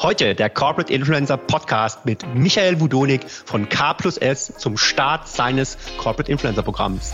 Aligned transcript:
Heute 0.00 0.36
der 0.36 0.48
Corporate 0.48 0.92
Influencer 0.92 1.36
Podcast 1.36 2.06
mit 2.06 2.24
Michael 2.32 2.78
Wudonik 2.78 3.28
von 3.28 3.68
K 3.68 3.94
plus 3.94 4.16
S 4.16 4.54
zum 4.56 4.76
Start 4.76 5.26
seines 5.26 5.76
Corporate 5.98 6.30
Influencer 6.30 6.62
Programms. 6.62 7.12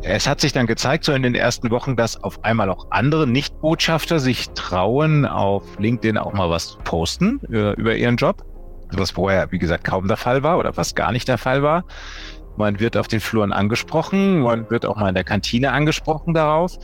Es 0.00 0.26
hat 0.26 0.40
sich 0.40 0.54
dann 0.54 0.66
gezeigt, 0.66 1.04
so 1.04 1.12
in 1.12 1.22
den 1.22 1.34
ersten 1.34 1.70
Wochen, 1.70 1.96
dass 1.96 2.24
auf 2.24 2.44
einmal 2.44 2.70
auch 2.70 2.86
andere 2.88 3.26
Nichtbotschafter 3.26 4.20
sich 4.20 4.48
trauen, 4.54 5.26
auf 5.26 5.64
LinkedIn 5.78 6.16
auch 6.16 6.32
mal 6.32 6.48
was 6.48 6.68
zu 6.68 6.78
posten 6.78 7.40
über, 7.46 7.76
über 7.76 7.94
ihren 7.94 8.16
Job. 8.16 8.42
Was 8.90 9.10
vorher, 9.10 9.52
wie 9.52 9.58
gesagt, 9.58 9.84
kaum 9.84 10.08
der 10.08 10.16
Fall 10.16 10.42
war 10.42 10.56
oder 10.56 10.78
was 10.78 10.94
gar 10.94 11.12
nicht 11.12 11.28
der 11.28 11.36
Fall 11.36 11.62
war. 11.62 11.84
Man 12.56 12.80
wird 12.80 12.96
auf 12.96 13.06
den 13.06 13.20
Fluren 13.20 13.52
angesprochen, 13.52 14.40
man 14.40 14.70
wird 14.70 14.86
auch 14.86 14.96
mal 14.96 15.10
in 15.10 15.14
der 15.14 15.24
Kantine 15.24 15.72
angesprochen 15.72 16.32
darauf 16.32 16.78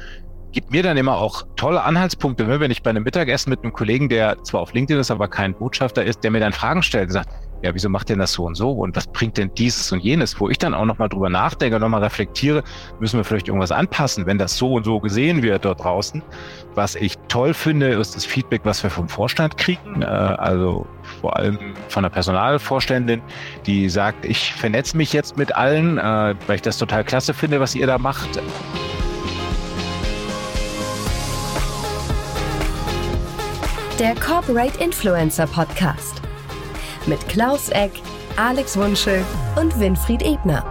gibt 0.53 0.71
mir 0.71 0.83
dann 0.83 0.97
immer 0.97 1.17
auch 1.19 1.47
tolle 1.57 1.83
Anhaltspunkte, 1.83 2.45
ne, 2.45 2.61
wenn 2.61 2.71
ich 2.71 2.83
bei 2.83 2.91
einem 2.91 3.03
Mittagessen 3.03 3.51
mit 3.51 3.63
einem 3.63 3.73
Kollegen, 3.73 4.09
der 4.09 4.43
zwar 4.43 4.63
auf 4.63 4.73
LinkedIn 4.73 5.01
ist, 5.01 5.11
aber 5.11 5.29
kein 5.29 5.55
Botschafter 5.55 6.05
ist, 6.05 6.25
der 6.25 6.31
mir 6.31 6.41
dann 6.41 6.53
Fragen 6.53 6.83
stellt 6.83 7.09
und 7.09 7.13
sagt, 7.13 7.31
ja, 7.63 7.75
wieso 7.75 7.89
macht 7.89 8.09
denn 8.09 8.19
das 8.19 8.33
so 8.33 8.45
und 8.45 8.55
so 8.55 8.71
und 8.71 8.95
was 8.97 9.07
bringt 9.07 9.39
denn 9.39 9.51
dieses 9.57 9.91
und 9.91 10.01
jenes, 10.01 10.39
wo 10.41 10.49
ich 10.49 10.59
dann 10.59 10.75
auch 10.75 10.85
nochmal 10.85 11.09
drüber 11.09 11.31
nachdenke, 11.31 11.81
nochmal 11.81 12.03
reflektiere, 12.03 12.63
müssen 13.01 13.19
wir 13.19 13.25
vielleicht 13.25 13.49
irgendwas 13.49 13.73
anpassen, 13.73 14.27
wenn 14.27 14.39
das 14.39 14.57
so 14.57 14.75
und 14.75 14.85
so 14.85 15.01
gesehen 15.01 15.43
wird 15.43 15.65
dort 15.65 15.83
draußen. 15.83 16.23
Was 16.75 16.95
ich 16.95 17.17
toll 17.29 17.55
finde, 17.55 17.89
ist 17.89 18.15
das 18.15 18.25
Feedback, 18.25 18.61
was 18.65 18.83
wir 18.83 18.91
vom 18.91 19.09
Vorstand 19.09 19.57
kriegen, 19.57 20.03
äh, 20.03 20.05
also 20.05 20.87
vor 21.21 21.37
allem 21.37 21.59
von 21.89 22.03
der 22.03 22.11
Personalvorständin, 22.11 23.23
die 23.65 23.89
sagt, 23.89 24.25
ich 24.27 24.53
vernetze 24.53 24.97
mich 24.97 25.13
jetzt 25.13 25.37
mit 25.37 25.55
allen, 25.57 25.99
äh, 25.99 26.35
weil 26.47 26.57
ich 26.57 26.63
das 26.63 26.77
total 26.79 27.05
klasse 27.05 27.33
finde, 27.33 27.59
was 27.61 27.75
ihr 27.75 27.87
da 27.87 27.99
macht. 27.99 28.41
Der 33.99 34.15
Corporate 34.17 34.79
Influencer 34.79 35.47
Podcast. 35.47 36.21
Mit 37.07 37.27
Klaus 37.29 37.71
Eck, 37.71 37.93
Alex 38.37 38.77
Wunschel 38.77 39.25
und 39.59 39.81
Winfried 39.81 40.21
Ebner. 40.21 40.63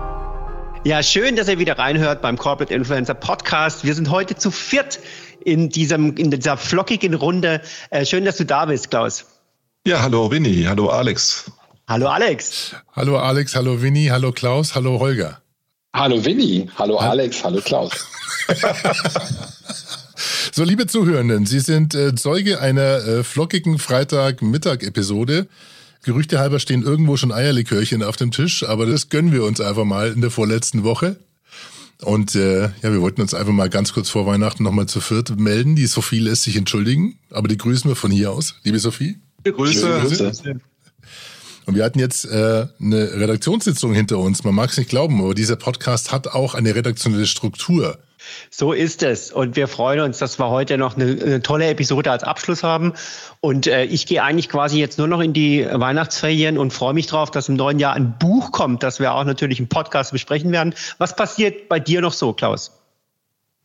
Ja, 0.83 1.01
schön, 1.01 1.35
dass 1.35 1.47
ihr 1.47 1.57
wieder 1.57 1.79
reinhört 1.79 2.21
beim 2.21 2.37
Corporate 2.37 2.71
Influencer 2.71 3.15
Podcast. 3.15 3.83
Wir 3.83 3.95
sind 3.95 4.11
heute 4.11 4.35
zu 4.35 4.51
viert 4.51 4.99
in, 5.43 5.69
diesem, 5.69 6.15
in 6.17 6.29
dieser 6.29 6.55
flockigen 6.55 7.15
Runde. 7.15 7.61
Äh, 7.89 8.05
schön, 8.05 8.25
dass 8.25 8.37
du 8.37 8.45
da 8.45 8.65
bist, 8.65 8.91
Klaus. 8.91 9.25
Ja, 9.87 10.03
hallo 10.03 10.29
Winnie, 10.29 10.67
hallo 10.67 10.89
Alex. 10.89 11.51
Hallo 11.87 12.07
Alex. 12.07 12.75
Hallo 12.95 13.17
Alex, 13.17 13.55
hallo 13.55 13.81
Winnie, 13.81 14.11
hallo 14.11 14.33
Klaus, 14.33 14.75
hallo 14.75 14.99
Holger. 14.99 15.41
Hallo 15.95 16.23
Winnie, 16.23 16.69
hallo 16.77 16.97
Alex, 16.97 17.43
hallo 17.43 17.59
Klaus. 17.61 17.91
So, 20.57 20.63
liebe 20.63 20.87
Zuhörenden, 20.87 21.45
Sie 21.45 21.59
sind 21.59 21.95
äh, 21.95 22.15
Zeuge 22.15 22.61
einer 22.61 23.05
äh, 23.05 23.23
flockigen 23.25 23.77
Freitagmittag-Episode. 23.77 25.47
Gerüchte 26.05 26.39
halber 26.39 26.61
stehen 26.61 26.81
irgendwo 26.81 27.17
schon 27.17 27.33
Eierlikörchen 27.33 28.01
auf 28.01 28.15
dem 28.15 28.31
Tisch, 28.31 28.63
aber 28.63 28.85
das 28.85 29.09
gönnen 29.09 29.33
wir 29.33 29.43
uns 29.43 29.59
einfach 29.59 29.83
mal 29.83 30.13
in 30.13 30.21
der 30.21 30.31
vorletzten 30.31 30.85
Woche. 30.85 31.17
Und 32.01 32.35
äh, 32.35 32.69
ja, 32.81 32.93
wir 32.93 33.01
wollten 33.01 33.19
uns 33.19 33.33
einfach 33.33 33.51
mal 33.51 33.69
ganz 33.69 33.91
kurz 33.91 34.09
vor 34.09 34.25
Weihnachten 34.27 34.63
nochmal 34.63 34.85
zu 34.85 35.01
viert 35.01 35.37
melden. 35.37 35.75
Die 35.75 35.87
Sophie 35.87 36.19
lässt 36.19 36.43
sich 36.43 36.55
entschuldigen, 36.55 37.19
aber 37.31 37.49
die 37.49 37.57
grüßen 37.57 37.91
wir 37.91 37.97
von 37.97 38.09
hier 38.09 38.31
aus. 38.31 38.55
Liebe 38.63 38.79
Sophie. 38.79 39.17
Grüße. 39.43 40.03
Grüße. 40.03 40.61
Und 41.65 41.75
wir 41.75 41.83
hatten 41.83 41.99
jetzt 41.99 42.23
äh, 42.23 42.67
eine 42.79 43.11
Redaktionssitzung 43.11 43.93
hinter 43.93 44.19
uns. 44.19 44.45
Man 44.45 44.55
mag 44.55 44.69
es 44.69 44.77
nicht 44.77 44.89
glauben, 44.89 45.19
aber 45.19 45.35
dieser 45.35 45.57
Podcast 45.57 46.13
hat 46.13 46.29
auch 46.29 46.53
eine 46.53 46.73
redaktionelle 46.75 47.27
Struktur. 47.27 47.99
So 48.49 48.73
ist 48.73 49.03
es. 49.03 49.31
Und 49.31 49.55
wir 49.55 49.67
freuen 49.67 49.99
uns, 49.99 50.17
dass 50.17 50.39
wir 50.39 50.49
heute 50.49 50.77
noch 50.77 50.95
eine, 50.95 51.05
eine 51.05 51.41
tolle 51.41 51.67
Episode 51.67 52.11
als 52.11 52.23
Abschluss 52.23 52.63
haben. 52.63 52.93
Und 53.41 53.67
äh, 53.67 53.83
ich 53.85 54.05
gehe 54.05 54.23
eigentlich 54.23 54.49
quasi 54.49 54.79
jetzt 54.79 54.97
nur 54.97 55.07
noch 55.07 55.21
in 55.21 55.33
die 55.33 55.67
Weihnachtsferien 55.71 56.57
und 56.57 56.71
freue 56.71 56.93
mich 56.93 57.07
drauf, 57.07 57.31
dass 57.31 57.49
im 57.49 57.55
neuen 57.55 57.79
Jahr 57.79 57.93
ein 57.93 58.17
Buch 58.17 58.51
kommt, 58.51 58.83
das 58.83 58.99
wir 58.99 59.13
auch 59.13 59.23
natürlich 59.23 59.59
im 59.59 59.67
Podcast 59.67 60.11
besprechen 60.11 60.51
werden. 60.51 60.73
Was 60.97 61.15
passiert 61.15 61.69
bei 61.69 61.79
dir 61.79 62.01
noch 62.01 62.13
so, 62.13 62.33
Klaus? 62.33 62.84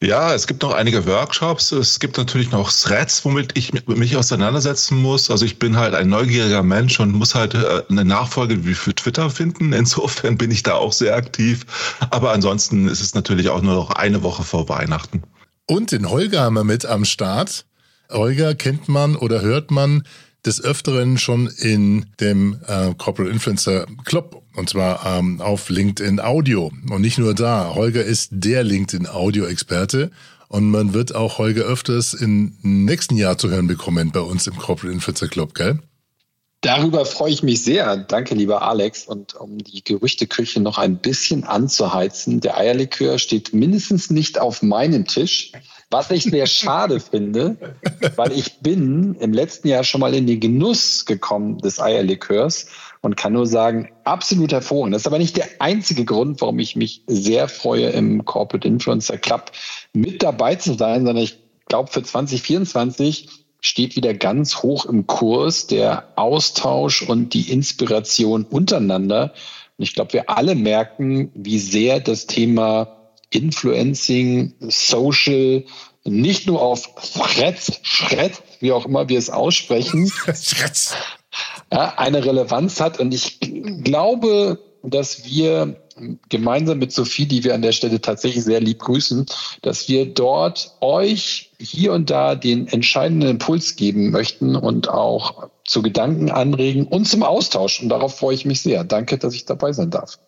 Ja, 0.03 0.35
es 0.35 0.47
gibt 0.47 0.63
noch 0.63 0.73
einige 0.73 1.05
Workshops. 1.05 1.73
Es 1.73 2.01
gibt 2.01 2.17
natürlich 2.17 2.51
noch 2.51 2.73
Threads, 2.73 3.23
womit 3.27 3.57
ich 3.59 3.87
mich 3.87 4.17
auseinandersetzen 4.17 4.97
muss. 4.97 5.31
Also 5.31 5.45
ich 5.45 5.59
bin 5.59 5.77
halt 5.77 5.95
ein 5.95 6.09
neugieriger 6.09 6.63
Mensch 6.63 6.99
und 7.01 7.13
muss 7.13 7.35
halt 7.35 7.53
äh, 7.53 7.83
eine 7.91 8.07
Nachfolge 8.07 8.65
wie 8.65 8.73
für 8.73 8.95
Twitter 8.95 9.29
finden. 9.29 9.73
Insofern 9.75 10.39
bin 10.39 10.51
ich 10.51 10.63
da 10.63 10.75
auch 10.75 10.95
sehr 10.95 11.15
aktiv. 11.15 11.67
Aber 12.09 12.33
ansonsten 12.33 12.89
ist 12.89 13.03
es 13.03 13.15
natürlich 13.15 13.51
auch 13.51 13.61
nur 13.61 13.75
noch 13.75 13.91
eine 13.91 14.23
Woche 14.23 14.43
vor 14.43 14.71
Weihnachten. 14.71 15.23
Und 15.67 15.93
den 15.93 16.09
Holger 16.09 16.41
haben 16.41 16.55
wir 16.55 16.65
mit 16.65 16.87
am 16.87 17.05
Start. 17.05 17.67
Holger 18.11 18.55
kennt 18.55 18.89
man 18.89 19.17
oder 19.17 19.43
hört 19.43 19.71
man 19.71 20.05
des 20.47 20.65
Öfteren 20.65 21.19
schon 21.19 21.49
in 21.59 22.07
dem 22.21 22.59
äh, 22.67 22.95
Corporate 22.95 23.31
Influencer 23.31 23.85
Club 24.07 24.40
und 24.57 24.69
zwar 24.69 25.05
ähm, 25.07 25.41
auf 25.41 25.69
LinkedIn 25.69 26.21
Audio. 26.21 26.71
Und 26.91 27.01
nicht 27.01 27.19
nur 27.19 27.35
da. 27.35 27.75
Holger 27.75 28.05
ist 28.05 28.31
der 28.33 28.65
LinkedIn 28.65 29.07
Audio 29.07 29.47
Experte 29.47 30.11
und 30.49 30.71
man 30.71 30.95
wird 30.95 31.15
auch 31.15 31.39
Holger 31.39 31.63
öfters 31.63 32.13
im 32.13 32.57
nächsten 32.63 33.17
Jahr 33.17 33.39
zu 33.39 33.51
hören 33.51 33.69
bekommen 33.69 34.11
bei 34.11 34.21
uns 34.21 34.47
im 34.49 34.57
Corporate 34.57 34.93
Influencer 34.93 35.29
Club, 35.29 35.55
gell? 35.55 35.79
Darüber 36.63 37.07
freue 37.07 37.31
ich 37.31 37.43
mich 37.43 37.63
sehr. 37.63 37.97
Danke, 37.97 38.35
lieber 38.35 38.61
Alex. 38.61 39.07
Und 39.07 39.35
um 39.35 39.59
die 39.59 39.83
Gerüchteküche 39.83 40.61
noch 40.61 40.77
ein 40.77 40.99
bisschen 40.99 41.45
anzuheizen, 41.45 42.41
der 42.41 42.59
Eierlikör 42.59 43.19
steht 43.19 43.55
mindestens 43.55 44.11
nicht 44.11 44.39
auf 44.39 44.61
meinem 44.61 45.07
Tisch. 45.07 45.53
Was 45.91 46.11
ich 46.11 46.25
sehr 46.25 46.47
schade 46.49 47.01
finde, 47.01 47.57
weil 48.17 48.33
ich 48.33 48.59
bin 48.59 49.15
im 49.21 49.33
letzten 49.33 49.69
Jahr 49.69 49.85
schon 49.85 50.03
mal 50.03 50.13
in 50.15 50.27
den 50.27 50.41
Genuss 50.41 51.07
gekommen 51.07 51.59
des 51.59 51.81
Eierlikörs 51.81 52.67
und 53.03 53.17
kann 53.17 53.33
nur 53.33 53.47
sagen, 53.47 53.91
absolut 54.05 54.53
hervorragend. 54.53 54.95
Das 54.95 55.03
ist 55.03 55.07
aber 55.07 55.19
nicht 55.19 55.37
der 55.37 55.49
einzige 55.59 56.05
Grund, 56.05 56.41
warum 56.41 56.59
ich 56.59 56.77
mich 56.77 57.03
sehr 57.07 57.49
freue, 57.49 57.89
im 57.89 58.25
Corporate 58.25 58.67
Influencer 58.69 59.19
Club 59.19 59.53
mit 59.93 60.23
dabei 60.23 60.57
zu 60.57 60.75
sein, 60.75 61.07
sondern 61.07 61.25
ich 61.25 61.39
glaube, 61.67 61.91
für 61.91 62.03
2024 62.03 63.29
steht 63.61 63.97
wieder 63.97 64.15
ganz 64.15 64.63
hoch 64.63 64.87
im 64.87 65.07
Kurs 65.07 65.67
der 65.67 66.09
Austausch 66.17 67.03
und 67.03 67.35
die 67.35 67.51
Inspiration 67.51 68.45
untereinander. 68.45 69.33
Und 69.79 69.85
ich 69.85 69.95
glaube, 69.95 70.15
wir 70.15 70.31
alle 70.31 70.55
merken, 70.55 71.31
wie 71.35 71.59
sehr 71.59 72.01
das 72.01 72.27
Thema 72.27 72.97
Influencing, 73.31 74.55
Social, 74.61 75.65
nicht 76.05 76.47
nur 76.47 76.61
auf 76.61 76.89
Threads, 77.15 77.81
Schred, 77.83 78.43
wie 78.61 78.73
auch 78.73 78.87
immer 78.87 79.09
wir 79.09 79.19
es 79.19 79.31
aussprechen, 79.31 80.11
ja, 81.73 81.95
eine 81.97 82.25
Relevanz 82.25 82.81
hat. 82.81 83.01
Und 83.01 83.15
ich 83.15 83.41
glaube, 83.83 84.59
dass 84.83 85.25
wir 85.25 85.77
gemeinsam 86.29 86.79
mit 86.79 86.93
Sophie, 86.93 87.27
die 87.27 87.45
wir 87.45 87.55
an 87.55 87.63
der 87.63 87.73
Stelle 87.73 88.01
tatsächlich 88.01 88.45
sehr 88.45 88.61
lieb 88.61 88.79
grüßen, 88.79 89.27
dass 89.63 89.89
wir 89.89 90.07
dort 90.07 90.75
euch 90.81 91.53
hier 91.59 91.93
und 91.93 92.11
da 92.11 92.35
den 92.35 92.69
entscheidenden 92.69 93.29
Impuls 93.29 93.77
geben 93.77 94.11
möchten 94.11 94.57
und 94.57 94.89
auch 94.89 95.49
zu 95.67 95.83
Gedanken 95.83 96.31
anregen 96.31 96.87
und 96.87 97.07
zum 97.07 97.23
Austausch. 97.23 97.83
Und 97.83 97.91
darauf 97.91 98.17
freue 98.17 98.35
ich 98.35 98.45
mich 98.45 98.63
sehr. 98.63 98.85
Danke, 98.85 99.19
dass 99.19 99.35
ich 99.35 99.45
dabei 99.45 99.73
sein 99.73 99.91
darf. 99.91 100.19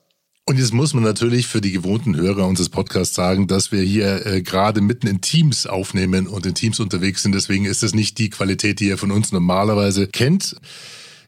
Und 0.45 0.59
jetzt 0.59 0.73
muss 0.73 0.93
man 0.93 1.05
natürlich 1.05 1.47
für 1.47 1.61
die 1.61 1.71
gewohnten 1.71 2.17
Hörer 2.17 2.49
unseres 2.49 2.69
Podcasts 2.69 3.15
sagen, 3.15 3.47
dass 3.47 3.71
wir 3.71 3.83
hier 3.83 4.27
äh, 4.27 4.43
gerade 4.43 4.81
mitten 4.81 5.07
in 5.07 5.21
Teams 5.21 5.69
aufnehmen 5.69 6.27
und 6.27 6.45
in 6.47 6.55
Teams 6.55 6.81
unterwegs 6.81 7.23
sind. 7.23 7.33
Deswegen 7.33 7.65
ist 7.65 7.85
das 7.85 7.95
nicht 7.95 8.19
die 8.19 8.29
Qualität, 8.29 8.81
die 8.81 8.89
ihr 8.89 8.99
von 8.99 9.13
uns 9.13 9.31
normalerweise 9.31 10.09
kennt. 10.09 10.57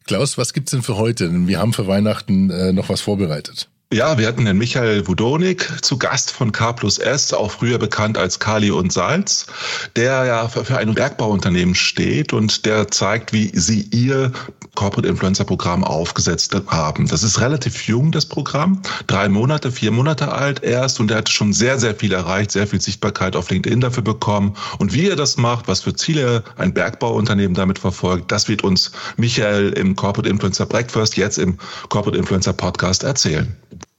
Klaus, 0.04 0.36
was 0.36 0.52
gibt's 0.52 0.72
denn 0.72 0.82
für 0.82 0.96
heute? 0.96 1.30
Wir 1.46 1.60
haben 1.60 1.72
für 1.72 1.86
Weihnachten 1.86 2.50
äh, 2.50 2.72
noch 2.72 2.88
was 2.88 3.00
vorbereitet. 3.00 3.68
Ja, 3.92 4.18
wir 4.18 4.26
hatten 4.26 4.44
den 4.44 4.58
Michael 4.58 5.06
Wudonik 5.06 5.70
zu 5.82 5.96
Gast 5.98 6.32
von 6.32 6.50
K 6.50 6.72
plus 6.72 6.98
S, 6.98 7.32
auch 7.32 7.52
früher 7.52 7.78
bekannt 7.78 8.18
als 8.18 8.40
Kali 8.40 8.72
und 8.72 8.92
Salz, 8.92 9.46
der 9.94 10.24
ja 10.24 10.48
für 10.48 10.76
ein 10.76 10.94
Bergbauunternehmen 10.94 11.76
steht 11.76 12.32
und 12.32 12.66
der 12.66 12.90
zeigt, 12.90 13.32
wie 13.32 13.52
sie 13.54 13.82
ihr 13.92 14.32
Corporate 14.74 15.06
Influencer 15.06 15.44
Programm 15.44 15.84
aufgesetzt 15.84 16.56
haben. 16.66 17.06
Das 17.06 17.22
ist 17.22 17.40
relativ 17.40 17.86
jung, 17.86 18.10
das 18.10 18.26
Programm. 18.26 18.82
Drei 19.06 19.28
Monate, 19.28 19.70
vier 19.70 19.92
Monate 19.92 20.32
alt 20.32 20.64
erst 20.64 20.98
und 20.98 21.12
er 21.12 21.18
hat 21.18 21.28
schon 21.28 21.52
sehr, 21.52 21.78
sehr 21.78 21.94
viel 21.94 22.12
erreicht, 22.12 22.50
sehr 22.50 22.66
viel 22.66 22.80
Sichtbarkeit 22.80 23.36
auf 23.36 23.48
LinkedIn 23.50 23.80
dafür 23.80 24.02
bekommen. 24.02 24.56
Und 24.78 24.92
wie 24.92 25.08
er 25.08 25.14
das 25.14 25.36
macht, 25.36 25.68
was 25.68 25.82
für 25.82 25.94
Ziele 25.94 26.42
ein 26.56 26.74
Bergbauunternehmen 26.74 27.54
damit 27.54 27.78
verfolgt, 27.78 28.32
das 28.32 28.48
wird 28.48 28.64
uns 28.64 28.90
Michael 29.18 29.72
im 29.74 29.94
Corporate 29.94 30.28
Influencer 30.28 30.66
Breakfast, 30.66 31.16
jetzt 31.16 31.38
im 31.38 31.58
Corporate 31.90 32.18
Influencer 32.18 32.54
Podcast 32.54 33.04
erzählen. 33.04 33.54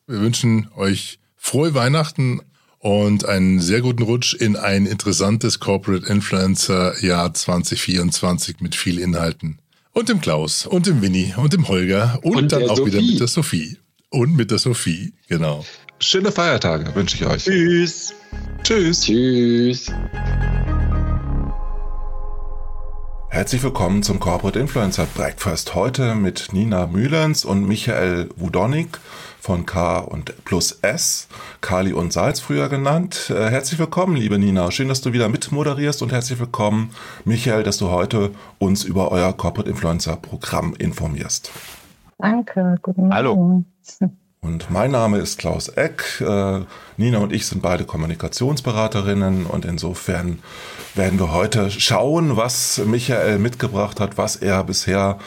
Wir 0.07 0.21
wünschen 0.21 0.67
euch 0.75 1.17
frohe 1.35 1.73
Weihnachten 1.73 2.39
und 2.77 3.25
einen 3.25 3.59
sehr 3.59 3.81
guten 3.81 4.03
Rutsch 4.03 4.35
in 4.35 4.55
ein 4.55 4.85
interessantes 4.85 5.59
Corporate 5.59 6.05
Influencer 6.05 7.03
Jahr 7.03 7.33
2024 7.33 8.59
mit 8.59 8.75
viel 8.75 8.99
Inhalten. 8.99 9.57
Und 9.93 10.09
dem 10.09 10.21
Klaus 10.21 10.67
und 10.67 10.85
dem 10.85 11.01
Winnie 11.01 11.33
und 11.37 11.53
dem 11.53 11.67
Holger 11.67 12.19
und, 12.21 12.35
und 12.35 12.51
dann 12.51 12.69
auch 12.69 12.77
Sophie. 12.77 12.91
wieder 12.91 13.01
mit 13.01 13.19
der 13.19 13.27
Sophie. 13.27 13.77
Und 14.11 14.35
mit 14.35 14.51
der 14.51 14.59
Sophie, 14.59 15.13
genau. 15.27 15.65
Schöne 15.99 16.31
Feiertage 16.31 16.93
wünsche 16.93 17.15
ich 17.15 17.25
euch. 17.25 17.43
Tschüss. 17.43 18.13
Tschüss. 18.61 19.01
Tschüss. 19.01 19.91
Herzlich 23.35 23.63
willkommen 23.63 24.01
zum 24.01 24.21
Corporate 24.21 24.57
Influencer 24.57 25.05
Breakfast. 25.13 25.75
Heute 25.75 26.15
mit 26.15 26.53
Nina 26.53 26.87
Mühlens 26.87 27.43
und 27.43 27.67
Michael 27.67 28.29
Wudonik 28.37 28.97
von 29.41 29.65
K 29.65 29.99
und 29.99 30.45
plus 30.45 30.79
S, 30.81 31.27
Kali 31.59 31.91
und 31.91 32.13
Salz 32.13 32.39
früher 32.39 32.69
genannt. 32.69 33.29
Äh, 33.29 33.49
herzlich 33.49 33.77
willkommen, 33.77 34.15
liebe 34.15 34.39
Nina. 34.39 34.71
Schön, 34.71 34.87
dass 34.87 35.01
du 35.01 35.11
wieder 35.11 35.27
mitmoderierst 35.27 36.01
und 36.01 36.13
herzlich 36.13 36.39
willkommen, 36.39 36.91
Michael, 37.25 37.63
dass 37.63 37.77
du 37.77 37.89
heute 37.89 38.31
uns 38.57 38.85
über 38.85 39.11
euer 39.11 39.33
Corporate 39.33 39.69
Influencer 39.69 40.15
Programm 40.15 40.73
informierst. 40.73 41.51
Danke, 42.17 42.77
guten 42.81 43.01
Morgen. 43.01 43.13
Hallo. 43.13 43.65
Und 44.45 44.69
mein 44.69 44.91
Name 44.91 45.17
ist 45.17 45.39
Klaus 45.39 45.69
Eck. 45.69 46.21
Äh, 46.21 46.59
Nina 46.97 47.17
und 47.17 47.33
ich 47.33 47.47
sind 47.47 47.63
beide 47.63 47.83
Kommunikationsberaterinnen 47.83 49.47
und 49.47 49.65
insofern 49.65 50.37
werden 50.93 51.17
wir 51.17 51.33
heute 51.33 51.71
schauen, 51.71 52.37
was 52.37 52.79
Michael 52.85 53.39
mitgebracht 53.39 53.99
hat, 53.99 54.19
was 54.19 54.35
er 54.35 54.63
bisher 54.63 55.17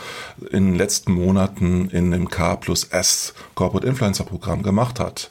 in 0.52 0.66
den 0.66 0.74
letzten 0.76 1.10
Monaten 1.10 1.90
in 1.90 2.12
dem 2.12 2.30
K 2.30 2.54
plus 2.54 2.84
S 2.84 3.34
Corporate 3.56 3.88
Influencer 3.88 4.22
Programm 4.22 4.62
gemacht 4.62 5.00
hat. 5.00 5.30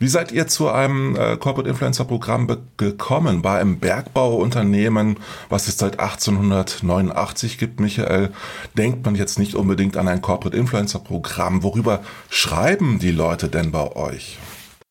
Wie 0.00 0.06
seid 0.06 0.30
ihr 0.30 0.46
zu 0.46 0.68
einem 0.68 1.16
äh, 1.16 1.36
Corporate 1.36 1.68
Influencer 1.68 2.04
Programm 2.04 2.46
gekommen? 2.76 3.42
Bei 3.42 3.60
einem 3.60 3.80
Bergbauunternehmen, 3.80 5.16
was 5.48 5.66
es 5.66 5.76
seit 5.76 5.98
1889 5.98 7.58
gibt, 7.58 7.80
Michael, 7.80 8.30
denkt 8.74 9.04
man 9.04 9.16
jetzt 9.16 9.40
nicht 9.40 9.56
unbedingt 9.56 9.96
an 9.96 10.06
ein 10.06 10.22
Corporate 10.22 10.56
Influencer 10.56 11.00
Programm. 11.00 11.64
Worüber 11.64 12.00
schreiben 12.30 13.00
die 13.00 13.10
Leute 13.10 13.48
denn 13.48 13.72
bei 13.72 13.96
euch? 13.96 14.38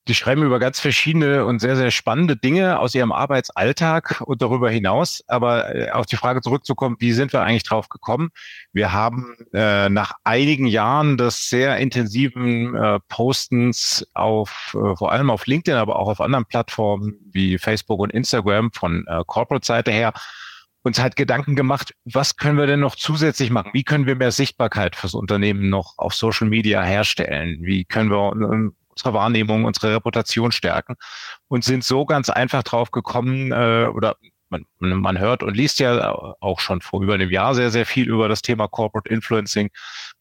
Die 0.07 0.15
schreiben 0.15 0.44
über 0.44 0.59
ganz 0.59 0.80
verschiedene 0.80 1.45
und 1.45 1.59
sehr, 1.59 1.75
sehr 1.75 1.92
spannende 1.92 2.38
Dinge 2.38 2.80
aus 2.80 2.95
ihrem 2.95 3.12
Arbeitsalltag 3.12 4.21
und 4.25 4.42
darüber 4.42 4.69
hinaus. 4.69 5.21
Aber 5.27 5.75
äh, 5.75 5.92
auf 5.92 6.06
die 6.06 6.15
Frage 6.15 6.42
zurückzukommen, 6.42 6.95
wie 7.00 7.12
sind 7.12 7.33
wir 7.33 7.42
eigentlich 7.42 7.63
drauf 7.63 7.89
gekommen? 7.89 8.30
Wir 8.71 8.94
haben 8.94 9.36
äh, 9.54 9.89
nach 9.89 10.13
einigen 10.24 10.65
Jahren 10.65 11.18
des 11.18 11.50
sehr 11.50 11.77
intensiven 11.77 12.74
äh, 12.75 13.00
Postens 13.09 14.07
auf, 14.13 14.77
äh, 14.81 14.95
vor 14.95 15.12
allem 15.12 15.30
auf 15.30 15.45
LinkedIn, 15.45 15.77
aber 15.77 15.98
auch 15.98 16.07
auf 16.07 16.21
anderen 16.21 16.45
Plattformen 16.45 17.15
wie 17.30 17.57
Facebook 17.57 18.00
und 18.00 18.12
Instagram 18.12 18.71
von 18.71 19.06
äh, 19.07 19.24
Corporate-Seite 19.25 19.92
her, 19.92 20.13
uns 20.83 21.00
halt 21.00 21.18
Gedanken 21.18 21.56
gemacht, 21.56 21.94
was 22.06 22.38
können 22.38 22.57
wir 22.57 22.65
denn 22.65 22.80
noch 22.80 22.95
zusätzlich 22.95 23.50
machen? 23.50 23.71
Wie 23.74 23.83
können 23.83 24.06
wir 24.06 24.15
mehr 24.15 24.31
Sichtbarkeit 24.31 24.95
fürs 24.95 25.15
Unternehmen 25.15 25.69
noch 25.69 25.95
auf 25.98 26.13
Social 26.13 26.48
Media 26.48 26.81
herstellen? 26.81 27.57
Wie 27.62 27.83
können 27.83 28.10
wir 28.10 28.31
ähm, 28.31 28.74
unsere 28.97 29.13
Wahrnehmung, 29.13 29.65
unsere 29.65 29.95
Reputation 29.95 30.51
stärken 30.51 30.95
und 31.47 31.63
sind 31.63 31.83
so 31.83 32.05
ganz 32.05 32.29
einfach 32.29 32.63
drauf 32.63 32.91
gekommen 32.91 33.51
äh, 33.51 33.88
oder 33.94 34.17
man, 34.49 34.65
man 34.79 35.19
hört 35.19 35.44
und 35.44 35.55
liest 35.55 35.79
ja 35.79 36.13
auch 36.39 36.59
schon 36.59 36.81
vor 36.81 37.01
über 37.03 37.13
einem 37.13 37.29
Jahr 37.29 37.53
sehr, 37.53 37.69
sehr 37.69 37.85
viel 37.85 38.07
über 38.07 38.29
das 38.29 38.41
Thema 38.41 38.67
Corporate 38.67 39.09
Influencing 39.09 39.69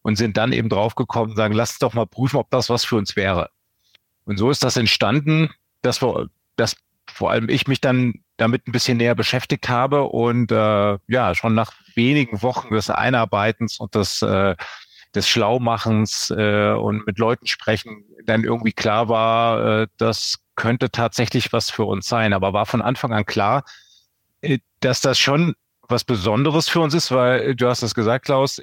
und 0.03 0.17
sind 0.17 0.37
dann 0.37 0.53
eben 0.53 0.69
drauf 0.69 0.95
gekommen, 0.95 1.37
sagen, 1.37 1.55
lass 1.55 1.71
uns 1.71 1.79
doch 1.79 1.95
mal 1.95 2.07
prüfen, 2.07 2.37
ob 2.37 2.51
das 2.51 2.69
was 2.69 2.85
für 2.85 2.97
uns 2.97 3.17
wäre. 3.17 3.51
Und 4.25 4.39
so 4.39 4.51
ist 4.51 4.65
das 4.65 4.77
entstanden, 4.77 5.51
dass 5.83 6.03
wir, 6.03 6.29
dass 6.57 6.77
vor 7.09 7.31
allem 7.31 7.49
ich 7.49 7.69
mich 7.69 7.81
dann 7.81 8.15
damit 8.37 8.67
ein 8.67 8.73
bisschen 8.73 8.99
näher 8.99 9.15
beschäftigt 9.15 9.69
habe 9.69 10.03
und 10.03 10.51
äh, 10.51 10.99
ja, 11.07 11.35
schon 11.35 11.55
nach 11.55 11.73
wenigen 11.95 12.43
Wochen 12.43 12.75
des 12.75 12.91
Einarbeitens 12.91 13.79
und 13.79 13.95
des 13.95 14.23
äh, 14.23 14.57
des 15.17 15.29
Schlaumachens 15.29 16.33
äh, 16.37 16.73
und 16.73 17.07
mit 17.07 17.19
Leuten 17.19 17.47
sprechen, 17.47 18.05
dann 18.25 18.45
irgendwie 18.45 18.73
klar 18.73 19.09
war, 19.09 19.83
äh, 19.83 19.87
das 19.97 20.39
könnte 20.55 20.91
tatsächlich 20.91 21.53
was 21.53 21.71
für 21.71 21.85
uns 21.85 22.07
sein. 22.07 22.33
Aber 22.33 22.53
war 22.53 22.67
von 22.67 22.83
Anfang 22.83 23.13
an 23.13 23.27
klar, 23.27 23.65
äh, 24.43 24.59
dass 24.81 25.01
das 25.01 25.19
schon 25.19 25.55
was 25.89 26.05
Besonderes 26.05 26.69
für 26.69 26.81
uns 26.81 26.95
ist, 26.95 27.11
weil 27.11 27.41
äh, 27.41 27.55
du 27.55 27.69
hast 27.69 27.83
das 27.83 27.95
gesagt, 27.95 28.27
Klaus. 28.27 28.61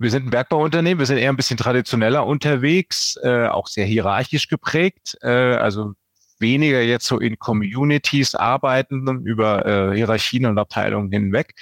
Wir 0.00 0.10
sind 0.12 0.26
ein 0.26 0.30
Bergbauunternehmen, 0.30 1.00
wir 1.00 1.06
sind 1.06 1.18
eher 1.18 1.30
ein 1.30 1.36
bisschen 1.36 1.56
traditioneller 1.56 2.24
unterwegs, 2.24 3.18
äh, 3.24 3.48
auch 3.48 3.66
sehr 3.66 3.84
hierarchisch 3.84 4.46
geprägt, 4.46 5.18
äh, 5.22 5.56
also 5.56 5.94
weniger 6.38 6.80
jetzt 6.80 7.06
so 7.06 7.18
in 7.18 7.38
Communities 7.40 8.36
arbeiten 8.36 9.24
über 9.24 9.66
äh, 9.66 9.96
Hierarchien 9.96 10.46
und 10.46 10.56
Abteilungen 10.56 11.10
hinweg. 11.10 11.54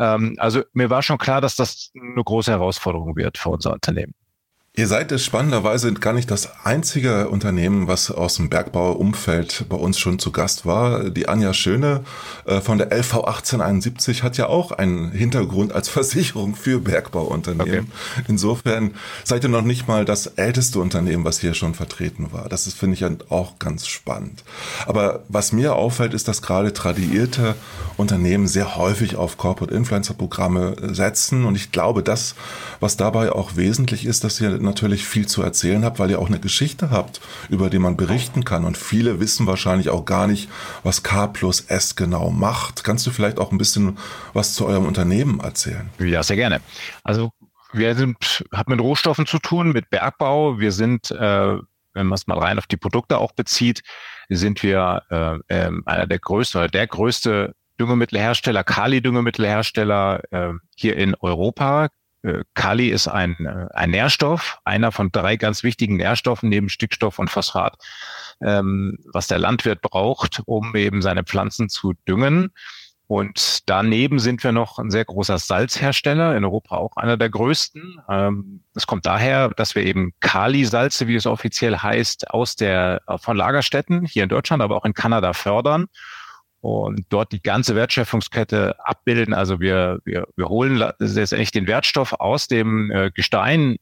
Ähm, 0.00 0.34
also 0.38 0.62
mir 0.72 0.90
war 0.90 1.02
schon 1.02 1.18
klar, 1.18 1.40
dass 1.40 1.54
das 1.56 1.92
eine 1.94 2.24
große 2.24 2.50
Herausforderung 2.50 3.16
wird 3.16 3.38
für 3.38 3.50
unser 3.50 3.74
Unternehmen. 3.74 4.14
Ihr 4.76 4.86
seid 4.86 5.10
es 5.10 5.24
spannenderweise 5.24 5.92
gar 5.94 6.12
nicht 6.12 6.30
das 6.30 6.64
einzige 6.64 7.28
Unternehmen, 7.28 7.88
was 7.88 8.08
aus 8.12 8.36
dem 8.36 8.48
Bergbauumfeld 8.48 9.64
bei 9.68 9.76
uns 9.76 9.98
schon 9.98 10.20
zu 10.20 10.30
Gast 10.30 10.64
war. 10.64 11.10
Die 11.10 11.28
Anja 11.28 11.52
Schöne 11.52 12.04
äh, 12.44 12.60
von 12.60 12.78
der 12.78 12.92
LV 12.92 13.14
1871 13.16 14.22
hat 14.22 14.36
ja 14.36 14.46
auch 14.46 14.70
einen 14.70 15.10
Hintergrund 15.10 15.72
als 15.72 15.88
Versicherung 15.90 16.54
für 16.54 16.78
Bergbauunternehmen. 16.78 17.88
Okay. 17.90 18.24
Insofern 18.28 18.94
seid 19.24 19.42
ihr 19.42 19.50
noch 19.50 19.64
nicht 19.64 19.88
mal 19.88 20.04
das 20.04 20.26
älteste 20.28 20.78
Unternehmen, 20.78 21.24
was 21.24 21.40
hier 21.40 21.54
schon 21.54 21.74
vertreten 21.74 22.28
war. 22.30 22.48
Das 22.48 22.68
ist, 22.68 22.78
finde 22.78 22.94
ich, 22.94 23.04
auch 23.28 23.58
ganz 23.58 23.88
spannend. 23.88 24.44
Aber 24.86 25.24
was 25.28 25.50
mir 25.50 25.74
auffällt, 25.74 26.14
ist, 26.14 26.28
dass 26.28 26.42
gerade 26.42 26.72
tradierte 26.72 27.56
Unternehmen 27.96 28.46
sehr 28.46 28.76
häufig 28.76 29.16
auf 29.16 29.36
Corporate 29.36 29.74
Influencer 29.74 30.14
Programme 30.14 30.76
setzen. 30.92 31.44
Und 31.44 31.56
ich 31.56 31.72
glaube, 31.72 32.04
das, 32.04 32.36
was 32.78 32.96
dabei 32.96 33.32
auch 33.32 33.56
wesentlich 33.56 34.06
ist, 34.06 34.22
dass 34.22 34.40
ihr 34.40 34.59
natürlich 34.62 35.04
viel 35.04 35.26
zu 35.26 35.42
erzählen 35.42 35.84
habt, 35.84 35.98
weil 35.98 36.10
ihr 36.10 36.18
auch 36.18 36.28
eine 36.28 36.40
Geschichte 36.40 36.90
habt, 36.90 37.20
über 37.48 37.70
die 37.70 37.78
man 37.78 37.96
berichten 37.96 38.44
kann. 38.44 38.64
Und 38.64 38.76
viele 38.76 39.20
wissen 39.20 39.46
wahrscheinlich 39.46 39.90
auch 39.90 40.04
gar 40.04 40.26
nicht, 40.26 40.48
was 40.82 41.02
K 41.02 41.26
plus 41.26 41.60
S 41.60 41.96
genau 41.96 42.30
macht. 42.30 42.84
Kannst 42.84 43.06
du 43.06 43.10
vielleicht 43.10 43.38
auch 43.38 43.52
ein 43.52 43.58
bisschen 43.58 43.98
was 44.32 44.54
zu 44.54 44.66
eurem 44.66 44.86
Unternehmen 44.86 45.40
erzählen? 45.40 45.90
Ja, 45.98 46.22
sehr 46.22 46.36
gerne. 46.36 46.60
Also 47.04 47.30
wir 47.72 47.94
sind, 47.94 48.44
haben 48.52 48.72
mit 48.72 48.80
Rohstoffen 48.80 49.26
zu 49.26 49.38
tun, 49.38 49.72
mit 49.72 49.90
Bergbau. 49.90 50.58
Wir 50.58 50.72
sind, 50.72 51.10
äh, 51.10 51.56
wenn 51.94 52.06
man 52.06 52.14
es 52.14 52.26
mal 52.26 52.38
rein 52.38 52.58
auf 52.58 52.66
die 52.66 52.76
Produkte 52.76 53.18
auch 53.18 53.32
bezieht, 53.32 53.82
sind 54.28 54.62
wir 54.62 55.02
äh, 55.10 55.36
äh, 55.48 55.70
einer 55.84 56.06
der 56.06 56.18
größten 56.18 56.60
oder 56.60 56.68
der 56.68 56.86
größte 56.86 57.54
Düngemittelhersteller, 57.80 58.62
Kali-Düngemittelhersteller 58.62 60.22
äh, 60.30 60.52
hier 60.76 60.96
in 60.96 61.14
Europa. 61.14 61.88
Äh, 62.22 62.44
Kali 62.54 62.88
ist 62.88 63.08
ein, 63.08 63.36
äh, 63.44 63.66
ein 63.74 63.90
Nährstoff, 63.90 64.58
einer 64.64 64.92
von 64.92 65.10
drei 65.12 65.36
ganz 65.36 65.62
wichtigen 65.62 65.96
Nährstoffen 65.96 66.48
neben 66.48 66.68
Stickstoff 66.68 67.18
und 67.18 67.30
Phosphat, 67.30 67.76
ähm, 68.42 68.98
was 69.12 69.26
der 69.26 69.38
Landwirt 69.38 69.80
braucht, 69.80 70.42
um 70.46 70.74
eben 70.76 71.02
seine 71.02 71.24
Pflanzen 71.24 71.68
zu 71.68 71.94
düngen. 72.06 72.52
Und 73.06 73.68
daneben 73.68 74.20
sind 74.20 74.44
wir 74.44 74.52
noch 74.52 74.78
ein 74.78 74.90
sehr 74.90 75.04
großer 75.04 75.38
Salzhersteller, 75.38 76.36
in 76.36 76.44
Europa 76.44 76.76
auch 76.76 76.96
einer 76.96 77.16
der 77.16 77.28
größten. 77.28 78.00
Ähm, 78.08 78.62
das 78.72 78.86
kommt 78.86 79.04
daher, 79.04 79.48
dass 79.48 79.74
wir 79.74 79.84
eben 79.84 80.12
Kali-Salze, 80.20 81.08
wie 81.08 81.16
es 81.16 81.26
offiziell 81.26 81.78
heißt, 81.78 82.30
aus 82.30 82.54
der, 82.54 83.02
von 83.18 83.36
Lagerstätten 83.36 84.04
hier 84.04 84.22
in 84.22 84.28
Deutschland, 84.28 84.62
aber 84.62 84.76
auch 84.76 84.84
in 84.84 84.94
Kanada 84.94 85.32
fördern 85.32 85.86
und 86.60 87.06
dort 87.08 87.32
die 87.32 87.42
ganze 87.42 87.74
Wertschöpfungskette 87.74 88.76
abbilden. 88.84 89.34
Also 89.34 89.60
wir, 89.60 90.00
wir, 90.04 90.26
wir 90.36 90.48
holen 90.48 90.76
letztendlich 90.98 91.52
den 91.52 91.66
Wertstoff 91.66 92.12
aus 92.14 92.48
dem 92.48 92.90
äh, 92.90 93.10
Gestein 93.10 93.76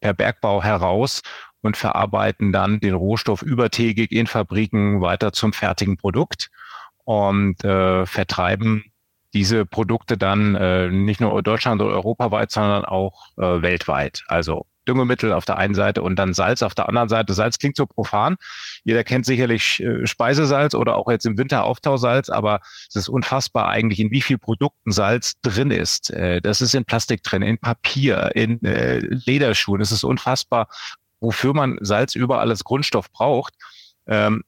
per 0.00 0.14
Bergbau 0.14 0.62
heraus 0.62 1.22
und 1.62 1.76
verarbeiten 1.76 2.52
dann 2.52 2.80
den 2.80 2.94
Rohstoff 2.94 3.42
übertägig 3.42 4.12
in 4.12 4.26
Fabriken 4.26 5.00
weiter 5.00 5.32
zum 5.32 5.52
fertigen 5.52 5.96
Produkt 5.96 6.50
und 7.04 7.64
äh, 7.64 8.06
vertreiben 8.06 8.84
diese 9.34 9.66
Produkte 9.66 10.16
dann 10.16 10.54
äh, 10.54 10.88
nicht 10.88 11.20
nur 11.20 11.42
Deutschland 11.42 11.80
oder 11.82 11.94
europaweit, 11.94 12.50
sondern 12.50 12.84
auch 12.84 13.28
äh, 13.36 13.62
weltweit. 13.62 14.24
Also 14.28 14.66
Düngemittel 14.88 15.32
auf 15.32 15.44
der 15.44 15.58
einen 15.58 15.74
Seite 15.74 16.02
und 16.02 16.16
dann 16.16 16.34
Salz 16.34 16.62
auf 16.62 16.74
der 16.74 16.88
anderen 16.88 17.08
Seite. 17.08 17.34
Salz 17.34 17.58
klingt 17.58 17.76
so 17.76 17.86
profan. 17.86 18.36
Jeder 18.84 19.04
kennt 19.04 19.26
sicherlich 19.26 19.80
äh, 19.80 20.06
Speisesalz 20.06 20.74
oder 20.74 20.96
auch 20.96 21.10
jetzt 21.10 21.26
im 21.26 21.36
Winter 21.38 21.64
Auftausalz, 21.64 22.30
aber 22.30 22.60
es 22.88 22.96
ist 22.96 23.08
unfassbar 23.08 23.68
eigentlich, 23.68 24.00
in 24.00 24.10
wie 24.10 24.22
viel 24.22 24.38
Produkten 24.38 24.90
Salz 24.90 25.34
drin 25.42 25.70
ist. 25.70 26.10
Äh, 26.10 26.40
das 26.40 26.60
ist 26.60 26.74
in 26.74 26.84
Plastik 26.84 27.22
drin, 27.22 27.42
in 27.42 27.58
Papier, 27.58 28.30
in 28.34 28.62
äh, 28.64 28.98
Lederschuhen. 28.98 29.80
Es 29.80 29.92
ist 29.92 30.04
unfassbar, 30.04 30.68
wofür 31.20 31.52
man 31.52 31.78
Salz 31.80 32.14
überall 32.14 32.50
als 32.50 32.64
Grundstoff 32.64 33.10
braucht. 33.12 33.54
Ähm, 34.06 34.42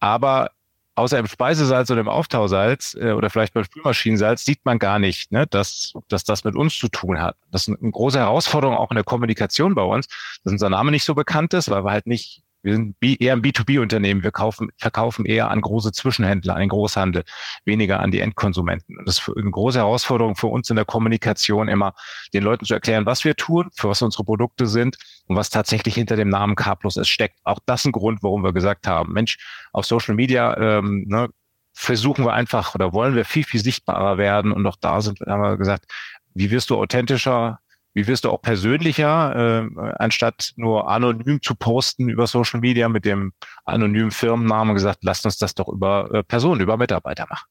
aber 0.00 0.50
außer 0.94 1.18
im 1.18 1.26
Speisesalz 1.26 1.90
oder 1.90 2.00
im 2.00 2.08
Auftausalz 2.08 2.96
äh, 3.00 3.12
oder 3.12 3.30
vielleicht 3.30 3.54
beim 3.54 3.64
Spülmaschinensalz 3.64 4.44
sieht 4.44 4.64
man 4.64 4.78
gar 4.78 4.98
nicht, 4.98 5.32
ne, 5.32 5.46
dass, 5.46 5.94
dass 6.08 6.24
das 6.24 6.44
mit 6.44 6.54
uns 6.54 6.76
zu 6.76 6.88
tun 6.88 7.20
hat. 7.20 7.36
Das 7.50 7.68
ist 7.68 7.80
eine 7.80 7.90
große 7.90 8.18
Herausforderung 8.18 8.76
auch 8.76 8.90
in 8.90 8.96
der 8.96 9.04
Kommunikation 9.04 9.74
bei 9.74 9.82
uns, 9.82 10.06
dass 10.44 10.52
unser 10.52 10.70
Name 10.70 10.90
nicht 10.90 11.04
so 11.04 11.14
bekannt 11.14 11.54
ist, 11.54 11.70
weil 11.70 11.84
wir 11.84 11.90
halt 11.90 12.06
nicht 12.06 12.42
wir 12.62 12.74
sind 12.74 12.96
eher 13.00 13.32
ein 13.32 13.42
B2B-Unternehmen. 13.42 14.22
Wir 14.22 14.30
kaufen, 14.30 14.70
verkaufen 14.78 15.26
eher 15.26 15.50
an 15.50 15.60
große 15.60 15.92
Zwischenhändler, 15.92 16.54
an 16.54 16.60
den 16.60 16.68
Großhandel, 16.68 17.24
weniger 17.64 18.00
an 18.00 18.10
die 18.10 18.20
Endkonsumenten. 18.20 18.98
Und 18.98 19.08
das 19.08 19.18
ist 19.18 19.36
eine 19.36 19.50
große 19.50 19.78
Herausforderung 19.78 20.36
für 20.36 20.46
uns 20.46 20.70
in 20.70 20.76
der 20.76 20.84
Kommunikation, 20.84 21.68
immer 21.68 21.94
den 22.32 22.44
Leuten 22.44 22.64
zu 22.64 22.74
erklären, 22.74 23.04
was 23.04 23.24
wir 23.24 23.34
tun, 23.34 23.68
für 23.74 23.88
was 23.88 24.00
unsere 24.02 24.24
Produkte 24.24 24.66
sind 24.66 24.96
und 25.26 25.36
was 25.36 25.50
tatsächlich 25.50 25.94
hinter 25.94 26.16
dem 26.16 26.28
Namen 26.28 26.54
K 26.54 26.74
plus 26.76 26.96
S 26.96 27.08
steckt. 27.08 27.38
Auch 27.44 27.58
das 27.66 27.84
ein 27.84 27.92
Grund, 27.92 28.22
warum 28.22 28.44
wir 28.44 28.52
gesagt 28.52 28.86
haben, 28.86 29.12
Mensch, 29.12 29.38
auf 29.72 29.84
Social 29.84 30.14
Media 30.14 30.56
ähm, 30.56 31.04
ne, 31.08 31.28
versuchen 31.74 32.24
wir 32.24 32.32
einfach 32.32 32.74
oder 32.74 32.92
wollen 32.92 33.14
wir 33.14 33.24
viel, 33.24 33.44
viel 33.44 33.62
sichtbarer 33.62 34.18
werden. 34.18 34.52
Und 34.52 34.66
auch 34.66 34.76
da 34.80 35.00
sind, 35.00 35.20
haben 35.20 35.42
wir 35.42 35.56
gesagt, 35.56 35.86
wie 36.34 36.50
wirst 36.50 36.70
du 36.70 36.76
authentischer, 36.76 37.58
wie 37.94 38.06
wirst 38.06 38.24
du 38.24 38.30
auch 38.30 38.40
persönlicher, 38.40 39.64
äh, 39.76 39.92
anstatt 39.98 40.52
nur 40.56 40.88
anonym 40.88 41.40
zu 41.42 41.54
posten 41.54 42.08
über 42.08 42.26
Social 42.26 42.60
Media 42.60 42.88
mit 42.88 43.04
dem 43.04 43.32
anonymen 43.64 44.10
Firmennamen 44.10 44.74
gesagt, 44.74 45.04
lasst 45.04 45.24
uns 45.24 45.38
das 45.38 45.54
doch 45.54 45.68
über 45.68 46.10
äh, 46.12 46.22
Personen, 46.22 46.60
über 46.60 46.76
Mitarbeiter 46.76 47.26
machen. 47.28 47.46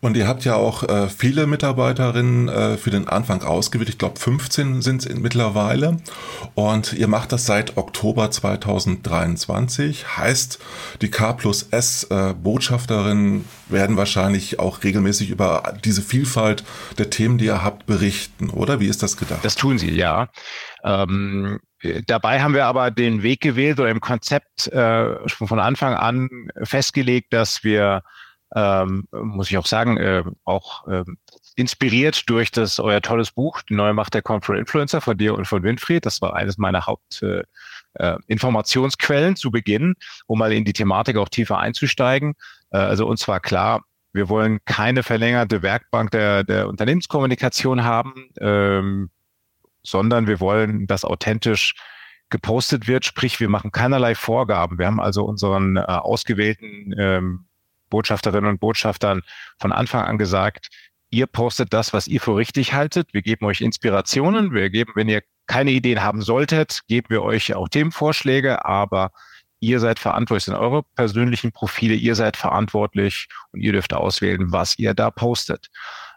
Und 0.00 0.16
ihr 0.16 0.28
habt 0.28 0.44
ja 0.44 0.54
auch 0.56 0.82
äh, 0.82 1.08
viele 1.08 1.46
Mitarbeiterinnen 1.46 2.48
äh, 2.48 2.76
für 2.76 2.90
den 2.90 3.08
Anfang 3.08 3.42
ausgewählt. 3.42 3.88
Ich 3.88 3.98
glaube, 3.98 4.18
15 4.18 4.82
sind 4.82 5.06
es 5.06 5.14
mittlerweile. 5.14 5.98
Und 6.54 6.92
ihr 6.92 7.08
macht 7.08 7.32
das 7.32 7.46
seit 7.46 7.76
Oktober 7.76 8.30
2023. 8.30 10.16
Heißt, 10.16 10.58
die 11.00 11.10
K 11.10 11.32
plus 11.32 11.64
S 11.70 12.04
äh, 12.04 12.34
Botschafterinnen 12.34 13.44
werden 13.68 13.96
wahrscheinlich 13.96 14.58
auch 14.58 14.84
regelmäßig 14.84 15.30
über 15.30 15.74
diese 15.84 16.02
Vielfalt 16.02 16.64
der 16.98 17.10
Themen, 17.10 17.38
die 17.38 17.46
ihr 17.46 17.62
habt, 17.62 17.86
berichten, 17.86 18.50
oder? 18.50 18.80
Wie 18.80 18.88
ist 18.88 19.02
das 19.02 19.16
gedacht? 19.16 19.44
Das 19.44 19.54
tun 19.54 19.78
sie, 19.78 19.90
ja. 19.92 20.28
Ähm 20.84 21.60
Dabei 22.06 22.40
haben 22.40 22.54
wir 22.54 22.64
aber 22.64 22.90
den 22.90 23.22
Weg 23.22 23.42
gewählt 23.42 23.78
oder 23.78 23.90
im 23.90 24.00
Konzept 24.00 24.68
äh, 24.68 25.28
schon 25.28 25.48
von 25.48 25.60
Anfang 25.60 25.92
an 25.92 26.30
festgelegt, 26.62 27.34
dass 27.34 27.62
wir 27.62 28.02
ähm, 28.54 29.06
muss 29.10 29.50
ich 29.50 29.58
auch 29.58 29.66
sagen, 29.66 29.96
äh, 29.96 30.22
auch 30.44 30.86
äh, 30.86 31.04
inspiriert 31.56 32.28
durch 32.28 32.50
das 32.50 32.78
euer 32.78 33.00
tolles 33.00 33.32
Buch, 33.32 33.62
die 33.62 33.74
neue 33.74 33.94
Macht 33.94 34.14
der 34.14 34.22
Corporate 34.22 34.60
Influencer 34.60 35.00
von 35.00 35.16
dir 35.16 35.34
und 35.34 35.46
von 35.46 35.62
Winfried. 35.62 36.06
Das 36.06 36.22
war 36.22 36.34
eines 36.34 36.58
meiner 36.58 36.86
Haupt 36.86 37.22
äh, 37.22 37.42
äh, 37.94 38.16
Informationsquellen 38.26 39.36
zu 39.36 39.50
Beginn, 39.50 39.94
um 40.26 40.38
mal 40.38 40.52
in 40.52 40.64
die 40.64 40.72
Thematik 40.72 41.16
auch 41.16 41.28
tiefer 41.28 41.58
einzusteigen. 41.58 42.34
Äh, 42.70 42.78
also 42.78 43.06
uns 43.06 43.26
war 43.28 43.40
klar, 43.40 43.82
wir 44.12 44.28
wollen 44.28 44.60
keine 44.64 45.02
verlängerte 45.02 45.62
Werkbank 45.62 46.12
der, 46.12 46.44
der 46.44 46.68
Unternehmenskommunikation 46.68 47.82
haben, 47.82 48.30
ähm, 48.40 49.10
sondern 49.82 50.26
wir 50.28 50.40
wollen, 50.40 50.86
dass 50.86 51.04
authentisch 51.04 51.74
gepostet 52.30 52.88
wird, 52.88 53.04
sprich 53.04 53.38
wir 53.40 53.48
machen 53.48 53.70
keinerlei 53.70 54.14
Vorgaben. 54.14 54.78
Wir 54.78 54.86
haben 54.86 55.00
also 55.00 55.24
unseren 55.24 55.76
äh, 55.76 55.80
ausgewählten 55.80 56.94
ähm, 56.98 57.46
Botschafterinnen 57.94 58.50
und 58.50 58.58
Botschaftern 58.58 59.22
von 59.60 59.70
Anfang 59.70 60.04
an 60.04 60.18
gesagt, 60.18 60.66
ihr 61.10 61.28
postet 61.28 61.72
das, 61.72 61.92
was 61.92 62.08
ihr 62.08 62.20
für 62.20 62.34
richtig 62.34 62.72
haltet. 62.72 63.14
Wir 63.14 63.22
geben 63.22 63.46
euch 63.46 63.60
Inspirationen. 63.60 64.52
Wir 64.52 64.68
geben, 64.68 64.90
wenn 64.96 65.08
ihr 65.08 65.22
keine 65.46 65.70
Ideen 65.70 66.02
haben 66.02 66.22
solltet, 66.22 66.80
geben 66.88 67.06
wir 67.10 67.22
euch 67.22 67.54
auch 67.54 67.68
Themenvorschläge, 67.68 68.64
aber 68.64 69.12
ihr 69.60 69.78
seid 69.78 70.00
verantwortlich, 70.00 70.46
sind 70.46 70.56
eure 70.56 70.82
persönlichen 70.96 71.52
Profile, 71.52 71.94
ihr 71.94 72.16
seid 72.16 72.36
verantwortlich 72.36 73.28
und 73.52 73.60
ihr 73.60 73.70
dürft 73.70 73.94
auswählen, 73.94 74.50
was 74.50 74.76
ihr 74.76 74.92
da 74.92 75.12
postet. 75.12 75.68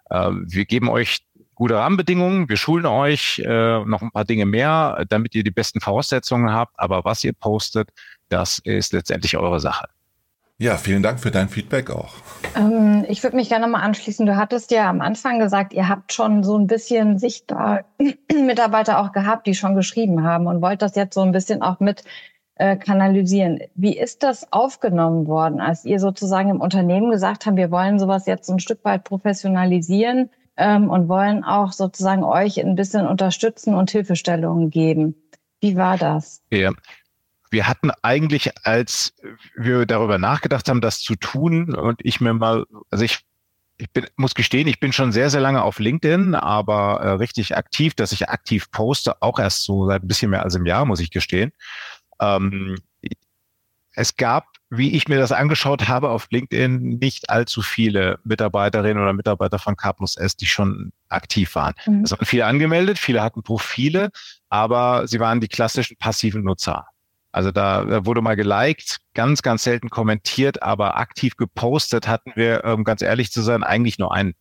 Ähm, 0.09 0.47
wir 0.49 0.65
geben 0.65 0.89
euch 0.89 1.19
gute 1.53 1.75
Rahmenbedingungen, 1.75 2.49
wir 2.49 2.57
schulen 2.57 2.87
euch 2.87 3.39
äh, 3.45 3.85
noch 3.85 4.01
ein 4.01 4.11
paar 4.11 4.25
Dinge 4.25 4.47
mehr, 4.47 5.05
damit 5.09 5.35
ihr 5.35 5.43
die 5.43 5.51
besten 5.51 5.79
Voraussetzungen 5.79 6.51
habt, 6.51 6.73
aber 6.79 7.05
was 7.05 7.23
ihr 7.23 7.33
postet, 7.33 7.89
das 8.29 8.57
ist 8.63 8.93
letztendlich 8.93 9.37
eure 9.37 9.59
Sache. 9.59 9.87
Ja, 10.59 10.77
vielen 10.77 11.03
Dank 11.03 11.19
für 11.19 11.29
dein 11.29 11.49
Feedback 11.49 11.91
auch. 11.91 12.15
Ähm, 12.55 13.05
ich 13.07 13.21
würde 13.21 13.35
mich 13.35 13.49
gerne 13.49 13.67
mal 13.67 13.81
anschließen. 13.81 14.25
Du 14.25 14.35
hattest 14.35 14.71
ja 14.71 14.89
am 14.89 15.01
Anfang 15.01 15.37
gesagt, 15.37 15.71
ihr 15.71 15.87
habt 15.87 16.13
schon 16.13 16.43
so 16.43 16.57
ein 16.57 16.65
bisschen 16.65 17.19
sichtbar 17.19 17.85
Mitarbeiter 18.33 18.99
auch 18.99 19.11
gehabt, 19.11 19.45
die 19.45 19.53
schon 19.53 19.75
geschrieben 19.75 20.23
haben 20.23 20.47
und 20.47 20.63
wollt 20.63 20.81
das 20.81 20.95
jetzt 20.95 21.13
so 21.13 21.21
ein 21.21 21.31
bisschen 21.31 21.61
auch 21.61 21.79
mit 21.79 22.03
äh, 22.55 22.75
kanalisieren. 22.75 23.59
Wie 23.75 23.95
ist 23.95 24.23
das 24.23 24.51
aufgenommen 24.51 25.27
worden, 25.27 25.61
als 25.61 25.85
ihr 25.85 25.99
sozusagen 25.99 26.49
im 26.49 26.59
Unternehmen 26.59 27.11
gesagt 27.11 27.45
habt, 27.45 27.55
wir 27.55 27.69
wollen 27.69 27.99
sowas 27.99 28.25
jetzt 28.25 28.49
ein 28.49 28.59
Stück 28.59 28.83
weit 28.83 29.03
professionalisieren 29.03 30.31
ähm, 30.57 30.89
und 30.89 31.07
wollen 31.07 31.43
auch 31.43 31.71
sozusagen 31.71 32.23
euch 32.23 32.59
ein 32.59 32.73
bisschen 32.73 33.05
unterstützen 33.05 33.75
und 33.75 33.91
Hilfestellungen 33.91 34.71
geben? 34.71 35.13
Wie 35.61 35.75
war 35.75 35.99
das? 35.99 36.41
Ja, 36.49 36.71
wir 37.49 37.67
hatten 37.67 37.91
eigentlich, 38.01 38.51
als 38.65 39.13
wir 39.55 39.85
darüber 39.85 40.17
nachgedacht 40.17 40.67
haben, 40.69 40.81
das 40.81 40.99
zu 40.99 41.15
tun, 41.15 41.73
und 41.75 41.99
ich 42.03 42.21
mir 42.21 42.33
mal, 42.33 42.65
also 42.91 43.03
ich, 43.03 43.19
ich 43.77 43.91
bin, 43.91 44.07
muss 44.15 44.35
gestehen, 44.35 44.67
ich 44.67 44.79
bin 44.79 44.91
schon 44.91 45.11
sehr, 45.11 45.29
sehr 45.29 45.41
lange 45.41 45.61
auf 45.61 45.79
LinkedIn, 45.79 46.35
aber 46.35 47.01
äh, 47.01 47.09
richtig 47.11 47.55
aktiv, 47.55 47.93
dass 47.93 48.11
ich 48.11 48.29
aktiv 48.29 48.71
poste, 48.71 49.21
auch 49.21 49.39
erst 49.39 49.63
so 49.63 49.87
seit 49.87 50.03
ein 50.03 50.07
bisschen 50.07 50.31
mehr 50.31 50.43
als 50.43 50.55
im 50.55 50.65
Jahr, 50.65 50.85
muss 50.85 50.99
ich 50.99 51.11
gestehen. 51.11 51.51
Ähm, 52.19 52.75
es 53.97 54.15
gab, 54.15 54.45
wie 54.69 54.95
ich 54.95 55.07
mir 55.07 55.17
das 55.17 55.31
angeschaut 55.31 55.87
habe 55.87 56.09
auf 56.09 56.27
LinkedIn, 56.29 56.99
nicht 56.99 57.31
allzu 57.31 57.63
viele 57.63 58.19
Mitarbeiterinnen 58.23 59.01
oder 59.01 59.13
Mitarbeiter 59.13 59.57
von 59.57 59.75
K 59.75 59.93
plus 59.93 60.17
S, 60.17 60.35
die 60.35 60.45
schon 60.45 60.91
aktiv 61.09 61.55
waren. 61.55 61.73
Mhm. 61.87 62.03
Es 62.03 62.11
waren 62.11 62.25
viele 62.25 62.45
angemeldet, 62.45 62.99
viele 62.99 63.23
hatten 63.23 63.41
Profile, 63.41 64.11
aber 64.49 65.07
sie 65.07 65.19
waren 65.19 65.41
die 65.41 65.47
klassischen 65.47 65.97
passiven 65.97 66.43
Nutzer. 66.43 66.85
Also 67.37 67.51
da, 67.51 67.85
da 67.85 68.03
wurde 68.03 68.23
mal 68.23 68.35
geliked, 68.35 68.97
ganz, 69.13 69.43
ganz 69.43 69.63
selten 69.63 69.91
kommentiert, 69.91 70.63
aber 70.63 70.97
aktiv 70.97 71.37
gepostet 71.37 72.07
hatten 72.07 72.31
wir, 72.35 72.63
um 72.65 72.83
ganz 72.83 73.03
ehrlich 73.03 73.31
zu 73.31 73.43
sein, 73.43 73.61
eigentlich 73.63 73.99
nur 73.99 74.11
einen 74.11 74.33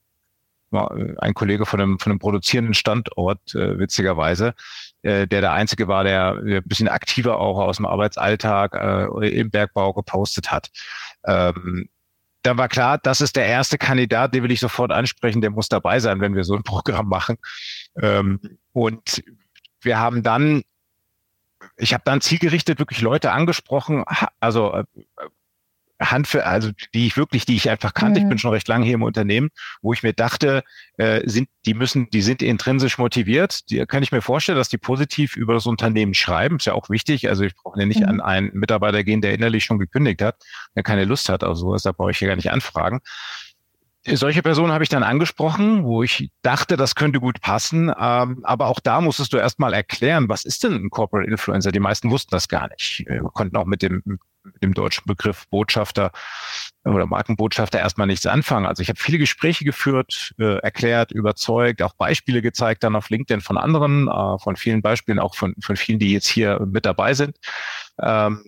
ein 0.73 1.35
Kollege 1.35 1.65
von 1.65 1.81
einem, 1.81 1.99
von 1.99 2.11
einem 2.11 2.19
produzierenden 2.19 2.75
Standort, 2.75 3.55
äh, 3.55 3.79
witzigerweise, 3.79 4.55
äh, 5.03 5.27
der 5.27 5.43
der 5.43 5.53
Einzige 5.53 5.89
war, 5.89 6.05
der, 6.05 6.37
ein 6.37 6.63
bisschen 6.65 6.89
aktiver 6.89 7.39
auch 7.39 7.59
aus 7.59 7.77
dem 7.77 7.87
Arbeitsalltag 7.87 8.75
äh, 8.75 9.29
im 9.29 9.51
Bergbau 9.51 9.93
gepostet 9.93 10.51
hat. 10.51 10.71
Ähm, 11.25 11.89
da 12.43 12.57
war 12.57 12.69
klar, 12.69 12.99
das 12.99 13.21
ist 13.21 13.37
der 13.37 13.47
erste 13.47 13.77
Kandidat, 13.77 14.35
den 14.35 14.43
will 14.43 14.51
ich 14.51 14.61
sofort 14.61 14.91
ansprechen, 14.91 15.41
der 15.41 15.51
muss 15.51 15.69
dabei 15.69 16.01
sein, 16.01 16.21
wenn 16.21 16.35
wir 16.35 16.45
so 16.45 16.55
ein 16.55 16.63
Programm 16.65 17.09
machen. 17.09 17.37
Ähm, 18.01 18.41
und 18.73 19.23
wir 19.83 19.99
haben 19.99 20.23
dann 20.23 20.63
ich 21.77 21.93
habe 21.93 22.03
dann 22.05 22.21
zielgerichtet 22.21 22.79
wirklich 22.79 23.01
Leute 23.01 23.33
angesprochen, 23.33 24.05
also 24.41 24.73
äh, 24.75 24.85
Hand 26.01 26.27
für, 26.27 26.45
also 26.45 26.71
die 26.93 27.07
ich 27.07 27.17
wirklich, 27.17 27.47
die 27.47 27.57
ich 27.57 27.71
einfach 27.71 27.95
kannte, 27.95 28.21
mhm. 28.21 28.27
ich 28.27 28.29
bin 28.29 28.39
schon 28.39 28.53
recht 28.53 28.69
lange 28.69 28.85
hier 28.85 28.95
im 28.95 29.03
Unternehmen, 29.03 29.49
wo 29.81 29.93
ich 29.93 30.03
mir 30.03 30.13
dachte, 30.13 30.63
äh, 30.99 31.23
sind, 31.29 31.49
die 31.65 31.75
müssen, 31.75 32.11
die 32.11 32.23
sind 32.23 32.43
intrinsisch 32.43 32.99
motiviert. 32.99 33.71
Die 33.71 33.85
kann 33.87 34.03
ich 34.03 34.13
mir 34.13 34.21
vorstellen, 34.21 34.59
dass 34.59 34.69
die 34.69 34.79
positiv 34.79 35.37
über 35.37 35.55
das 35.55 35.67
Unternehmen 35.67 36.15
schreiben. 36.15 36.57
Ist 36.57 36.67
ja 36.67 36.75
auch 36.75 36.91
wichtig. 36.91 37.29
Also 37.29 37.45
ich 37.45 37.55
brauche 37.55 37.81
ja 37.81 37.87
nicht 37.87 38.01
mhm. 38.01 38.09
an 38.09 38.21
einen 38.21 38.51
Mitarbeiter 38.53 39.05
gehen, 39.05 39.23
der 39.23 39.33
innerlich 39.33 39.65
schon 39.65 39.79
gekündigt 39.79 40.21
hat, 40.21 40.37
der 40.75 40.83
keine 40.83 41.05
Lust 41.05 41.29
hat, 41.29 41.43
also 41.43 41.69
sowas, 41.69 41.83
da 41.83 41.93
brauche 41.93 42.11
ich 42.11 42.21
ja 42.21 42.29
gar 42.29 42.37
nicht 42.37 42.51
anfragen 42.51 43.01
solche 44.15 44.43
Personen 44.43 44.73
habe 44.73 44.85
ich 44.85 44.91
dann 44.91 45.03
angesprochen, 45.03 45.85
wo 45.85 46.03
ich 46.03 46.31
dachte, 46.43 46.77
das 46.77 46.95
könnte 46.95 47.21
gut 47.21 47.41
passen. 47.41 47.93
Ähm, 47.99 48.41
aber 48.43 48.67
auch 48.67 48.81
da 48.81 49.01
musstest 49.01 49.33
du 49.33 49.37
erstmal 49.37 49.75
erklären, 49.75 50.29
was 50.29 50.45
ist 50.45 50.65
denn 50.65 50.75
ein 50.75 50.91
Corporate 50.91 51.31
Influencer? 51.31 51.73
Die 51.73 51.81
meisten 51.81 52.11
wussten 52.11 52.31
das 52.31 52.49
gar 52.49 52.69
nicht. 52.69 53.05
Wir 53.07 53.23
konnten 53.33 53.57
auch 53.57 53.65
mit 53.65 53.83
dem, 53.83 54.03
mit 54.05 54.63
dem 54.63 54.75
deutschen 54.75 55.05
Begriff 55.07 55.47
Botschafter 55.51 56.13
oder 56.85 57.07
Markenbotschafter 57.07 57.79
erstmal 57.79 58.07
nichts 58.07 58.27
anfangen. 58.27 58.67
Also 58.67 58.83
ich 58.83 58.89
habe 58.89 58.99
viele 58.99 59.19
Gespräche 59.19 59.65
geführt, 59.65 60.35
äh, 60.39 60.59
erklärt, 60.59 61.11
überzeugt, 61.11 61.83
auch 61.83 61.95
Beispiele 61.95 62.43
gezeigt 62.43 62.85
dann 62.85 62.95
auf 62.95 63.11
LinkedIn 63.11 63.41
von 63.41 63.59
anderen, 63.59 64.09
äh, 64.09 64.39
von 64.39 64.57
vielen 64.57 64.83
Beispielen, 64.83 65.19
auch 65.19 65.35
von, 65.35 65.55
von 65.61 65.77
vielen, 65.77 65.99
die 65.99 66.13
jetzt 66.13 66.29
hier 66.29 66.61
mit 66.65 66.87
dabei 66.87 67.15
sind 67.15 67.37
ähm, 68.03 68.45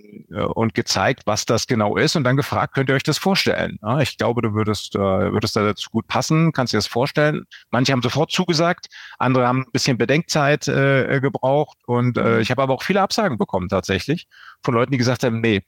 und 0.54 0.74
gezeigt, 0.74 1.22
was 1.26 1.46
das 1.46 1.66
genau 1.66 1.96
ist 1.96 2.16
und 2.16 2.24
dann 2.24 2.36
gefragt, 2.36 2.74
könnt 2.74 2.88
ihr 2.90 2.94
euch 2.94 3.02
das 3.02 3.18
vorstellen? 3.18 3.78
Ja, 3.82 4.00
ich 4.00 4.18
glaube, 4.18 4.42
du 4.42 4.52
würdest, 4.52 4.94
äh, 4.94 4.98
würdest 4.98 5.56
da 5.56 5.64
dazu 5.64 5.90
gut 5.90 6.06
passen, 6.06 6.52
kannst 6.52 6.72
dir 6.72 6.78
das 6.78 6.86
vorstellen. 6.86 7.44
Manche 7.70 7.92
haben 7.92 8.02
sofort 8.02 8.30
zugesagt, 8.30 8.88
andere 9.18 9.46
haben 9.46 9.62
ein 9.62 9.72
bisschen 9.72 9.98
Bedenkzeit 9.98 10.68
äh, 10.68 11.20
gebraucht 11.20 11.78
und 11.86 12.18
äh, 12.18 12.34
mhm. 12.34 12.40
ich 12.40 12.50
habe 12.50 12.62
aber 12.62 12.74
auch 12.74 12.82
viele 12.82 13.00
Absagen 13.00 13.38
bekommen 13.38 13.68
tatsächlich 13.68 14.28
von 14.62 14.74
Leuten, 14.74 14.92
die 14.92 14.98
gesagt 14.98 15.24
haben, 15.24 15.40
nee, 15.40 15.62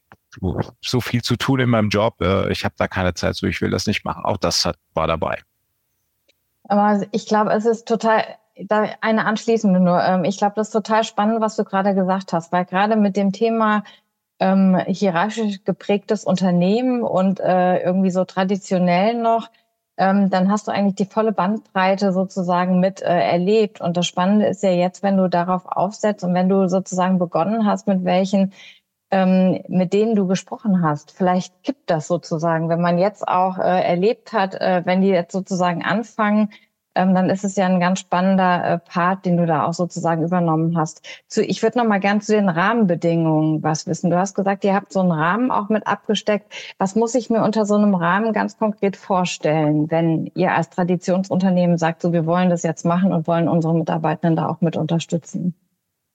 so 0.80 1.00
viel 1.00 1.22
zu 1.22 1.36
tun 1.36 1.60
in 1.60 1.70
meinem 1.70 1.88
Job, 1.88 2.20
äh, 2.20 2.50
ich 2.52 2.64
habe 2.64 2.74
da 2.78 2.88
keine 2.88 3.14
Zeit, 3.14 3.36
so 3.36 3.46
ich 3.46 3.60
will 3.60 3.70
das 3.70 3.86
nicht 3.86 4.04
machen. 4.04 4.24
Auch 4.24 4.36
das 4.36 4.64
hat, 4.64 4.76
war 4.94 5.06
dabei. 5.06 5.38
Aber 6.68 7.04
ich 7.10 7.26
glaube, 7.26 7.50
es 7.52 7.66
ist 7.66 7.88
total 7.88 8.24
da 8.68 8.84
eine 9.00 9.26
anschließende 9.26 9.80
nur. 9.80 10.02
Ähm, 10.02 10.24
ich 10.24 10.38
glaube, 10.38 10.54
das 10.56 10.68
ist 10.68 10.72
total 10.72 11.04
spannend, 11.04 11.40
was 11.40 11.56
du 11.56 11.64
gerade 11.64 11.94
gesagt 11.94 12.32
hast, 12.32 12.52
weil 12.52 12.64
gerade 12.64 12.96
mit 12.96 13.16
dem 13.16 13.32
Thema 13.32 13.84
ähm, 14.40 14.76
hierarchisch 14.86 15.64
geprägtes 15.64 16.24
Unternehmen 16.24 17.02
und 17.02 17.40
äh, 17.40 17.78
irgendwie 17.82 18.10
so 18.10 18.24
traditionell 18.24 19.14
noch, 19.14 19.50
ähm, 19.98 20.30
dann 20.30 20.50
hast 20.50 20.66
du 20.66 20.72
eigentlich 20.72 20.94
die 20.94 21.12
volle 21.12 21.32
Bandbreite 21.32 22.12
sozusagen 22.12 22.80
mit 22.80 23.02
äh, 23.02 23.06
erlebt. 23.06 23.80
Und 23.80 23.96
das 23.96 24.06
Spannende 24.06 24.46
ist 24.46 24.62
ja 24.62 24.70
jetzt, 24.70 25.02
wenn 25.02 25.18
du 25.18 25.28
darauf 25.28 25.66
aufsetzt 25.66 26.24
und 26.24 26.34
wenn 26.34 26.48
du 26.48 26.68
sozusagen 26.68 27.18
begonnen 27.18 27.66
hast, 27.66 27.86
mit 27.86 28.04
welchen 28.04 28.52
ähm, 29.10 29.60
mit 29.68 29.92
denen 29.92 30.14
du 30.14 30.26
gesprochen 30.26 30.82
hast. 30.82 31.10
Vielleicht 31.10 31.62
kippt 31.62 31.90
das 31.90 32.06
sozusagen, 32.06 32.68
wenn 32.68 32.80
man 32.80 32.98
jetzt 32.98 33.26
auch 33.26 33.58
äh, 33.58 33.82
erlebt 33.82 34.32
hat, 34.32 34.54
äh, 34.54 34.82
wenn 34.84 35.00
die 35.00 35.08
jetzt 35.08 35.32
sozusagen 35.32 35.82
anfangen, 35.84 36.50
ähm, 37.00 37.14
dann 37.14 37.30
ist 37.30 37.44
es 37.44 37.56
ja 37.56 37.66
ein 37.66 37.80
ganz 37.80 38.00
spannender 38.00 38.64
äh, 38.64 38.78
Part, 38.78 39.24
den 39.24 39.36
du 39.36 39.46
da 39.46 39.64
auch 39.64 39.72
sozusagen 39.72 40.22
übernommen 40.22 40.76
hast. 40.76 41.06
Zu, 41.28 41.42
ich 41.42 41.62
würde 41.62 41.78
noch 41.78 41.86
mal 41.86 41.98
gern 41.98 42.20
zu 42.20 42.32
den 42.32 42.48
Rahmenbedingungen 42.48 43.62
was 43.62 43.86
wissen. 43.86 44.10
Du 44.10 44.18
hast 44.18 44.34
gesagt, 44.34 44.64
ihr 44.64 44.74
habt 44.74 44.92
so 44.92 45.00
einen 45.00 45.12
Rahmen 45.12 45.50
auch 45.50 45.68
mit 45.70 45.86
abgesteckt. 45.86 46.52
Was 46.78 46.94
muss 46.94 47.14
ich 47.14 47.30
mir 47.30 47.42
unter 47.42 47.64
so 47.64 47.76
einem 47.76 47.94
Rahmen 47.94 48.32
ganz 48.32 48.58
konkret 48.58 48.96
vorstellen, 48.96 49.90
wenn 49.90 50.30
ihr 50.34 50.52
als 50.52 50.68
Traditionsunternehmen 50.70 51.78
sagt, 51.78 52.02
so 52.02 52.12
wir 52.12 52.26
wollen 52.26 52.50
das 52.50 52.62
jetzt 52.62 52.84
machen 52.84 53.12
und 53.12 53.26
wollen 53.26 53.48
unsere 53.48 53.74
Mitarbeitenden 53.74 54.36
da 54.36 54.48
auch 54.48 54.60
mit 54.60 54.76
unterstützen? 54.76 55.54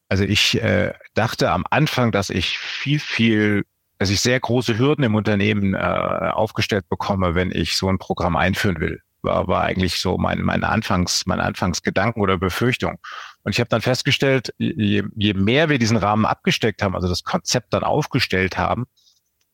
Also 0.07 0.23
ich 0.23 0.61
äh, 0.61 0.93
dachte 1.15 1.51
am 1.51 1.65
Anfang, 1.71 2.11
dass 2.11 2.29
ich 2.29 2.59
viel, 2.59 2.99
viel, 2.99 3.63
dass 3.97 4.11
ich 4.11 4.21
sehr 4.21 4.39
große 4.39 4.77
Hürden 4.77 5.03
im 5.03 5.15
Unternehmen 5.15 5.73
äh, 5.73 5.77
aufgestellt 5.77 6.87
bekomme, 6.89 7.33
wenn 7.33 7.49
ich 7.49 7.75
so 7.75 7.89
ein 7.89 7.97
Programm 7.97 8.35
einführen 8.35 8.79
will. 8.79 9.01
War, 9.25 9.47
war 9.47 9.63
eigentlich 9.63 9.99
so 9.99 10.17
mein, 10.17 10.41
mein 10.41 10.63
Anfangs, 10.63 11.25
mein 11.25 11.39
Anfangsgedanken 11.39 12.21
oder 12.21 12.37
Befürchtung. 12.37 12.99
Und 13.43 13.51
ich 13.51 13.59
habe 13.59 13.69
dann 13.69 13.81
festgestellt, 13.81 14.53
je, 14.57 15.03
je 15.15 15.33
mehr 15.33 15.69
wir 15.69 15.79
diesen 15.79 15.97
Rahmen 15.97 16.25
abgesteckt 16.25 16.81
haben, 16.81 16.95
also 16.95 17.07
das 17.07 17.23
Konzept 17.23 17.73
dann 17.73 17.83
aufgestellt 17.83 18.57
haben, 18.57 18.85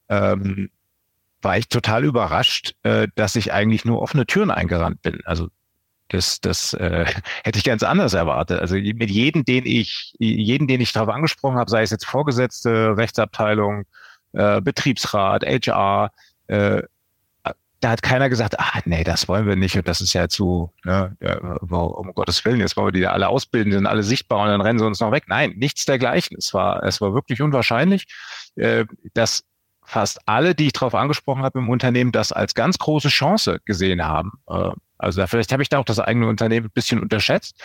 ähm, 0.10 0.70
war 1.42 1.58
ich 1.58 1.68
total 1.70 2.06
überrascht, 2.06 2.76
äh, 2.84 3.08
dass 3.16 3.36
ich 3.36 3.52
eigentlich 3.54 3.86
nur 3.86 4.02
offene 4.02 4.26
Türen 4.26 4.52
eingerannt 4.52 5.02
bin. 5.02 5.20
Also 5.26 5.48
das, 6.10 6.42
das 6.42 6.74
äh, 6.74 7.06
hätte 7.44 7.58
ich 7.58 7.64
ganz 7.66 7.84
anders 7.84 8.14
erwartet. 8.14 8.60
Also 8.60 8.76
mit 8.76 9.10
jedem, 9.10 9.46
den 9.46 9.66
ich, 9.66 10.14
jeden, 10.20 10.68
den 10.68 10.82
ich 10.82 10.94
darauf 10.94 11.10
angesprochen 11.10 11.58
habe, 11.58 11.70
sei 11.70 11.84
es 11.84 11.90
jetzt 11.90 12.06
Vorgesetzte, 12.06 12.96
Rechtsabteilung, 12.98 13.86
äh, 14.34 14.62
Betriebsrat, 14.62 15.44
HR, 15.44 16.12
äh, 16.48 16.84
da 17.82 17.90
hat 17.90 18.04
keiner 18.04 18.30
gesagt, 18.30 18.60
ah, 18.60 18.80
nee, 18.86 19.04
das 19.04 19.28
wollen 19.28 19.48
wir 19.48 19.56
nicht 19.56 19.76
und 19.76 19.88
das 19.88 20.02
ist 20.02 20.14
ja 20.14 20.30
zu, 20.30 20.72
ne, 20.86 21.18
um 21.70 22.14
Gottes 22.14 22.46
Willen, 22.46 22.60
jetzt 22.60 22.78
wollen 22.78 22.88
wir 22.88 22.92
die 23.00 23.08
alle 23.08 23.28
ausbilden, 23.28 23.72
die 23.72 23.78
sind 23.78 23.88
alle 23.88 24.04
sichtbar 24.04 24.44
und 24.44 24.48
dann 24.48 24.62
rennen 24.62 24.80
sie 24.80 24.86
uns 24.86 25.00
noch 25.00 25.12
weg. 25.12 25.24
Nein, 25.28 25.56
nichts 25.58 25.86
dergleichen. 25.86 26.38
Es 26.38 26.54
war, 26.54 26.84
es 26.84 27.02
war 27.02 27.14
wirklich 27.14 27.42
unwahrscheinlich, 27.42 28.06
äh, 28.56 28.86
dass 29.16 29.44
fast 29.84 30.20
alle, 30.28 30.54
die 30.54 30.68
ich 30.68 30.74
darauf 30.74 30.94
angesprochen 30.94 31.42
habe 31.42 31.60
im 31.60 31.70
Unternehmen, 31.70 32.12
das 32.12 32.32
als 32.32 32.54
ganz 32.54 32.78
große 32.78 33.10
Chance 33.10 33.60
gesehen 33.66 34.06
haben. 34.06 34.32
Äh, 34.48 34.70
also 35.00 35.26
vielleicht 35.26 35.52
habe 35.52 35.64
ich 35.64 35.70
da 35.70 35.80
auch 35.80 35.86
das 35.86 36.00
eigene 36.00 36.28
Unternehmen 36.28 36.68
ein 36.68 36.74
bisschen 36.74 37.02
unterschätzt. 37.02 37.60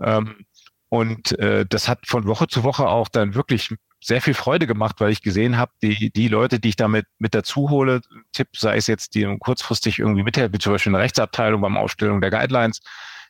Ähm, 0.00 0.46
und 0.88 1.36
äh, 1.40 1.66
das 1.68 1.88
hat 1.88 2.06
von 2.06 2.26
Woche 2.26 2.46
zu 2.46 2.62
Woche 2.62 2.86
auch 2.86 3.08
dann 3.08 3.34
wirklich 3.34 3.74
sehr 4.06 4.22
viel 4.22 4.34
Freude 4.34 4.68
gemacht, 4.68 4.96
weil 5.00 5.10
ich 5.10 5.20
gesehen 5.20 5.56
habe, 5.56 5.72
die, 5.82 6.10
die 6.10 6.28
Leute, 6.28 6.60
die 6.60 6.68
ich 6.68 6.76
damit 6.76 7.06
mit 7.18 7.34
dazu 7.34 7.70
hole, 7.70 8.00
Tipp, 8.32 8.48
sei 8.56 8.76
es 8.76 8.86
jetzt, 8.86 9.16
die 9.16 9.36
kurzfristig 9.40 9.98
irgendwie 9.98 10.22
mithelfen, 10.22 10.60
zum 10.60 10.72
Beispiel 10.72 10.90
in 10.90 10.94
der 10.94 11.02
Rechtsabteilung 11.02 11.60
beim 11.60 11.76
Aufstellen 11.76 12.20
der 12.20 12.30
Guidelines, 12.30 12.80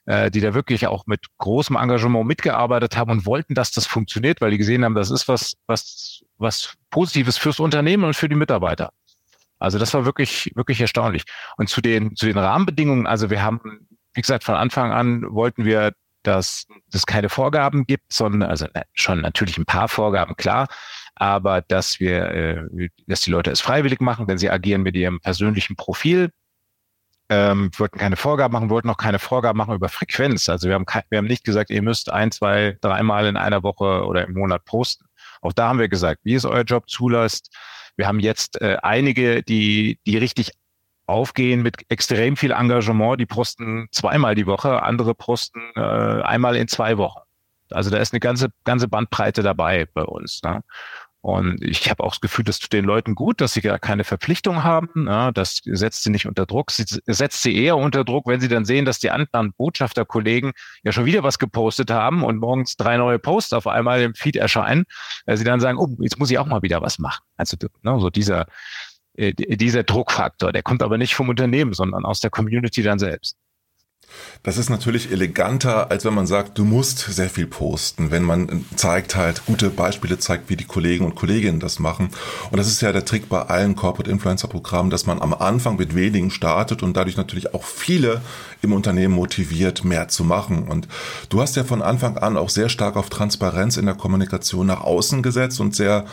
äh, 0.04 0.30
die 0.30 0.40
da 0.40 0.52
wirklich 0.52 0.86
auch 0.86 1.06
mit 1.06 1.24
großem 1.38 1.76
Engagement 1.76 2.26
mitgearbeitet 2.26 2.94
haben 2.94 3.10
und 3.10 3.24
wollten, 3.24 3.54
dass 3.54 3.70
das 3.70 3.86
funktioniert, 3.86 4.42
weil 4.42 4.50
die 4.50 4.58
gesehen 4.58 4.84
haben, 4.84 4.94
das 4.94 5.10
ist 5.10 5.28
was, 5.28 5.56
was, 5.66 6.22
was 6.36 6.74
Positives 6.90 7.38
fürs 7.38 7.58
Unternehmen 7.58 8.04
und 8.04 8.14
für 8.14 8.28
die 8.28 8.34
Mitarbeiter. 8.34 8.90
Also 9.58 9.78
das 9.78 9.94
war 9.94 10.04
wirklich, 10.04 10.52
wirklich 10.56 10.78
erstaunlich. 10.82 11.24
Und 11.56 11.70
zu 11.70 11.80
den, 11.80 12.14
zu 12.16 12.26
den 12.26 12.36
Rahmenbedingungen, 12.36 13.06
also 13.06 13.30
wir 13.30 13.42
haben, 13.42 13.88
wie 14.12 14.20
gesagt, 14.20 14.44
von 14.44 14.56
Anfang 14.56 14.92
an 14.92 15.24
wollten 15.30 15.64
wir, 15.64 15.92
dass 16.26 16.66
es 16.92 17.06
keine 17.06 17.28
Vorgaben 17.28 17.86
gibt, 17.86 18.12
sondern, 18.12 18.48
also 18.48 18.66
schon 18.92 19.20
natürlich 19.20 19.58
ein 19.58 19.64
paar 19.64 19.88
Vorgaben, 19.88 20.36
klar, 20.36 20.68
aber 21.14 21.62
dass 21.62 22.00
wir, 22.00 22.30
äh, 22.30 22.88
dass 23.06 23.20
die 23.20 23.30
Leute 23.30 23.50
es 23.50 23.60
freiwillig 23.60 24.00
machen, 24.00 24.26
denn 24.26 24.38
sie 24.38 24.50
agieren 24.50 24.82
mit 24.82 24.96
ihrem 24.96 25.20
persönlichen 25.20 25.76
Profil. 25.76 26.30
Ähm, 27.28 27.72
wollten 27.76 27.98
keine 27.98 28.14
Vorgaben 28.14 28.52
machen, 28.52 28.70
wollten 28.70 28.88
auch 28.88 28.96
keine 28.96 29.18
Vorgaben 29.18 29.58
machen 29.58 29.74
über 29.74 29.88
Frequenz. 29.88 30.48
Also 30.48 30.68
wir 30.68 30.74
haben, 30.76 30.86
wir 31.08 31.18
haben 31.18 31.26
nicht 31.26 31.42
gesagt, 31.42 31.70
ihr 31.70 31.82
müsst 31.82 32.08
ein, 32.08 32.30
zwei, 32.30 32.78
dreimal 32.80 33.26
in 33.26 33.36
einer 33.36 33.64
Woche 33.64 34.04
oder 34.04 34.24
im 34.24 34.34
Monat 34.34 34.64
posten. 34.64 35.06
Auch 35.40 35.52
da 35.52 35.68
haben 35.68 35.80
wir 35.80 35.88
gesagt, 35.88 36.20
wie 36.22 36.34
es 36.34 36.44
euer 36.44 36.62
Job 36.62 36.88
zulässt, 36.88 37.52
wir 37.96 38.06
haben 38.06 38.20
jetzt 38.20 38.60
äh, 38.60 38.76
einige, 38.82 39.42
die, 39.42 39.98
die 40.06 40.18
richtig 40.18 40.52
aufgehen 41.06 41.62
mit 41.62 41.76
extrem 41.88 42.36
viel 42.36 42.50
Engagement. 42.50 43.20
Die 43.20 43.26
posten 43.26 43.88
zweimal 43.92 44.34
die 44.34 44.46
Woche, 44.46 44.82
andere 44.82 45.14
posten 45.14 45.60
äh, 45.76 45.80
einmal 45.80 46.56
in 46.56 46.68
zwei 46.68 46.98
Wochen. 46.98 47.20
Also 47.70 47.90
da 47.90 47.98
ist 47.98 48.12
eine 48.12 48.20
ganze, 48.20 48.48
ganze 48.64 48.88
Bandbreite 48.88 49.42
dabei 49.42 49.86
bei 49.92 50.02
uns. 50.02 50.40
Ne? 50.42 50.62
Und 51.26 51.60
ich 51.60 51.90
habe 51.90 52.04
auch 52.04 52.12
das 52.12 52.20
Gefühl, 52.20 52.44
das 52.44 52.60
tut 52.60 52.72
den 52.72 52.84
Leuten 52.84 53.16
gut, 53.16 53.40
dass 53.40 53.52
sie 53.52 53.60
gar 53.60 53.80
keine 53.80 54.04
Verpflichtung 54.04 54.62
haben. 54.62 55.08
Ja, 55.08 55.32
das 55.32 55.60
setzt 55.64 56.04
sie 56.04 56.10
nicht 56.10 56.26
unter 56.26 56.46
Druck. 56.46 56.70
Sie 56.70 56.84
setzt 57.06 57.42
sie 57.42 57.56
eher 57.56 57.76
unter 57.76 58.04
Druck, 58.04 58.28
wenn 58.28 58.40
sie 58.40 58.46
dann 58.46 58.64
sehen, 58.64 58.84
dass 58.84 59.00
die 59.00 59.10
anderen 59.10 59.52
Botschafterkollegen 59.54 60.52
ja 60.84 60.92
schon 60.92 61.04
wieder 61.04 61.24
was 61.24 61.40
gepostet 61.40 61.90
haben 61.90 62.22
und 62.22 62.38
morgens 62.38 62.76
drei 62.76 62.96
neue 62.96 63.18
Posts 63.18 63.54
auf 63.54 63.66
einmal 63.66 64.02
im 64.02 64.14
Feed 64.14 64.36
erscheinen. 64.36 64.84
Äh, 65.24 65.36
sie 65.36 65.42
dann 65.42 65.58
sagen, 65.58 65.78
oh, 65.78 65.88
jetzt 65.98 66.16
muss 66.20 66.30
ich 66.30 66.38
auch 66.38 66.46
mal 66.46 66.62
wieder 66.62 66.80
was 66.80 67.00
machen. 67.00 67.24
Also 67.36 67.56
ne, 67.82 67.98
so 67.98 68.08
dieser, 68.08 68.46
dieser 69.16 69.82
Druckfaktor, 69.82 70.52
der 70.52 70.62
kommt 70.62 70.82
aber 70.82 70.98
nicht 70.98 71.14
vom 71.14 71.28
Unternehmen, 71.28 71.72
sondern 71.72 72.04
aus 72.04 72.20
der 72.20 72.30
Community 72.30 72.82
dann 72.82 72.98
selbst. 72.98 73.36
Das 74.42 74.58
ist 74.58 74.70
natürlich 74.70 75.10
eleganter, 75.10 75.90
als 75.90 76.04
wenn 76.04 76.14
man 76.14 76.26
sagt, 76.26 76.56
du 76.58 76.64
musst 76.64 76.98
sehr 76.98 77.28
viel 77.28 77.46
posten, 77.46 78.10
wenn 78.10 78.22
man 78.22 78.64
zeigt 78.76 79.16
halt, 79.16 79.44
gute 79.44 79.70
Beispiele 79.70 80.18
zeigt, 80.18 80.48
wie 80.48 80.56
die 80.56 80.64
Kollegen 80.64 81.04
und 81.04 81.16
Kolleginnen 81.16 81.58
das 81.60 81.78
machen. 81.78 82.10
Und 82.50 82.58
das 82.58 82.68
ist 82.68 82.80
ja 82.80 82.92
der 82.92 83.04
Trick 83.04 83.28
bei 83.28 83.42
allen 83.42 83.74
Corporate 83.74 84.10
Influencer 84.10 84.48
Programmen, 84.48 84.90
dass 84.90 85.06
man 85.06 85.20
am 85.20 85.34
Anfang 85.34 85.76
mit 85.76 85.94
wenigen 85.94 86.30
startet 86.30 86.82
und 86.82 86.96
dadurch 86.96 87.16
natürlich 87.16 87.54
auch 87.54 87.64
viele 87.64 88.20
im 88.62 88.72
Unternehmen 88.72 89.14
motiviert, 89.14 89.84
mehr 89.84 90.08
zu 90.08 90.24
machen. 90.24 90.68
Und 90.68 90.86
du 91.28 91.40
hast 91.40 91.56
ja 91.56 91.64
von 91.64 91.82
Anfang 91.82 92.16
an 92.18 92.36
auch 92.36 92.48
sehr 92.48 92.68
stark 92.68 92.96
auf 92.96 93.10
Transparenz 93.10 93.76
in 93.76 93.86
der 93.86 93.94
Kommunikation 93.94 94.66
nach 94.66 94.80
außen 94.82 95.22
gesetzt 95.22 95.60
und 95.60 95.74
sehr 95.74 96.06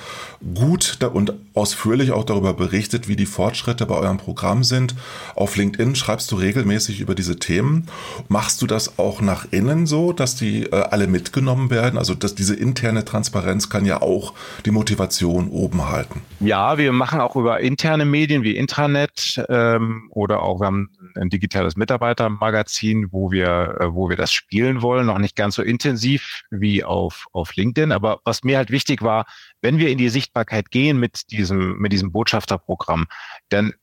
gut 0.53 0.97
und 1.13 1.33
ausführlich 1.53 2.11
auch 2.11 2.23
darüber 2.23 2.53
berichtet, 2.53 3.07
wie 3.07 3.15
die 3.15 3.25
Fortschritte 3.25 3.85
bei 3.85 3.95
eurem 3.95 4.17
Programm 4.17 4.63
sind. 4.63 4.95
Auf 5.35 5.55
LinkedIn 5.55 5.95
schreibst 5.95 6.31
du 6.31 6.35
regelmäßig 6.35 6.99
über 6.99 7.15
diese 7.15 7.37
Themen. 7.37 7.82
Machst 8.27 8.61
du 8.61 8.67
das 8.67 8.99
auch 8.99 9.21
nach 9.21 9.45
innen 9.51 9.85
so, 9.85 10.13
dass 10.13 10.35
die 10.35 10.63
äh, 10.63 10.75
alle 10.75 11.07
mitgenommen 11.07 11.69
werden? 11.69 11.97
Also 11.97 12.13
dass 12.15 12.35
diese 12.35 12.55
interne 12.55 13.05
Transparenz 13.05 13.69
kann 13.69 13.85
ja 13.85 14.01
auch 14.01 14.33
die 14.65 14.71
Motivation 14.71 15.49
oben 15.49 15.89
halten. 15.89 16.21
Ja, 16.39 16.77
wir 16.77 16.91
machen 16.91 17.19
auch 17.19 17.35
über 17.35 17.59
interne 17.59 18.05
Medien 18.05 18.43
wie 18.43 18.55
Intranet 18.55 19.43
ähm, 19.49 20.07
oder 20.11 20.41
auch 20.41 20.59
wir 20.59 20.67
haben 20.67 20.89
ein 21.15 21.29
digitales 21.29 21.75
Mitarbeitermagazin, 21.75 23.11
wo 23.11 23.31
wir, 23.31 23.77
äh, 23.79 23.93
wo 23.93 24.09
wir 24.09 24.15
das 24.15 24.31
spielen 24.33 24.81
wollen. 24.81 25.05
Noch 25.05 25.19
nicht 25.19 25.35
ganz 25.35 25.55
so 25.55 25.61
intensiv 25.61 26.43
wie 26.49 26.83
auf, 26.83 27.25
auf 27.31 27.55
LinkedIn. 27.55 27.91
Aber 27.91 28.19
was 28.25 28.43
mir 28.43 28.57
halt 28.57 28.71
wichtig 28.71 29.01
war, 29.01 29.25
wenn 29.61 29.77
wir 29.77 29.89
in 29.89 29.97
die 29.97 30.09
Sichtbarkeit 30.09 30.71
gehen 30.71 30.99
mit 30.99 31.31
diesem, 31.31 31.77
mit 31.77 31.91
diesem 31.91 32.11
Botschafterprogramm, 32.11 33.05
dann 33.49 33.73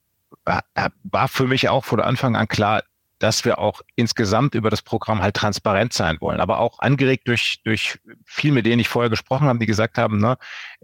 war 0.45 1.29
für 1.29 1.47
mich 1.47 1.69
auch 1.69 1.85
von 1.85 2.01
Anfang 2.01 2.37
an 2.37 2.49
klar, 2.49 2.83
dass 3.21 3.45
wir 3.45 3.59
auch 3.59 3.83
insgesamt 3.97 4.55
über 4.55 4.71
das 4.71 4.83
Programm 4.83 5.23
halt 5.23 5.37
transparent 5.37 5.93
sein 5.93 6.17
wollen, 6.21 6.41
aber 6.41 6.59
auch 6.59 6.79
angeregt 6.81 7.29
durch, 7.29 7.61
durch 7.65 8.01
viel, 8.25 8.51
mit 8.51 8.67
denen 8.67 8.81
ich 8.81 8.89
vorher 8.89 9.11
gesprochen 9.11 9.47
habe, 9.47 9.59
die 9.59 9.67
gesagt 9.67 9.99
haben, 9.99 10.19
ne, 10.19 10.39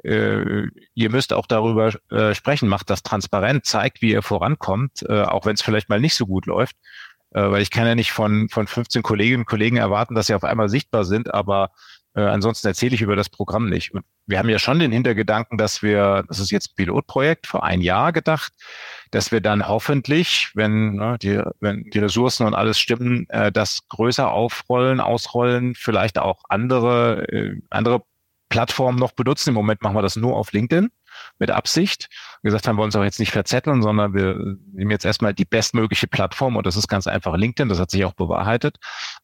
äh, 0.05 0.69
ihr 0.95 1.11
müsst 1.11 1.33
auch 1.33 1.47
darüber 1.47 1.93
äh, 2.11 2.35
sprechen, 2.35 2.69
macht 2.69 2.91
das 2.91 3.03
transparent, 3.03 3.65
zeigt, 3.65 4.03
wie 4.03 4.13
ihr 4.13 4.23
vorankommt, 4.23 5.03
äh, 5.09 5.23
auch 5.23 5.47
wenn 5.47 5.55
es 5.55 5.63
vielleicht 5.63 5.89
mal 5.89 5.99
nicht 5.99 6.15
so 6.15 6.27
gut 6.27 6.45
läuft, 6.45 6.77
äh, 7.31 7.51
weil 7.51 7.63
ich 7.63 7.71
kann 7.71 7.87
ja 7.87 7.95
nicht 7.95 8.13
von, 8.13 8.51
von 8.51 8.67
15 8.67 9.03
Kolleginnen 9.03 9.41
und 9.41 9.47
Kollegen 9.47 9.79
erwarten, 9.79 10.15
dass 10.15 10.27
sie 10.27 10.35
auf 10.35 10.45
einmal 10.45 10.69
sichtbar 10.69 11.07
sind, 11.07 11.33
aber 11.33 11.71
äh, 12.17 12.23
ansonsten 12.23 12.67
erzähle 12.67 12.95
ich 12.95 13.03
über 13.03 13.15
das 13.15 13.29
Programm 13.29 13.69
nicht. 13.69 13.93
Und 13.93 14.03
wir 14.27 14.39
haben 14.39 14.49
ja 14.49 14.59
schon 14.59 14.79
den 14.79 14.91
Hintergedanken, 14.91 15.59
dass 15.59 15.83
wir, 15.83 16.25
das 16.29 16.39
ist 16.39 16.51
jetzt 16.51 16.71
ein 16.71 16.77
Pilotprojekt 16.77 17.47
für 17.47 17.63
ein 17.63 17.83
Jahr 17.83 18.13
gedacht, 18.13 18.55
dass 19.11 19.33
wir 19.33 19.43
dann 19.43 19.69
hoffentlich, 19.69 20.51
wenn, 20.55 20.95
ne, 20.95 21.19
die, 21.21 21.43
wenn 21.61 21.85
die 21.85 21.99
Ressourcen 21.99 22.47
und 22.47 22.55
alles 22.55 22.79
stimmen, 22.79 23.29
äh, 23.29 23.53
das 23.53 23.87
größer 23.89 24.31
aufrollen, 24.31 25.01
ausrollen, 25.01 25.75
vielleicht 25.75 26.19
auch 26.19 26.43
andere, 26.49 27.29
äh, 27.29 27.61
andere 27.69 28.03
Plattformen 28.49 28.99
noch 28.99 29.13
benutzen. 29.13 29.51
Im 29.51 29.55
Moment 29.55 29.83
machen 29.83 29.97
wir 29.97 30.03
das 30.03 30.17
nur 30.17 30.37
auf 30.37 30.53
LinkedIn 30.53 30.91
mit 31.39 31.51
Absicht. 31.51 32.09
Wie 32.43 32.49
gesagt, 32.49 32.67
haben 32.67 32.77
wir 32.77 32.83
uns 32.83 32.97
auch 32.97 33.05
jetzt 33.05 33.21
nicht 33.21 33.33
verzetteln, 33.33 33.83
sondern 33.83 34.15
wir 34.15 34.57
nehmen 34.73 34.91
jetzt 34.91 35.05
erstmal 35.05 35.35
die 35.35 35.45
bestmögliche 35.45 36.07
Plattform 36.07 36.57
und 36.57 36.67
das 36.67 36.77
ist 36.77 36.89
ganz 36.89 37.07
einfach 37.07 37.37
LinkedIn. 37.37 37.69
Das 37.69 37.81
hat 37.81 37.91
sich 37.91 38.05
auch 38.05 38.15
bewahrheitet. 38.15 38.77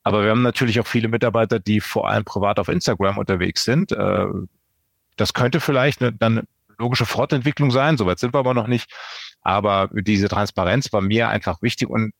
Aber 0.02 0.22
wir 0.22 0.30
haben 0.30 0.42
natürlich 0.42 0.78
auch 0.80 0.86
viele 0.86 1.08
Mitarbeiter, 1.08 1.58
die 1.58 1.80
vor 1.80 2.08
allem 2.08 2.24
privat 2.24 2.58
auf 2.58 2.68
Instagram 2.68 3.18
unterwegs 3.18 3.64
sind. 3.64 3.92
Äh, 3.92 4.26
das 5.16 5.34
könnte 5.34 5.60
vielleicht 5.60 6.02
eine, 6.02 6.12
dann 6.12 6.42
logische 6.78 7.06
Fortentwicklung 7.06 7.70
sein. 7.70 7.96
Soweit 7.96 8.18
sind 8.18 8.34
wir 8.34 8.38
aber 8.38 8.54
noch 8.54 8.66
nicht. 8.66 8.90
Aber 9.40 9.88
diese 9.92 10.28
Transparenz 10.28 10.92
war 10.92 11.00
mir 11.00 11.28
einfach 11.28 11.62
wichtig 11.62 11.88
und 11.88 12.12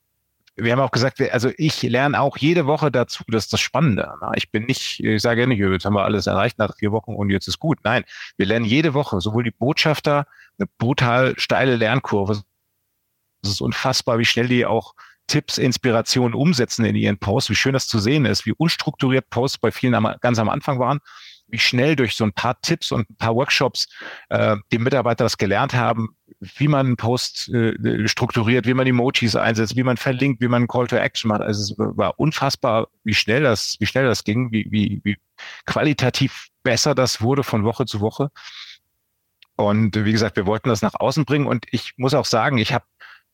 wir 0.57 0.73
haben 0.73 0.81
auch 0.81 0.91
gesagt, 0.91 1.21
also 1.33 1.51
ich 1.57 1.83
lerne 1.83 2.21
auch 2.21 2.37
jede 2.37 2.67
Woche 2.67 2.91
dazu, 2.91 3.25
das 3.29 3.45
ist 3.45 3.53
das 3.53 3.61
Spannende. 3.61 4.12
Ich 4.35 4.51
bin 4.51 4.65
nicht, 4.65 5.01
ich 5.01 5.23
sage 5.23 5.43
ja 5.43 5.47
nicht, 5.47 5.59
jetzt 5.59 5.85
haben 5.85 5.95
wir 5.95 6.05
alles 6.05 6.27
erreicht 6.27 6.59
nach 6.59 6.77
vier 6.77 6.93
Wochen 6.93 7.15
und 7.15 7.31
jetzt 7.31 7.49
ist 7.49 7.59
gut. 7.59 7.79
Nein, 7.85 8.05
wir 8.37 8.47
lernen 8.47 8.67
jede 8.67 8.93
Woche, 8.93 9.21
sowohl 9.21 9.45
die 9.45 9.51
Botschafter, 9.51 10.27
eine 10.59 10.69
brutal 10.79 11.35
steile 11.38 11.77
Lernkurve. 11.77 12.43
Es 13.43 13.51
ist 13.51 13.61
unfassbar, 13.62 14.19
wie 14.19 14.25
schnell 14.25 14.49
die 14.49 14.67
auch 14.67 14.95
Tipps, 15.27 15.57
Inspirationen 15.57 16.35
umsetzen 16.35 16.85
in 16.85 16.97
ihren 16.97 17.19
Posts, 17.19 17.51
wie 17.51 17.55
schön 17.55 17.73
das 17.73 17.88
zu 17.88 17.99
sehen 17.99 18.27
ist, 18.27 18.45
wie 18.45 18.53
unstrukturiert 18.53 19.31
Posts 19.31 19.59
bei 19.59 19.71
vielen 19.71 19.95
am, 19.95 20.15
ganz 20.21 20.38
am 20.38 20.51
Anfang 20.51 20.79
waren, 20.79 21.01
wie 21.53 21.59
schnell 21.59 21.95
durch 21.95 22.17
so 22.17 22.25
ein 22.25 22.33
paar 22.33 22.61
Tipps 22.62 22.91
und 22.91 23.09
ein 23.09 23.17
paar 23.17 23.37
Workshops 23.37 23.87
äh, 24.31 24.57
die 24.73 24.79
Mitarbeiter 24.79 25.25
das 25.25 25.37
gelernt 25.37 25.75
haben, 25.75 26.17
wie 26.41 26.67
man 26.67 26.87
einen 26.87 26.97
Post 26.97 27.51
äh, 27.51 28.09
strukturiert, 28.09 28.67
wie 28.67 28.75
man 28.75 28.87
Emojis 28.87 29.37
einsetzt, 29.37 29.77
wie 29.77 29.83
man 29.83 29.99
verlinkt, 29.99 30.41
wie 30.41 30.49
man 30.49 30.62
einen 30.62 30.69
Call 30.69 30.87
to 30.87 30.97
Action 30.97 31.29
macht. 31.29 31.43
Also 31.43 31.75
es 31.75 31.79
war 31.79 32.19
unfassbar, 32.19 32.88
wie 33.05 33.15
schnell 33.15 33.43
das, 33.43 33.77
wie 33.79 33.87
schnell 33.87 34.07
das 34.07 34.25
ging, 34.25 34.51
wie, 34.51 34.67
wie, 34.71 35.01
wie 35.05 35.19
qualitativ 35.67 36.49
besser 36.62 36.95
das 36.95 37.21
wurde 37.21 37.45
von 37.45 37.65
Woche 37.65 37.85
zu 37.85 38.01
Woche. 38.01 38.31
Und 39.57 39.95
wie 40.05 40.12
gesagt, 40.12 40.37
wir 40.37 40.47
wollten 40.47 40.71
das 40.71 40.83
nach 40.83 40.95
außen 40.95 41.27
bringen. 41.27 41.47
Und 41.47 41.67
ich 41.71 41.93
muss 41.99 42.15
auch 42.15 42.25
sagen, 42.25 42.57
ich 42.57 42.73
habe 42.73 42.87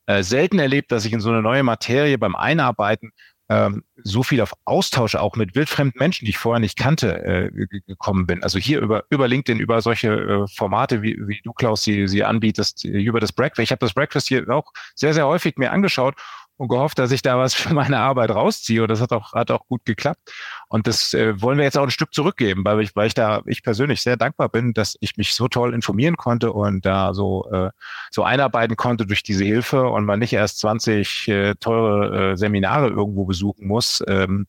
äh, 0.07 0.23
selten 0.23 0.59
erlebt, 0.59 0.91
dass 0.91 1.05
ich 1.05 1.13
in 1.13 1.21
so 1.21 1.29
eine 1.29 1.41
neue 1.41 1.63
Materie 1.63 2.17
beim 2.17 2.35
Einarbeiten 2.35 3.13
ähm, 3.49 3.83
so 4.03 4.23
viel 4.23 4.41
auf 4.41 4.53
Austausch 4.65 5.15
auch 5.15 5.35
mit 5.35 5.55
wildfremden 5.55 5.97
Menschen, 5.99 6.25
die 6.25 6.31
ich 6.31 6.37
vorher 6.37 6.59
nicht 6.59 6.77
kannte, 6.77 7.23
äh, 7.23 7.49
gekommen 7.87 8.27
bin. 8.27 8.43
Also 8.43 8.59
hier 8.59 8.79
über, 8.79 9.03
über 9.09 9.27
LinkedIn, 9.27 9.59
über 9.59 9.81
solche 9.81 10.09
äh, 10.09 10.47
Formate, 10.55 11.01
wie, 11.01 11.17
wie 11.27 11.41
du, 11.43 11.51
Klaus, 11.53 11.83
sie, 11.83 12.07
sie 12.07 12.23
anbietest, 12.23 12.85
über 12.85 13.19
das 13.19 13.33
Breakfast. 13.33 13.63
Ich 13.63 13.71
habe 13.71 13.79
das 13.79 13.93
Breakfast 13.93 14.27
hier 14.27 14.47
auch 14.49 14.71
sehr, 14.95 15.13
sehr 15.13 15.27
häufig 15.27 15.57
mir 15.57 15.71
angeschaut 15.71 16.15
und 16.59 16.67
gehofft, 16.67 16.99
dass 16.99 17.11
ich 17.11 17.21
da 17.21 17.37
was 17.37 17.53
für 17.53 17.73
meine 17.73 17.99
Arbeit 17.99 18.31
rausziehe. 18.31 18.81
Und 18.81 18.89
das 18.89 18.99
hat 18.99 19.13
auch, 19.13 19.33
hat 19.33 19.49
auch 19.49 19.65
gut 19.67 19.85
geklappt. 19.85 20.19
Und 20.67 20.87
das 20.87 21.13
äh, 21.13 21.41
wollen 21.41 21.57
wir 21.57 21.63
jetzt 21.63 21.77
auch 21.77 21.83
ein 21.83 21.89
Stück 21.89 22.13
zurückgeben, 22.13 22.65
weil 22.65 22.81
ich, 22.81 22.95
weil 22.95 23.07
ich 23.07 23.13
da, 23.13 23.41
ich 23.45 23.63
persönlich 23.63 24.01
sehr 24.01 24.17
dankbar 24.17 24.49
bin, 24.49 24.73
dass 24.73 24.97
ich 24.99 25.15
mich 25.15 25.33
so 25.33 25.47
toll 25.47 25.73
informieren 25.73 26.17
konnte 26.17 26.51
und 26.51 26.85
da 26.85 27.13
so, 27.13 27.49
äh, 27.49 27.69
so 28.11 28.23
einarbeiten 28.23 28.75
konnte 28.75 29.05
durch 29.05 29.23
diese 29.23 29.45
Hilfe 29.45 29.87
und 29.87 30.03
man 30.03 30.19
nicht 30.19 30.33
erst 30.33 30.59
20 30.59 31.27
äh, 31.29 31.55
teure 31.55 32.33
äh, 32.33 32.35
Seminare 32.37 32.89
irgendwo 32.89 33.23
besuchen 33.23 33.65
muss. 33.65 34.03
Ähm, 34.07 34.47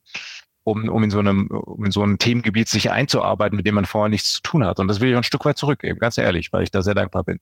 um, 0.65 0.89
um 0.89 1.03
in 1.03 1.11
so 1.11 1.21
einem, 1.21 1.47
um 1.47 1.85
in 1.85 1.91
so 1.91 2.03
einem 2.03 2.19
Themengebiet 2.19 2.69
sich 2.69 2.91
einzuarbeiten, 2.91 3.57
mit 3.57 3.67
dem 3.67 3.77
man 3.77 3.87
vorher 3.87 4.11
nichts 4.11 4.35
zu 4.35 4.43
tun 4.43 4.65
hat. 4.65 4.79
Und 4.79 4.89
das 4.89 5.01
will 5.01 5.11
ich 5.11 5.17
ein 5.17 5.23
Stück 5.23 5.45
weit 5.45 5.57
zurückgeben, 5.57 5.99
ganz 5.99 6.19
ehrlich, 6.19 6.53
weil 6.53 6.65
ich 6.65 6.71
da 6.71 6.83
sehr 6.83 6.95
dankbar 6.95 7.25
bin. 7.25 7.41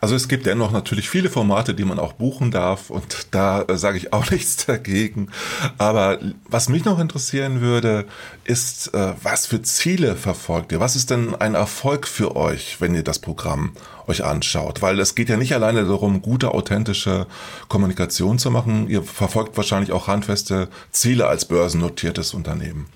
Also 0.00 0.14
es 0.14 0.28
gibt 0.28 0.46
dennoch 0.46 0.72
natürlich 0.72 1.10
viele 1.10 1.30
Formate, 1.30 1.74
die 1.74 1.84
man 1.84 1.98
auch 1.98 2.12
buchen 2.12 2.50
darf 2.50 2.90
und 2.90 3.28
da 3.32 3.62
äh, 3.62 3.76
sage 3.76 3.98
ich 3.98 4.12
auch 4.12 4.30
nichts 4.30 4.66
dagegen. 4.66 5.28
Aber 5.78 6.18
was 6.48 6.68
mich 6.68 6.84
noch 6.84 6.98
interessieren 6.98 7.60
würde, 7.60 8.06
ist, 8.44 8.94
äh, 8.94 9.12
was 9.22 9.46
für 9.46 9.62
Ziele 9.62 10.16
verfolgt 10.16 10.72
ihr? 10.72 10.80
Was 10.80 10.96
ist 10.96 11.10
denn 11.10 11.34
ein 11.34 11.54
Erfolg 11.54 12.06
für 12.06 12.36
euch, 12.36 12.80
wenn 12.80 12.94
ihr 12.94 13.02
das 13.02 13.18
Programm 13.18 13.72
euch 14.06 14.24
anschaut? 14.24 14.82
Weil 14.82 14.98
es 15.00 15.14
geht 15.14 15.28
ja 15.28 15.36
nicht 15.36 15.54
alleine 15.54 15.84
darum, 15.84 16.22
gute, 16.22 16.52
authentische 16.52 17.26
Kommunikation 17.68 18.38
zu 18.38 18.50
machen. 18.50 18.88
Ihr 18.88 19.02
verfolgt 19.02 19.56
wahrscheinlich 19.56 19.92
auch 19.92 20.06
handfeste 20.06 20.68
Ziele 20.90 21.26
als 21.26 21.44
börsennotiertes 21.44 22.34
Unternehmen. 22.34 22.86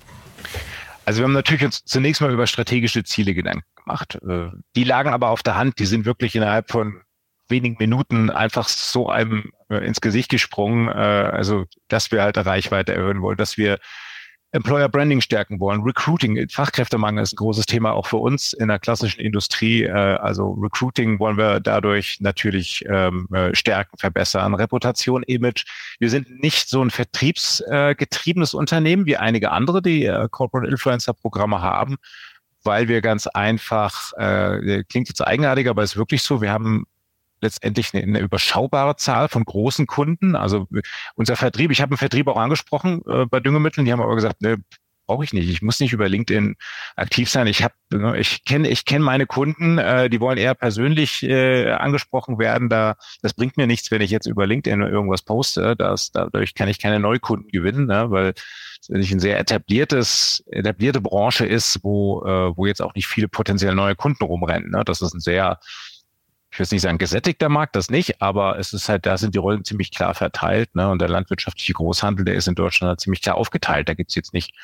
Also 1.05 1.21
wir 1.21 1.25
haben 1.25 1.33
natürlich 1.33 1.65
uns 1.65 1.85
zunächst 1.85 2.21
mal 2.23 2.33
über 2.33 2.47
strategische 2.47 3.05
Ziele 3.05 3.35
Gedanken 3.35 3.65
gemacht. 3.77 4.19
Äh, 4.27 4.49
die 4.75 4.85
lagen 4.85 5.11
aber 5.11 5.31
auf 5.31 5.43
der 5.43 5.57
Hand, 5.57 5.79
die 5.79 5.87
sind 5.87 6.05
wirklich 6.05 6.35
innerhalb 6.35 6.71
von 6.71 7.03
wenigen 7.49 7.77
Minuten 7.79 8.31
einfach 8.31 8.69
so 8.69 9.11
einem 9.11 9.53
äh, 9.69 9.87
ins 9.87 10.01
Gesicht 10.01 10.31
gesprungen. 10.31 10.89
Äh, 10.89 10.93
also, 10.93 11.65
dass 11.89 12.11
wir 12.11 12.23
halt 12.23 12.39
Reichweite 12.39 12.95
erhöhen 12.95 13.21
wollen, 13.21 13.37
dass 13.37 13.59
wir 13.59 13.79
Employer 14.55 14.89
Branding 14.89 15.21
stärken 15.21 15.59
wollen. 15.59 15.83
Recruiting, 15.83 16.49
Fachkräftemangel 16.49 17.25
ist 17.25 17.33
ein 17.33 17.37
großes 17.37 17.67
Thema 17.67 17.93
auch 17.93 18.07
für 18.07 18.19
uns 18.19 18.53
in 18.53 18.69
der 18.69 18.79
klassischen 18.79 19.21
Industrie. 19.21 19.83
Äh, 19.83 19.91
also 19.91 20.53
Recruiting 20.53 21.19
wollen 21.19 21.37
wir 21.37 21.59
dadurch 21.59 22.21
natürlich 22.21 22.85
ähm, 22.89 23.27
äh, 23.33 23.53
stärken, 23.53 23.99
verbessern. 23.99 24.55
Reputation, 24.55 25.25
Image. 25.25 25.65
Wir 25.99 26.09
sind 26.09 26.41
nicht 26.41 26.69
so 26.69 26.83
ein 26.83 26.91
vertriebsgetriebenes 26.91 28.55
Unternehmen 28.55 29.07
wie 29.07 29.17
einige 29.17 29.51
andere, 29.51 29.83
die 29.83 30.05
äh, 30.05 30.29
Corporate 30.31 30.71
Influencer 30.71 31.15
Programme 31.15 31.61
haben, 31.61 31.97
weil 32.63 32.87
wir 32.87 33.01
ganz 33.01 33.27
einfach, 33.27 34.13
äh, 34.17 34.85
klingt 34.85 35.09
jetzt 35.09 35.21
eigenartig, 35.21 35.69
aber 35.69 35.83
ist 35.83 35.97
wirklich 35.97 36.23
so, 36.23 36.41
wir 36.41 36.53
haben 36.53 36.87
letztendlich 37.45 37.95
eine, 37.95 38.03
eine 38.03 38.19
überschaubare 38.19 38.97
Zahl 38.97 39.29
von 39.29 39.45
großen 39.45 39.87
Kunden. 39.87 40.35
Also 40.35 40.67
unser 41.15 41.37
Vertrieb, 41.37 41.71
ich 41.71 41.81
habe 41.81 41.93
einen 41.93 41.99
Vertrieb 41.99 42.27
auch 42.27 42.37
angesprochen 42.37 43.03
äh, 43.09 43.27
bei 43.27 43.41
Düngemitteln, 43.41 43.85
die 43.85 43.93
haben 43.93 44.03
aber 44.03 44.17
gesagt, 44.17 44.43
ne, 44.43 44.59
brauche 45.07 45.25
ich 45.25 45.33
nicht. 45.33 45.49
Ich 45.49 45.63
muss 45.63 45.81
nicht 45.81 45.93
über 45.93 46.09
LinkedIn 46.09 46.57
aktiv 46.97 47.29
sein. 47.29 47.47
Ich 47.47 47.63
habe, 47.63 47.75
ne, 47.93 48.19
ich 48.19 48.45
kenne, 48.45 48.69
ich 48.69 48.85
kenne 48.85 49.05
meine 49.05 49.27
Kunden, 49.27 49.79
äh, 49.79 50.09
die 50.09 50.21
wollen 50.21 50.39
eher 50.39 50.55
persönlich 50.55 51.23
äh, 51.23 51.71
angesprochen 51.73 52.39
werden. 52.39 52.69
Da, 52.69 52.97
das 53.23 53.35
bringt 53.35 53.57
mir 53.57 53.67
nichts, 53.67 53.91
wenn 53.91 54.01
ich 54.01 54.11
jetzt 54.11 54.27
über 54.27 54.47
LinkedIn 54.47 54.81
irgendwas 54.81 55.23
poste. 55.23 55.77
Das, 55.77 56.11
dadurch 56.13 56.55
kann 56.55 56.69
ich 56.69 56.79
keine 56.81 57.01
Neukunden 57.01 57.51
gewinnen, 57.51 57.87
ne, 57.87 58.11
weil 58.11 58.35
es 58.81 58.89
nicht 58.89 59.13
ein 59.13 59.21
sehr 59.21 59.39
etabliertes, 59.39 60.43
etablierte 60.47 61.01
Branche 61.01 61.47
ist, 61.47 61.81
wo, 61.83 62.25
äh, 62.25 62.57
wo 62.57 62.67
jetzt 62.67 62.83
auch 62.83 62.95
nicht 62.95 63.07
viele 63.07 63.29
potenziell 63.29 63.75
neue 63.75 63.97
Kunden 63.97 64.25
rumrennen. 64.25 64.71
Ne. 64.71 64.85
Das 64.85 65.01
ist 65.01 65.15
ein 65.15 65.21
sehr 65.21 65.59
ich 66.55 66.61
will 66.61 66.67
nicht 66.71 66.83
sagen 66.83 66.99
gesättigter 66.99 67.49
Markt, 67.49 67.75
das 67.75 67.91
nicht, 67.91 68.23
aber 68.23 68.61
es 68.61 68.73
ist 68.73 68.89
halt, 68.89 69.07
da 69.07 69.19
sind 69.19 69.35
die 69.35 69.41
Rollen 69.41 69.65
ziemlich 69.65 69.91
klar 69.91 70.15
verteilt. 70.15 70.73
Ne? 70.77 70.89
Und 70.89 71.01
der 71.01 71.09
landwirtschaftliche 71.09 71.73
Großhandel, 71.73 72.25
der 72.25 72.37
ist 72.37 72.47
in 72.47 72.55
Deutschland 72.55 72.91
halt 72.91 73.01
ziemlich 73.01 73.23
klar 73.23 73.35
aufgeteilt. 73.35 73.89
Da 73.89 73.95
gibt's 73.95 74.15
jetzt 74.15 74.33
nicht 74.33 74.55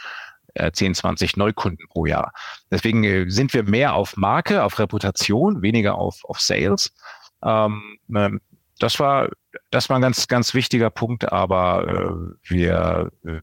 äh, 0.55 0.71
10, 0.71 0.95
20 0.95 1.37
Neukunden 1.37 1.89
pro 1.89 2.07
Jahr. 2.07 2.33
Deswegen 2.71 3.03
äh, 3.03 3.29
sind 3.29 3.53
wir 3.55 3.65
mehr 3.65 3.95
auf 3.95 4.17
Marke, 4.17 4.63
auf 4.63 4.79
Reputation, 4.79 5.63
weniger 5.63 5.97
auf, 5.97 6.25
auf 6.27 6.41
Sales. 6.41 6.95
Ähm, 7.43 7.99
ähm, 8.15 8.41
das 8.79 9.01
war, 9.01 9.29
das 9.73 9.91
war 9.91 9.99
ein 9.99 10.03
ganz, 10.03 10.29
ganz 10.29 10.55
wichtiger 10.55 10.91
Punkt, 10.91 11.33
aber 11.33 11.89
äh, 11.89 12.51
wir, 12.51 13.11
äh, 13.25 13.41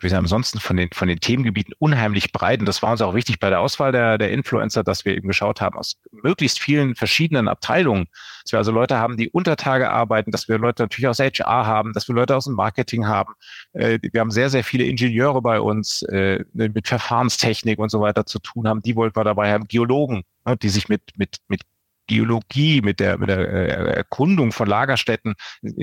wir 0.00 0.10
sind 0.10 0.18
ansonsten 0.18 0.60
von 0.60 0.76
den, 0.76 0.90
von 0.92 1.08
den 1.08 1.18
Themengebieten 1.18 1.74
unheimlich 1.78 2.32
breit. 2.32 2.60
Und 2.60 2.66
das 2.66 2.82
war 2.82 2.92
uns 2.92 3.00
auch 3.00 3.14
wichtig 3.14 3.40
bei 3.40 3.50
der 3.50 3.60
Auswahl 3.60 3.90
der, 3.90 4.16
der 4.16 4.30
Influencer, 4.30 4.84
dass 4.84 5.04
wir 5.04 5.16
eben 5.16 5.28
geschaut 5.28 5.60
haben, 5.60 5.76
aus 5.76 5.96
möglichst 6.12 6.60
vielen 6.60 6.94
verschiedenen 6.94 7.48
Abteilungen, 7.48 8.06
dass 8.44 8.52
wir 8.52 8.58
also 8.58 8.70
Leute 8.70 8.98
haben, 8.98 9.16
die 9.16 9.30
Untertage 9.30 9.90
arbeiten, 9.90 10.30
dass 10.30 10.48
wir 10.48 10.58
Leute 10.58 10.82
natürlich 10.84 11.08
aus 11.08 11.18
HR 11.18 11.66
haben, 11.66 11.92
dass 11.92 12.06
wir 12.06 12.14
Leute 12.14 12.36
aus 12.36 12.44
dem 12.44 12.54
Marketing 12.54 13.06
haben. 13.06 13.34
Äh, 13.72 13.98
wir 14.12 14.20
haben 14.20 14.30
sehr, 14.30 14.50
sehr 14.50 14.62
viele 14.62 14.84
Ingenieure 14.84 15.42
bei 15.42 15.60
uns, 15.60 16.02
äh, 16.02 16.44
mit 16.52 16.86
Verfahrenstechnik 16.86 17.78
und 17.78 17.90
so 17.90 18.00
weiter 18.00 18.24
zu 18.24 18.38
tun 18.38 18.68
haben. 18.68 18.82
Die 18.82 18.94
wollten 18.94 19.16
wir 19.16 19.24
dabei 19.24 19.52
haben, 19.52 19.66
Geologen, 19.66 20.22
ne, 20.46 20.56
die 20.56 20.68
sich 20.68 20.88
mit, 20.88 21.02
mit, 21.16 21.38
mit 21.48 21.62
Geologie, 22.08 22.80
mit 22.80 22.98
der, 22.98 23.18
mit 23.18 23.28
der 23.28 23.38
äh, 23.38 23.96
Erkundung 23.96 24.50
von 24.50 24.66
Lagerstätten, 24.66 25.34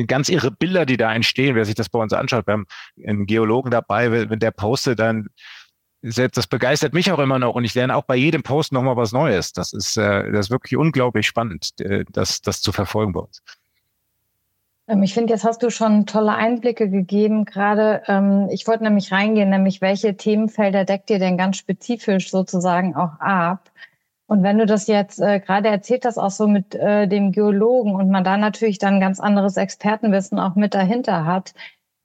ganz 0.08 0.28
irre 0.28 0.52
Bilder, 0.52 0.86
die 0.86 0.98
da 0.98 1.14
entstehen, 1.14 1.56
wer 1.56 1.64
sich 1.64 1.76
das 1.76 1.88
bei 1.88 2.00
uns 2.00 2.12
anschaut. 2.12 2.48
Wir 2.48 2.54
haben 2.54 2.68
einen 3.08 3.26
Geologen 3.26 3.72
dabei, 3.72 4.30
wenn 4.30 4.40
der 4.40 4.52
postet, 4.52 5.00
dann 5.00 5.28
das 6.02 6.46
begeistert 6.46 6.94
mich 6.94 7.12
auch 7.12 7.18
immer 7.18 7.40
noch 7.40 7.56
und 7.56 7.64
ich 7.64 7.74
lerne 7.74 7.96
auch 7.96 8.04
bei 8.04 8.16
jedem 8.16 8.44
Post 8.44 8.72
nochmal 8.72 8.96
was 8.96 9.12
Neues. 9.12 9.54
Das 9.54 9.74
ist, 9.74 9.98
äh, 9.98 10.32
das 10.32 10.48
ist 10.48 10.52
wirklich 10.52 10.78
unglaublich 10.78 11.26
spannend, 11.26 11.72
äh, 11.80 12.06
das, 12.12 12.42
das 12.42 12.62
zu 12.62 12.72
verfolgen 12.72 13.14
bei 13.14 13.22
uns. 13.22 13.42
Ähm, 14.88 15.04
ich 15.04 15.14
finde, 15.14 15.34
jetzt 15.34 15.44
hast 15.44 15.64
du 15.64 15.70
schon 15.70 16.06
tolle 16.06 16.34
Einblicke 16.34 16.90
gegeben. 16.90 17.46
Gerade, 17.46 18.04
ähm, 18.08 18.50
ich 18.52 18.68
wollte 18.68 18.84
nämlich 18.84 19.12
reingehen, 19.12 19.50
nämlich 19.50 19.82
welche 19.82 20.16
Themenfelder 20.16 20.86
deckt 20.86 21.10
ihr 21.10 21.20
denn 21.20 21.38
ganz 21.38 21.58
spezifisch 21.58 22.30
sozusagen 22.30 22.96
auch 22.96 23.20
ab? 23.20 23.72
Und 24.28 24.44
wenn 24.44 24.58
du 24.58 24.66
das 24.66 24.88
jetzt 24.88 25.20
äh, 25.22 25.40
gerade 25.40 25.70
erzählt 25.70 26.06
hast, 26.06 26.18
auch 26.18 26.32
so 26.32 26.48
mit 26.48 26.76
äh, 26.76 27.08
dem 27.08 27.32
Geologen 27.32 27.96
und 27.96 28.10
man 28.10 28.24
da 28.24 28.38
natürlich 28.38 28.80
dann 28.80 29.00
ganz 29.00 29.20
anderes 29.20 29.58
Expertenwissen 29.58 30.40
auch 30.40 30.56
mit 30.56 30.74
dahinter 30.74 31.26
hat, 31.26 31.54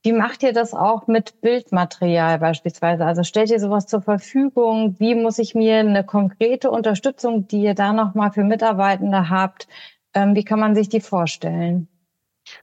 wie 0.02 0.12
macht 0.12 0.42
ihr 0.42 0.54
das 0.54 0.72
auch 0.72 1.06
mit 1.08 1.40
Bildmaterial 1.42 2.38
beispielsweise? 2.38 3.04
Also 3.04 3.22
stellt 3.22 3.50
ihr 3.50 3.60
sowas 3.60 3.86
zur 3.86 4.00
Verfügung? 4.00 4.98
Wie 4.98 5.14
muss 5.14 5.38
ich 5.38 5.54
mir 5.54 5.80
eine 5.80 6.04
konkrete 6.04 6.70
Unterstützung, 6.70 7.48
die 7.48 7.62
ihr 7.62 7.74
da 7.74 7.92
nochmal 7.92 8.32
für 8.32 8.44
Mitarbeitende 8.44 9.28
habt, 9.28 9.68
ähm, 10.14 10.34
wie 10.34 10.44
kann 10.44 10.58
man 10.60 10.74
sich 10.74 10.88
die 10.88 11.00
vorstellen? 11.00 11.89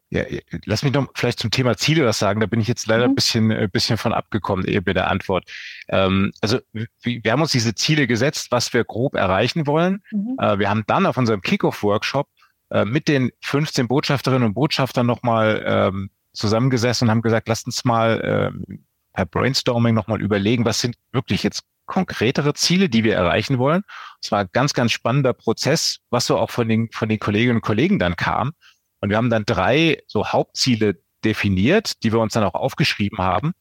Ja, 0.09 0.23
lass 0.65 0.83
mich 0.83 0.93
noch 0.93 1.07
vielleicht 1.15 1.39
zum 1.39 1.51
Thema 1.51 1.77
Ziele 1.77 2.05
was 2.05 2.19
sagen. 2.19 2.39
Da 2.39 2.45
bin 2.45 2.59
ich 2.59 2.67
jetzt 2.67 2.87
leider 2.87 3.05
mhm. 3.05 3.11
ein 3.11 3.15
bisschen, 3.15 3.51
ein 3.51 3.63
äh, 3.63 3.67
bisschen 3.67 3.97
von 3.97 4.13
abgekommen, 4.13 4.65
eben 4.65 4.83
mit 4.85 4.95
der 4.95 5.09
Antwort. 5.09 5.49
Ähm, 5.89 6.31
also 6.41 6.59
wir 7.03 7.31
haben 7.31 7.41
uns 7.41 7.51
diese 7.51 7.75
Ziele 7.75 8.07
gesetzt, 8.07 8.47
was 8.51 8.73
wir 8.73 8.83
grob 8.83 9.15
erreichen 9.15 9.67
wollen. 9.67 10.01
Mhm. 10.11 10.37
Äh, 10.39 10.59
wir 10.59 10.69
haben 10.69 10.83
dann 10.87 11.05
auf 11.05 11.17
unserem 11.17 11.41
Kickoff-Workshop 11.41 12.27
äh, 12.69 12.85
mit 12.85 13.07
den 13.07 13.31
15 13.41 13.87
Botschafterinnen 13.87 14.47
und 14.47 14.53
Botschaftern 14.53 15.05
nochmal 15.05 15.63
ähm, 15.65 16.09
zusammengesessen 16.33 17.07
und 17.07 17.11
haben 17.11 17.21
gesagt, 17.21 17.47
lasst 17.47 17.65
uns 17.65 17.83
mal 17.83 18.21
äh, 18.21 18.75
per 19.13 19.25
Brainstorming 19.25 19.95
nochmal 19.95 20.21
überlegen, 20.21 20.65
was 20.65 20.79
sind 20.79 20.95
wirklich 21.11 21.43
jetzt 21.43 21.63
konkretere 21.87 22.53
Ziele, 22.53 22.89
die 22.89 23.03
wir 23.03 23.15
erreichen 23.15 23.57
wollen. 23.57 23.81
Es 24.21 24.31
war 24.31 24.41
ein 24.41 24.49
ganz, 24.51 24.73
ganz 24.73 24.91
spannender 24.91 25.33
Prozess, 25.33 25.99
was 26.11 26.27
so 26.27 26.37
auch 26.37 26.51
von 26.51 26.69
den, 26.69 26.89
von 26.91 27.09
den 27.09 27.17
Kolleginnen 27.17 27.55
und 27.55 27.61
Kollegen 27.61 27.97
dann 27.97 28.15
kam. 28.15 28.51
Und 29.01 29.09
wir 29.09 29.17
haben 29.17 29.29
dann 29.29 29.45
drei 29.45 30.01
so 30.07 30.27
Hauptziele 30.27 30.95
definiert, 31.23 32.03
die 32.03 32.11
wir 32.11 32.19
uns 32.19 32.33
dann 32.33 32.43
auch 32.43 32.55
aufgeschrieben 32.55 33.19
haben. 33.19 33.53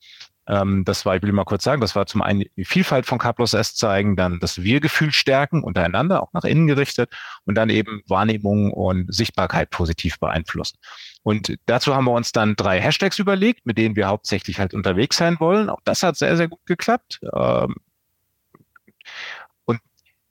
Ähm, 0.48 0.84
das 0.84 1.04
war, 1.04 1.16
ich 1.16 1.22
will 1.22 1.32
mal 1.32 1.44
kurz 1.44 1.64
sagen, 1.64 1.80
das 1.80 1.96
war 1.96 2.06
zum 2.06 2.22
einen 2.22 2.44
die 2.56 2.64
Vielfalt 2.64 3.06
von 3.06 3.18
K 3.18 3.32
plus 3.32 3.52
S 3.52 3.74
zeigen, 3.74 4.16
dann 4.16 4.38
das 4.38 4.62
Wir-Gefühl 4.62 5.12
stärken 5.12 5.62
untereinander, 5.62 6.22
auch 6.22 6.32
nach 6.32 6.44
innen 6.44 6.66
gerichtet 6.66 7.10
und 7.44 7.56
dann 7.56 7.68
eben 7.70 8.02
Wahrnehmung 8.06 8.72
und 8.72 9.12
Sichtbarkeit 9.12 9.70
positiv 9.70 10.20
beeinflussen. 10.20 10.78
Und 11.22 11.56
dazu 11.66 11.94
haben 11.94 12.04
wir 12.04 12.12
uns 12.12 12.30
dann 12.30 12.54
drei 12.54 12.80
Hashtags 12.80 13.18
überlegt, 13.18 13.66
mit 13.66 13.78
denen 13.78 13.96
wir 13.96 14.06
hauptsächlich 14.06 14.60
halt 14.60 14.74
unterwegs 14.74 15.16
sein 15.16 15.40
wollen. 15.40 15.68
Auch 15.68 15.80
das 15.84 16.04
hat 16.04 16.16
sehr, 16.16 16.36
sehr 16.36 16.48
gut 16.48 16.64
geklappt. 16.66 17.18
Ähm, 17.34 17.74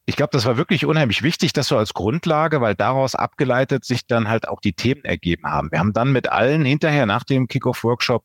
ich 0.05 0.15
glaube, 0.15 0.31
das 0.33 0.45
war 0.45 0.57
wirklich 0.57 0.85
unheimlich 0.85 1.23
wichtig, 1.23 1.53
das 1.53 1.67
so 1.67 1.77
als 1.77 1.93
Grundlage, 1.93 2.61
weil 2.61 2.75
daraus 2.75 3.15
abgeleitet 3.15 3.85
sich 3.85 4.05
dann 4.05 4.27
halt 4.27 4.47
auch 4.47 4.61
die 4.61 4.73
Themen 4.73 5.03
ergeben 5.03 5.47
haben. 5.47 5.71
Wir 5.71 5.79
haben 5.79 5.93
dann 5.93 6.11
mit 6.11 6.29
allen 6.29 6.63
hinterher 6.63 7.05
nach 7.05 7.23
dem 7.23 7.47
Kickoff-Workshop 7.47 8.23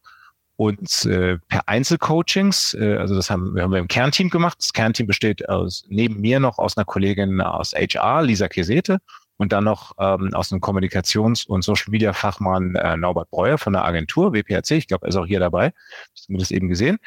uns 0.56 1.06
äh, 1.06 1.38
per 1.48 1.68
Einzelcoachings, 1.70 2.74
äh, 2.74 2.96
also 2.96 3.14
das 3.14 3.30
haben 3.30 3.54
wir, 3.54 3.62
haben 3.62 3.72
wir 3.72 3.78
im 3.78 3.88
Kernteam 3.88 4.28
gemacht. 4.28 4.58
Das 4.58 4.74
Kernteam 4.74 5.06
besteht 5.06 5.48
aus 5.48 5.84
neben 5.88 6.20
mir 6.20 6.38
noch 6.38 6.58
aus 6.58 6.76
einer 6.76 6.84
Kollegin 6.84 7.40
aus 7.40 7.72
HR, 7.72 8.22
Lisa 8.22 8.46
Kesete, 8.46 8.98
und 9.40 9.52
dann 9.52 9.64
noch 9.64 9.92
ähm, 9.98 10.34
aus 10.34 10.52
einem 10.52 10.60
Kommunikations- 10.60 11.46
und 11.46 11.62
Social-Media-Fachmann 11.62 12.74
äh, 12.74 12.98
Norbert 12.98 13.30
Breuer 13.30 13.56
von 13.56 13.72
der 13.72 13.86
Agentur 13.86 14.34
WPRC. 14.34 14.72
Ich 14.72 14.86
glaube, 14.86 15.06
er 15.06 15.08
ist 15.08 15.16
auch 15.16 15.24
hier 15.24 15.40
dabei, 15.40 15.72
zumindest 16.12 16.52
eben 16.52 16.68
gesehen. 16.68 16.98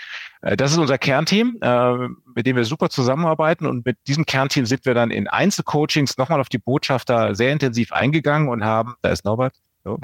Äh, 0.41 0.57
das 0.57 0.71
ist 0.71 0.79
unser 0.79 0.97
Kernteam, 0.97 1.59
äh, 1.61 2.07
mit 2.35 2.47
dem 2.47 2.55
wir 2.55 2.65
super 2.65 2.89
zusammenarbeiten 2.89 3.67
und 3.67 3.85
mit 3.85 3.99
diesem 4.07 4.25
Kernteam 4.25 4.65
sind 4.65 4.83
wir 4.83 4.95
dann 4.95 5.11
in 5.11 5.27
Einzelcoachings 5.27 6.17
nochmal 6.17 6.41
auf 6.41 6.49
die 6.49 6.57
Botschafter 6.57 7.35
sehr 7.35 7.51
intensiv 7.53 7.93
eingegangen 7.93 8.49
und 8.49 8.65
haben, 8.65 8.95
da 9.03 9.09
ist 9.09 9.25
Norbert, 9.25 9.53
so. 9.83 9.99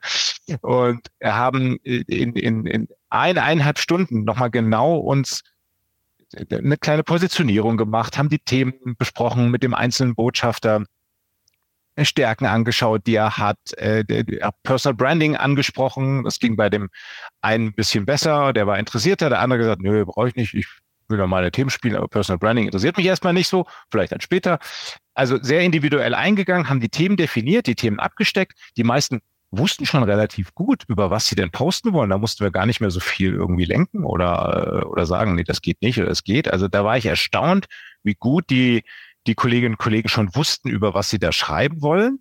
und 0.62 1.00
haben 1.22 1.76
in, 1.82 2.32
in, 2.32 2.66
in 2.66 2.88
eineinhalb 3.10 3.78
Stunden 3.78 4.24
nochmal 4.24 4.50
genau 4.50 4.96
uns 4.96 5.42
eine 6.50 6.78
kleine 6.78 7.02
Positionierung 7.02 7.76
gemacht, 7.76 8.16
haben 8.16 8.30
die 8.30 8.38
Themen 8.38 8.96
besprochen 8.96 9.50
mit 9.50 9.62
dem 9.62 9.74
einzelnen 9.74 10.14
Botschafter, 10.14 10.84
Stärken 12.02 12.46
angeschaut, 12.46 13.06
die 13.06 13.14
er 13.14 13.36
hat, 13.36 13.58
äh, 13.76 14.04
Personal 14.62 14.94
Branding 14.94 15.36
angesprochen. 15.36 16.24
Das 16.24 16.38
ging 16.40 16.56
bei 16.56 16.68
dem 16.68 16.90
einen 17.40 17.68
ein 17.68 17.74
bisschen 17.74 18.04
besser, 18.04 18.52
der 18.52 18.66
war 18.66 18.78
interessierter, 18.78 19.28
der 19.28 19.40
andere 19.40 19.58
gesagt, 19.58 19.82
nö, 19.82 20.04
brauche 20.04 20.28
ich 20.28 20.34
nicht, 20.34 20.54
ich 20.54 20.66
will 21.08 21.24
meine 21.26 21.50
Themen 21.50 21.70
spielen, 21.70 21.96
aber 21.96 22.08
Personal 22.08 22.38
Branding 22.38 22.66
interessiert 22.66 22.96
mich 22.96 23.06
erstmal 23.06 23.32
nicht 23.32 23.48
so, 23.48 23.66
vielleicht 23.90 24.12
dann 24.12 24.20
später. 24.20 24.58
Also 25.14 25.38
sehr 25.40 25.60
individuell 25.60 26.14
eingegangen, 26.14 26.68
haben 26.68 26.80
die 26.80 26.88
Themen 26.88 27.16
definiert, 27.16 27.66
die 27.66 27.74
Themen 27.76 28.00
abgesteckt. 28.00 28.58
Die 28.76 28.84
meisten 28.84 29.20
wussten 29.50 29.86
schon 29.86 30.02
relativ 30.02 30.54
gut, 30.54 30.84
über 30.88 31.10
was 31.10 31.26
sie 31.26 31.36
denn 31.36 31.50
posten 31.50 31.92
wollen. 31.92 32.10
Da 32.10 32.18
mussten 32.18 32.42
wir 32.42 32.50
gar 32.50 32.66
nicht 32.66 32.80
mehr 32.80 32.90
so 32.90 33.00
viel 33.00 33.32
irgendwie 33.32 33.64
lenken 33.64 34.04
oder, 34.04 34.82
äh, 34.82 34.86
oder 34.86 35.06
sagen, 35.06 35.34
nee, 35.34 35.44
das 35.44 35.62
geht 35.62 35.82
nicht 35.82 35.98
oder 36.00 36.10
es 36.10 36.24
geht. 36.24 36.50
Also 36.52 36.68
da 36.68 36.84
war 36.84 36.96
ich 36.96 37.06
erstaunt, 37.06 37.66
wie 38.02 38.14
gut 38.14 38.50
die, 38.50 38.82
die 39.26 39.34
Kolleginnen 39.34 39.74
und 39.74 39.78
Kollegen 39.78 40.08
schon 40.08 40.34
wussten, 40.34 40.68
über 40.68 40.94
was 40.94 41.10
sie 41.10 41.18
da 41.18 41.32
schreiben 41.32 41.82
wollen. 41.82 42.20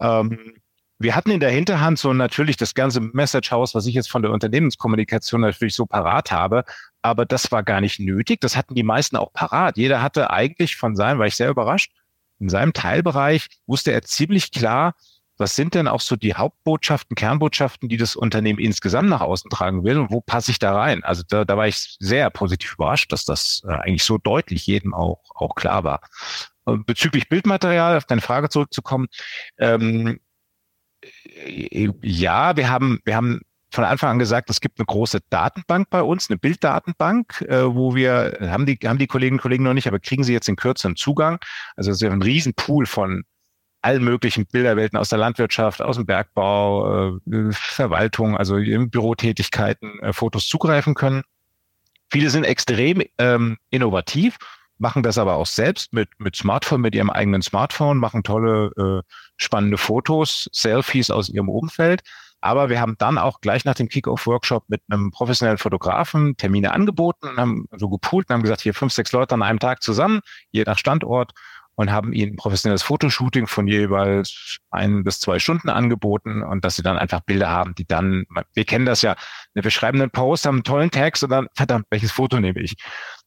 Ähm, 0.00 0.54
wir 0.98 1.16
hatten 1.16 1.30
in 1.30 1.40
der 1.40 1.50
Hinterhand 1.50 1.98
so 1.98 2.12
natürlich 2.12 2.58
das 2.58 2.74
ganze 2.74 3.00
Message 3.00 3.50
House, 3.50 3.74
was 3.74 3.86
ich 3.86 3.94
jetzt 3.94 4.10
von 4.10 4.22
der 4.22 4.32
Unternehmenskommunikation 4.32 5.40
natürlich 5.40 5.74
so 5.74 5.86
parat 5.86 6.30
habe, 6.30 6.64
aber 7.00 7.24
das 7.24 7.50
war 7.50 7.62
gar 7.62 7.80
nicht 7.80 8.00
nötig. 8.00 8.40
Das 8.40 8.54
hatten 8.54 8.74
die 8.74 8.82
meisten 8.82 9.16
auch 9.16 9.32
parat. 9.32 9.78
Jeder 9.78 10.02
hatte 10.02 10.30
eigentlich 10.30 10.76
von 10.76 10.96
seinem, 10.96 11.18
war 11.18 11.26
ich 11.26 11.36
sehr 11.36 11.48
überrascht, 11.48 11.90
in 12.38 12.48
seinem 12.48 12.72
Teilbereich 12.72 13.48
wusste 13.66 13.92
er 13.92 14.02
ziemlich 14.02 14.50
klar, 14.50 14.94
was 15.40 15.56
sind 15.56 15.74
denn 15.74 15.88
auch 15.88 16.00
so 16.00 16.16
die 16.16 16.34
Hauptbotschaften, 16.34 17.16
Kernbotschaften, 17.16 17.88
die 17.88 17.96
das 17.96 18.14
Unternehmen 18.14 18.58
insgesamt 18.58 19.08
nach 19.08 19.22
außen 19.22 19.50
tragen 19.50 19.82
will 19.84 19.98
und 19.98 20.10
wo 20.10 20.20
passe 20.20 20.50
ich 20.50 20.58
da 20.58 20.76
rein? 20.76 21.02
Also 21.02 21.22
da, 21.26 21.44
da 21.44 21.56
war 21.56 21.66
ich 21.66 21.96
sehr 21.98 22.30
positiv 22.30 22.74
überrascht, 22.74 23.10
dass 23.12 23.24
das 23.24 23.62
äh, 23.66 23.72
eigentlich 23.72 24.04
so 24.04 24.18
deutlich 24.18 24.66
jedem 24.66 24.94
auch, 24.94 25.22
auch 25.34 25.54
klar 25.54 25.82
war. 25.82 26.00
Bezüglich 26.64 27.28
Bildmaterial, 27.28 27.96
auf 27.96 28.04
deine 28.04 28.20
Frage 28.20 28.50
zurückzukommen, 28.50 29.08
ähm, 29.58 30.20
äh, 31.02 31.88
ja, 32.02 32.56
wir 32.56 32.68
haben, 32.68 33.00
wir 33.04 33.16
haben 33.16 33.40
von 33.72 33.84
Anfang 33.84 34.10
an 34.10 34.18
gesagt, 34.18 34.50
es 34.50 34.60
gibt 34.60 34.78
eine 34.78 34.86
große 34.86 35.20
Datenbank 35.30 35.88
bei 35.90 36.02
uns, 36.02 36.28
eine 36.28 36.38
Bilddatenbank, 36.38 37.42
äh, 37.42 37.74
wo 37.74 37.94
wir, 37.94 38.38
haben 38.42 38.66
die, 38.66 38.78
haben 38.84 38.98
die 38.98 39.06
Kolleginnen 39.06 39.38
und 39.38 39.42
Kollegen 39.42 39.64
noch 39.64 39.74
nicht, 39.74 39.86
aber 39.86 40.00
kriegen 40.00 40.24
sie 40.24 40.32
jetzt 40.32 40.48
in 40.48 40.56
Kürze 40.56 40.88
einen 40.88 40.96
Zugang. 40.96 41.38
Also 41.76 41.90
es 41.90 42.02
ist 42.02 42.08
ein 42.08 42.22
Riesenpool 42.22 42.86
von 42.86 43.24
allen 43.82 44.04
möglichen 44.04 44.46
Bilderwelten 44.46 44.98
aus 44.98 45.08
der 45.08 45.18
Landwirtschaft, 45.18 45.80
aus 45.80 45.96
dem 45.96 46.06
Bergbau, 46.06 47.16
äh, 47.26 47.52
Verwaltung, 47.52 48.36
also 48.36 48.56
Bürotätigkeiten 48.56 50.00
äh, 50.00 50.12
Fotos 50.12 50.48
zugreifen 50.48 50.94
können. 50.94 51.22
Viele 52.10 52.30
sind 52.30 52.44
extrem 52.44 53.02
ähm, 53.18 53.56
innovativ, 53.70 54.36
machen 54.78 55.02
das 55.02 55.16
aber 55.16 55.36
auch 55.36 55.46
selbst 55.46 55.92
mit, 55.92 56.08
mit 56.18 56.36
Smartphone, 56.36 56.80
mit 56.80 56.94
ihrem 56.94 57.10
eigenen 57.10 57.42
Smartphone, 57.42 57.98
machen 57.98 58.22
tolle, 58.22 58.72
äh, 58.76 59.12
spannende 59.36 59.78
Fotos, 59.78 60.48
Selfies 60.52 61.10
aus 61.10 61.28
ihrem 61.28 61.48
Umfeld. 61.48 62.02
Aber 62.42 62.70
wir 62.70 62.80
haben 62.80 62.96
dann 62.98 63.18
auch 63.18 63.40
gleich 63.42 63.64
nach 63.66 63.74
dem 63.74 63.88
Kick-Off-Workshop 63.88 64.64
mit 64.68 64.82
einem 64.88 65.10
professionellen 65.10 65.58
Fotografen 65.58 66.36
Termine 66.38 66.72
angeboten 66.72 67.28
und 67.28 67.36
haben 67.36 67.66
so 67.76 67.90
gepoolt 67.90 68.28
und 68.28 68.34
haben 68.34 68.42
gesagt, 68.42 68.62
hier 68.62 68.72
fünf, 68.72 68.92
sechs 68.92 69.12
Leute 69.12 69.34
an 69.34 69.42
einem 69.42 69.58
Tag 69.58 69.82
zusammen, 69.82 70.20
je 70.50 70.64
nach 70.64 70.78
Standort 70.78 71.32
und 71.80 71.90
haben 71.90 72.12
ihnen 72.12 72.36
professionelles 72.36 72.82
Fotoshooting 72.82 73.46
von 73.46 73.66
jeweils 73.66 74.58
ein 74.70 75.02
bis 75.02 75.18
zwei 75.18 75.38
Stunden 75.38 75.70
angeboten 75.70 76.42
und 76.42 76.62
dass 76.62 76.76
sie 76.76 76.82
dann 76.82 76.98
einfach 76.98 77.20
Bilder 77.20 77.48
haben, 77.48 77.74
die 77.74 77.86
dann, 77.86 78.26
wir 78.52 78.64
kennen 78.66 78.84
das 78.84 79.00
ja, 79.00 79.16
wir 79.54 79.70
schreiben 79.70 79.98
einen 79.98 80.10
Post, 80.10 80.44
haben 80.44 80.56
einen 80.56 80.64
tollen 80.64 80.90
Text 80.90 81.24
und 81.24 81.30
dann, 81.30 81.46
verdammt, 81.54 81.86
welches 81.88 82.12
Foto 82.12 82.38
nehme 82.38 82.60
ich? 82.60 82.74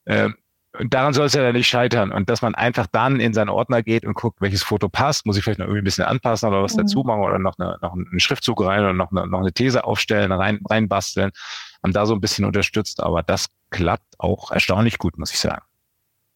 Ähm, 0.05 0.35
und 0.77 0.93
daran 0.93 1.13
soll 1.13 1.25
es 1.25 1.33
ja 1.33 1.51
nicht 1.51 1.67
scheitern. 1.67 2.11
Und 2.11 2.29
dass 2.29 2.43
man 2.43 2.53
einfach 2.53 2.85
dann 2.91 3.19
in 3.19 3.33
seinen 3.33 3.49
Ordner 3.49 3.81
geht 3.81 4.05
und 4.05 4.13
guckt, 4.13 4.39
welches 4.39 4.61
Foto 4.61 4.87
passt, 4.87 5.25
muss 5.25 5.35
ich 5.35 5.43
vielleicht 5.43 5.57
noch 5.57 5.65
irgendwie 5.65 5.81
ein 5.81 5.85
bisschen 5.85 6.05
anpassen 6.05 6.49
oder 6.49 6.61
was 6.61 6.75
mhm. 6.75 6.81
dazu 6.81 7.01
machen 7.03 7.21
oder 7.21 7.39
noch, 7.39 7.57
eine, 7.57 7.79
noch 7.81 7.93
einen 7.93 8.19
Schriftzug 8.19 8.63
rein 8.63 8.81
oder 8.81 8.93
noch 8.93 9.11
eine, 9.11 9.25
noch 9.25 9.39
eine 9.39 9.51
These 9.51 9.83
aufstellen, 9.83 10.31
rein, 10.31 10.59
reinbasteln. 10.69 11.31
Haben 11.83 11.93
da 11.93 12.05
so 12.05 12.13
ein 12.13 12.21
bisschen 12.21 12.45
unterstützt, 12.45 13.01
aber 13.01 13.23
das 13.23 13.47
klappt 13.71 14.19
auch 14.19 14.51
erstaunlich 14.51 14.99
gut, 14.99 15.17
muss 15.17 15.31
ich 15.31 15.39
sagen. 15.39 15.63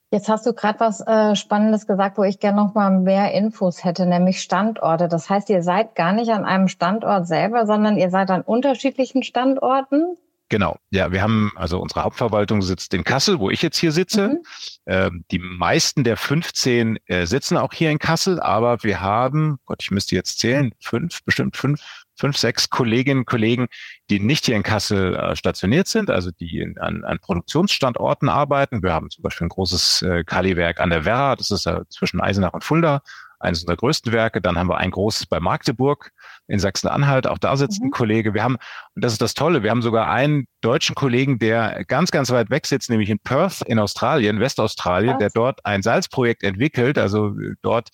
Jetzt 0.09 0.29
hast 0.29 0.45
du 0.45 0.53
gerade 0.53 0.79
was 0.79 1.01
äh, 1.05 1.35
Spannendes 1.35 1.85
gesagt, 1.85 2.17
wo 2.17 2.23
ich 2.23 2.39
gerne 2.39 2.57
noch 2.63 2.73
mal 2.73 2.89
mehr 2.91 3.33
Infos 3.33 3.83
hätte, 3.83 4.05
nämlich 4.05 4.41
Standorte. 4.41 5.09
Das 5.09 5.29
heißt, 5.29 5.49
ihr 5.49 5.61
seid 5.63 5.95
gar 5.95 6.13
nicht 6.13 6.31
an 6.31 6.45
einem 6.45 6.69
Standort 6.69 7.27
selber, 7.27 7.65
sondern 7.65 7.97
ihr 7.97 8.09
seid 8.09 8.31
an 8.31 8.41
unterschiedlichen 8.41 9.23
Standorten. 9.23 10.15
Genau, 10.49 10.77
ja, 10.91 11.11
wir 11.11 11.21
haben, 11.21 11.51
also 11.57 11.81
unsere 11.81 12.05
Hauptverwaltung 12.05 12.61
sitzt 12.61 12.93
in 12.93 13.03
Kassel, 13.03 13.39
wo 13.39 13.49
ich 13.49 13.61
jetzt 13.61 13.77
hier 13.77 13.91
sitze. 13.91 14.29
Mhm. 14.29 14.43
Ähm, 14.85 15.25
die 15.29 15.39
meisten 15.39 16.05
der 16.05 16.15
15 16.15 16.99
äh, 17.07 17.25
sitzen 17.25 17.57
auch 17.57 17.73
hier 17.73 17.91
in 17.91 17.99
Kassel, 17.99 18.39
aber 18.39 18.81
wir 18.83 19.01
haben, 19.01 19.57
Gott, 19.65 19.83
ich 19.83 19.91
müsste 19.91 20.15
jetzt 20.15 20.39
zählen, 20.39 20.71
fünf, 20.79 21.21
bestimmt 21.25 21.57
fünf 21.57 22.05
fünf, 22.17 22.37
sechs 22.37 22.69
Kolleginnen 22.69 23.19
und 23.19 23.25
Kollegen, 23.25 23.67
die 24.09 24.19
nicht 24.19 24.45
hier 24.45 24.55
in 24.55 24.63
Kassel 24.63 25.15
äh, 25.15 25.35
stationiert 25.35 25.87
sind, 25.87 26.09
also 26.09 26.31
die 26.31 26.59
in, 26.59 26.77
an, 26.79 27.03
an 27.03 27.19
Produktionsstandorten 27.19 28.29
arbeiten. 28.29 28.83
Wir 28.83 28.93
haben 28.93 29.09
zum 29.09 29.21
Beispiel 29.21 29.45
ein 29.45 29.49
großes 29.49 30.01
äh, 30.01 30.23
Kaliwerk 30.23 30.79
an 30.79 30.89
der 30.89 31.05
Werra, 31.05 31.35
das 31.35 31.51
ist 31.51 31.65
äh, 31.65 31.81
zwischen 31.89 32.19
Eisenach 32.21 32.53
und 32.53 32.63
Fulda, 32.63 33.01
eines 33.39 33.61
unserer 33.61 33.77
größten 33.77 34.11
Werke. 34.11 34.41
Dann 34.41 34.57
haben 34.57 34.67
wir 34.69 34.77
ein 34.77 34.91
großes 34.91 35.27
bei 35.27 35.39
Magdeburg 35.39 36.11
in 36.47 36.59
Sachsen-Anhalt, 36.59 37.27
auch 37.27 37.37
da 37.37 37.55
sitzt 37.55 37.81
mhm. 37.81 37.87
ein 37.87 37.91
Kollege. 37.91 38.33
Wir 38.33 38.43
haben, 38.43 38.55
und 38.95 39.03
das 39.03 39.13
ist 39.13 39.21
das 39.21 39.33
Tolle, 39.33 39.63
wir 39.63 39.69
haben 39.69 39.81
sogar 39.81 40.09
einen 40.09 40.47
deutschen 40.61 40.95
Kollegen, 40.95 41.39
der 41.39 41.83
ganz, 41.85 42.11
ganz 42.11 42.31
weit 42.31 42.49
weg 42.49 42.65
sitzt, 42.65 42.89
nämlich 42.89 43.09
in 43.09 43.19
Perth 43.19 43.61
in 43.61 43.79
Australien, 43.79 44.39
Westaustralien, 44.39 45.13
Was? 45.13 45.19
der 45.19 45.29
dort 45.29 45.65
ein 45.65 45.81
Salzprojekt 45.81 46.43
entwickelt, 46.43 46.97
also 46.97 47.35
dort 47.61 47.89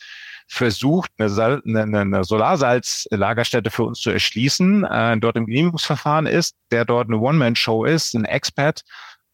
versucht, 0.54 1.12
eine, 1.18 1.62
eine, 1.66 2.00
eine 2.00 2.24
Solarsalzlagerstätte 2.24 3.72
für 3.72 3.84
uns 3.84 4.00
zu 4.00 4.12
erschließen, 4.12 4.84
äh, 4.84 5.18
dort 5.18 5.36
im 5.36 5.48
Genehmigungsverfahren 5.48 6.28
ist, 6.28 6.56
der 6.72 6.86
dort 6.86 7.08
eine 7.08 7.18
One-Man-Show 7.18 7.86
ist, 7.86 8.14
ein 8.14 8.26
Expat, 8.26 8.84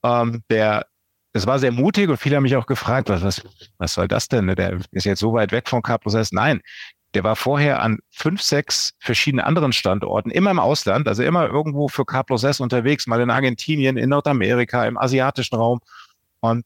ähm, 0.03 0.43
der 0.49 0.85
das 1.31 1.45
war 1.45 1.59
sehr 1.59 1.71
mutig 1.71 2.09
und 2.09 2.17
viele 2.17 2.37
haben 2.37 2.43
mich 2.43 2.55
auch 2.55 2.65
gefragt, 2.65 3.09
was, 3.09 3.21
was, 3.21 3.43
was 3.77 3.93
soll 3.93 4.07
das 4.07 4.29
denn? 4.29 4.47
Der 4.47 4.79
ist 4.91 5.05
jetzt 5.05 5.19
so 5.19 5.33
weit 5.33 5.51
weg 5.51 5.69
von 5.69 5.83
K+S. 5.83 6.31
Nein, 6.31 6.59
der 7.13 7.23
war 7.23 7.35
vorher 7.35 7.83
an 7.83 7.99
fünf, 8.09 8.41
sechs 8.41 8.93
verschiedenen 8.99 9.45
anderen 9.45 9.71
Standorten, 9.71 10.31
immer 10.31 10.49
im 10.49 10.57
Ausland, 10.57 11.07
also 11.07 11.21
immer 11.21 11.47
irgendwo 11.47 11.87
für 11.87 12.03
K+S 12.03 12.59
unterwegs, 12.59 13.05
mal 13.05 13.21
in 13.21 13.29
Argentinien, 13.29 13.95
in 13.97 14.09
Nordamerika, 14.09 14.85
im 14.87 14.97
asiatischen 14.97 15.55
Raum. 15.55 15.81
Und 16.39 16.65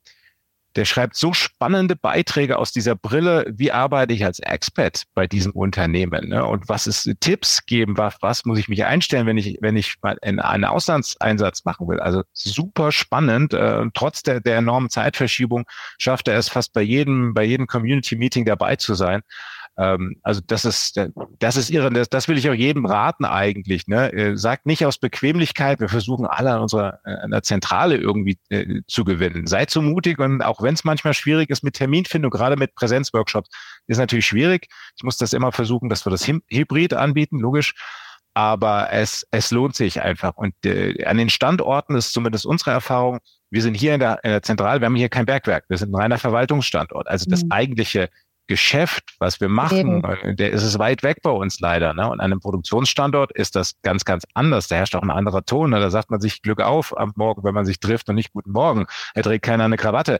der 0.75 0.85
schreibt 0.85 1.15
so 1.15 1.33
spannende 1.33 1.95
Beiträge 1.95 2.57
aus 2.57 2.71
dieser 2.71 2.95
Brille, 2.95 3.45
wie 3.55 3.71
arbeite 3.71 4.13
ich 4.13 4.25
als 4.25 4.39
Expat 4.39 5.03
bei 5.13 5.27
diesem 5.27 5.51
Unternehmen 5.51 6.29
ne? 6.29 6.45
und 6.45 6.67
was 6.69 6.87
ist 6.87 7.09
Tipps 7.19 7.65
geben, 7.65 7.97
was, 7.97 8.15
was 8.21 8.45
muss 8.45 8.59
ich 8.59 8.69
mich 8.69 8.85
einstellen, 8.85 9.27
wenn 9.27 9.37
ich, 9.37 9.57
wenn 9.61 9.77
ich 9.77 9.95
mal 10.01 10.17
in 10.21 10.39
einen 10.39 10.65
Auslandseinsatz 10.65 11.65
machen 11.65 11.87
will. 11.87 11.99
Also 11.99 12.23
super 12.33 12.91
spannend. 12.91 13.53
Äh, 13.53 13.85
trotz 13.93 14.23
der, 14.23 14.39
der 14.39 14.57
enormen 14.57 14.89
Zeitverschiebung 14.89 15.65
schafft 15.97 16.27
er 16.27 16.37
es 16.37 16.49
fast 16.49 16.73
bei 16.73 16.81
jedem, 16.81 17.33
bei 17.33 17.43
jedem 17.43 17.67
Community-Meeting 17.67 18.45
dabei 18.45 18.75
zu 18.75 18.95
sein. 18.95 19.21
Ähm, 19.77 20.17
also 20.21 20.41
das 20.45 20.65
ist, 20.65 20.99
das 21.39 21.57
ist 21.57 21.69
irre. 21.71 21.89
Das, 21.91 22.09
das 22.09 22.27
will 22.27 22.37
ich 22.37 22.49
auch 22.49 22.53
jedem 22.53 22.85
raten 22.85 23.25
eigentlich. 23.25 23.87
Ne? 23.87 24.13
Äh, 24.13 24.37
sagt 24.37 24.65
nicht 24.65 24.85
aus 24.85 24.99
Bequemlichkeit, 24.99 25.79
wir 25.79 25.89
versuchen 25.89 26.25
alle 26.25 26.51
an 26.51 26.61
unserer 26.61 26.99
äh, 27.05 27.15
an 27.15 27.31
der 27.31 27.43
Zentrale 27.43 27.97
irgendwie 27.97 28.37
äh, 28.49 28.81
zu 28.87 29.03
gewinnen. 29.03 29.47
Seid 29.47 29.71
so 29.71 29.81
mutig 29.81 30.19
und 30.19 30.41
auch 30.43 30.61
wenn 30.61 30.75
es 30.75 30.83
manchmal 30.83 31.13
schwierig 31.13 31.49
ist 31.49 31.63
mit 31.63 31.75
Terminfindung, 31.75 32.29
gerade 32.31 32.55
mit 32.55 32.75
Präsenzworkshops, 32.75 33.49
ist 33.87 33.97
natürlich 33.97 34.27
schwierig. 34.27 34.67
Ich 34.95 35.03
muss 35.03 35.17
das 35.17 35.33
immer 35.33 35.51
versuchen, 35.51 35.89
dass 35.89 36.05
wir 36.05 36.11
das 36.11 36.27
Hybrid 36.27 36.93
anbieten, 36.93 37.39
logisch. 37.39 37.73
aber 38.33 38.91
es, 38.91 39.27
es 39.31 39.51
lohnt 39.51 39.75
sich 39.75 40.01
einfach. 40.01 40.35
Und 40.35 40.53
äh, 40.65 41.03
an 41.05 41.17
den 41.17 41.29
Standorten 41.29 41.95
ist 41.95 42.13
zumindest 42.13 42.45
unsere 42.45 42.71
Erfahrung, 42.71 43.19
wir 43.51 43.61
sind 43.61 43.75
hier 43.75 43.93
in 43.93 43.99
der, 43.99 44.23
in 44.23 44.31
der 44.31 44.41
Zentrale, 44.41 44.81
wir 44.81 44.87
haben 44.87 44.95
hier 44.95 45.09
kein 45.09 45.27
Bergwerk, 45.27 45.65
wir 45.67 45.77
sind 45.77 45.91
ein 45.91 45.95
reiner 45.95 46.17
Verwaltungsstandort. 46.17 47.07
Also 47.07 47.29
das 47.29 47.43
mhm. 47.43 47.51
eigentliche 47.51 48.09
Geschäft, 48.47 49.15
was 49.19 49.39
wir 49.39 49.49
machen, 49.49 50.03
Eben. 50.03 50.35
Der 50.35 50.51
ist 50.51 50.63
es 50.63 50.77
weit 50.77 51.03
weg 51.03 51.19
bei 51.23 51.29
uns 51.29 51.59
leider. 51.59 51.93
Ne? 51.93 52.09
Und 52.09 52.19
an 52.19 52.31
einem 52.31 52.39
Produktionsstandort 52.39 53.31
ist 53.31 53.55
das 53.55 53.73
ganz, 53.83 54.03
ganz 54.05 54.25
anders. 54.33 54.67
Da 54.67 54.75
herrscht 54.75 54.95
auch 54.95 55.01
ein 55.01 55.11
anderer 55.11 55.45
Ton. 55.45 55.69
Ne? 55.69 55.79
Da 55.79 55.89
sagt 55.89 56.11
man 56.11 56.19
sich 56.19 56.41
Glück 56.41 56.59
auf 56.59 56.97
am 56.97 57.13
Morgen, 57.15 57.43
wenn 57.43 57.53
man 57.53 57.65
sich 57.65 57.79
trifft 57.79 58.09
und 58.09 58.15
nicht 58.15 58.33
Guten 58.33 58.51
Morgen. 58.51 58.85
Er 59.13 59.23
trägt 59.23 59.45
keiner 59.45 59.65
eine 59.65 59.77
Krawatte. 59.77 60.19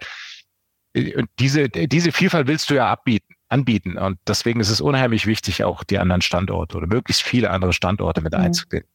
Äh, 0.93 1.15
und 1.15 1.29
diese, 1.39 1.69
diese 1.69 2.11
Vielfalt 2.11 2.47
willst 2.47 2.69
du 2.69 2.75
ja 2.75 2.89
abbieten 2.89 3.35
anbieten. 3.49 3.97
Und 3.97 4.17
deswegen 4.27 4.59
ist 4.59 4.69
es 4.69 4.81
unheimlich 4.81 5.27
wichtig, 5.27 5.63
auch 5.63 5.83
die 5.83 5.99
anderen 5.99 6.21
Standorte 6.21 6.75
oder 6.75 6.87
möglichst 6.87 7.21
viele 7.21 7.51
andere 7.51 7.71
Standorte 7.71 8.21
mit 8.21 8.33
mhm. 8.33 8.39
einzubinden. 8.39 8.89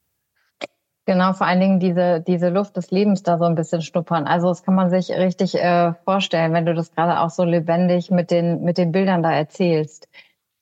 Genau, 1.09 1.33
vor 1.33 1.47
allen 1.47 1.61
Dingen 1.61 1.81
diese, 1.81 2.21
diese 2.21 2.51
Luft 2.51 2.77
des 2.77 2.91
Lebens 2.91 3.23
da 3.23 3.39
so 3.39 3.45
ein 3.45 3.55
bisschen 3.55 3.81
schnuppern. 3.81 4.27
Also 4.27 4.49
das 4.49 4.63
kann 4.63 4.75
man 4.75 4.91
sich 4.91 5.11
richtig 5.11 5.55
äh, 5.55 5.95
vorstellen, 6.05 6.53
wenn 6.53 6.67
du 6.67 6.75
das 6.75 6.93
gerade 6.93 7.21
auch 7.21 7.31
so 7.31 7.45
lebendig 7.45 8.11
mit 8.11 8.31
den, 8.31 8.63
mit 8.63 8.77
den 8.77 8.93
Bildern 8.93 9.23
da 9.23 9.33
erzählst. 9.33 10.07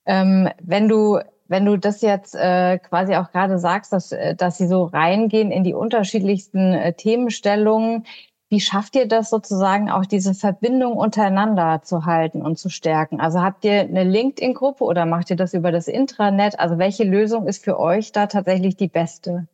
Ähm, 0.06 0.48
wenn 0.62 0.88
du 0.88 1.18
wenn 1.48 1.64
du 1.64 1.76
das 1.76 2.00
jetzt 2.00 2.36
äh, 2.36 2.78
quasi 2.78 3.16
auch 3.16 3.32
gerade 3.32 3.58
sagst, 3.58 3.92
dass, 3.92 4.12
äh, 4.12 4.36
dass 4.36 4.56
sie 4.58 4.68
so 4.68 4.84
reingehen 4.84 5.50
in 5.50 5.64
die 5.64 5.74
unterschiedlichsten 5.74 6.74
äh, 6.74 6.92
Themenstellungen, 6.92 8.04
wie 8.48 8.60
schafft 8.60 8.94
ihr 8.94 9.08
das 9.08 9.30
sozusagen 9.30 9.90
auch 9.90 10.06
diese 10.06 10.34
Verbindung 10.34 10.96
untereinander 10.96 11.82
zu 11.82 12.04
halten 12.06 12.42
und 12.42 12.56
zu 12.56 12.68
stärken? 12.68 13.20
Also 13.20 13.42
habt 13.42 13.64
ihr 13.64 13.80
eine 13.80 14.04
LinkedIn-Gruppe 14.04 14.84
oder 14.84 15.06
macht 15.06 15.30
ihr 15.30 15.36
das 15.36 15.54
über 15.54 15.72
das 15.72 15.88
Intranet? 15.88 16.60
Also 16.60 16.78
welche 16.78 17.02
Lösung 17.02 17.48
ist 17.48 17.64
für 17.64 17.80
euch 17.80 18.12
da 18.12 18.26
tatsächlich 18.28 18.76
die 18.76 18.88
beste? 18.88 19.48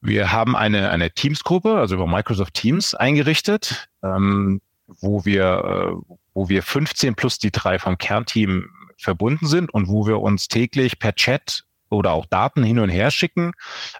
Wir 0.00 0.32
haben 0.32 0.54
eine, 0.54 0.90
eine 0.90 1.10
Teams-Gruppe, 1.10 1.76
also 1.76 1.96
über 1.96 2.06
Microsoft 2.06 2.54
Teams 2.54 2.94
eingerichtet, 2.94 3.88
ähm, 4.02 4.60
wo 4.86 5.24
wir, 5.24 5.98
äh, 5.98 6.16
wo 6.34 6.48
wir 6.48 6.62
15 6.62 7.14
plus 7.14 7.38
die 7.38 7.50
drei 7.50 7.78
vom 7.78 7.98
Kernteam 7.98 8.70
verbunden 8.96 9.46
sind 9.46 9.72
und 9.72 9.88
wo 9.88 10.06
wir 10.06 10.20
uns 10.20 10.48
täglich 10.48 10.98
per 10.98 11.14
Chat 11.14 11.64
oder 11.90 12.12
auch 12.12 12.26
Daten 12.26 12.62
hin 12.62 12.78
und 12.78 12.90
her 12.90 13.10
schicken, 13.10 13.52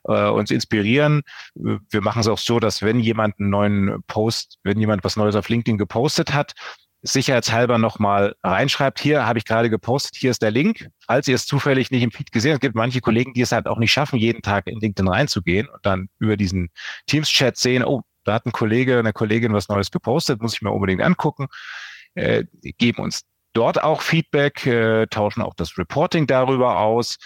äh, 0.04 0.28
uns 0.28 0.50
inspirieren. 0.50 1.22
Wir 1.54 2.00
machen 2.00 2.20
es 2.20 2.28
auch 2.28 2.38
so, 2.38 2.60
dass 2.60 2.82
wenn 2.82 3.00
jemand 3.00 3.40
einen 3.40 3.50
neuen 3.50 4.02
Post, 4.06 4.58
wenn 4.62 4.78
jemand 4.78 5.04
was 5.04 5.16
Neues 5.16 5.36
auf 5.36 5.48
LinkedIn 5.48 5.78
gepostet 5.78 6.34
hat, 6.34 6.54
sicherheitshalber 7.02 7.78
nochmal 7.78 8.34
reinschreibt, 8.42 9.00
hier 9.00 9.26
habe 9.26 9.38
ich 9.38 9.44
gerade 9.44 9.70
gepostet, 9.70 10.16
hier 10.16 10.30
ist 10.30 10.42
der 10.42 10.50
Link. 10.50 10.88
Falls 11.06 11.28
ihr 11.28 11.34
es 11.34 11.46
zufällig 11.46 11.90
nicht 11.90 12.02
im 12.02 12.10
Feed 12.10 12.32
gesehen 12.32 12.52
habt, 12.52 12.62
es 12.62 12.66
gibt 12.66 12.74
manche 12.74 13.00
Kollegen, 13.00 13.34
die 13.34 13.42
es 13.42 13.52
halt 13.52 13.66
auch 13.66 13.78
nicht 13.78 13.92
schaffen, 13.92 14.18
jeden 14.18 14.42
Tag 14.42 14.66
in 14.66 14.80
LinkedIn 14.80 15.08
reinzugehen 15.08 15.68
und 15.68 15.84
dann 15.86 16.08
über 16.18 16.36
diesen 16.36 16.70
Teams-Chat 17.06 17.56
sehen, 17.56 17.84
oh, 17.84 18.02
da 18.24 18.34
hat 18.34 18.46
ein 18.46 18.52
Kollege, 18.52 18.98
eine 18.98 19.12
Kollegin 19.12 19.52
was 19.52 19.68
Neues 19.68 19.90
gepostet, 19.90 20.42
muss 20.42 20.54
ich 20.54 20.62
mir 20.62 20.72
unbedingt 20.72 21.02
angucken. 21.02 21.46
Äh, 22.14 22.44
geben 22.78 23.02
uns 23.02 23.22
dort 23.52 23.82
auch 23.82 24.02
Feedback, 24.02 24.66
äh, 24.66 25.06
tauschen 25.06 25.42
auch 25.42 25.54
das 25.54 25.78
Reporting 25.78 26.26
darüber 26.26 26.78
aus. 26.78 27.16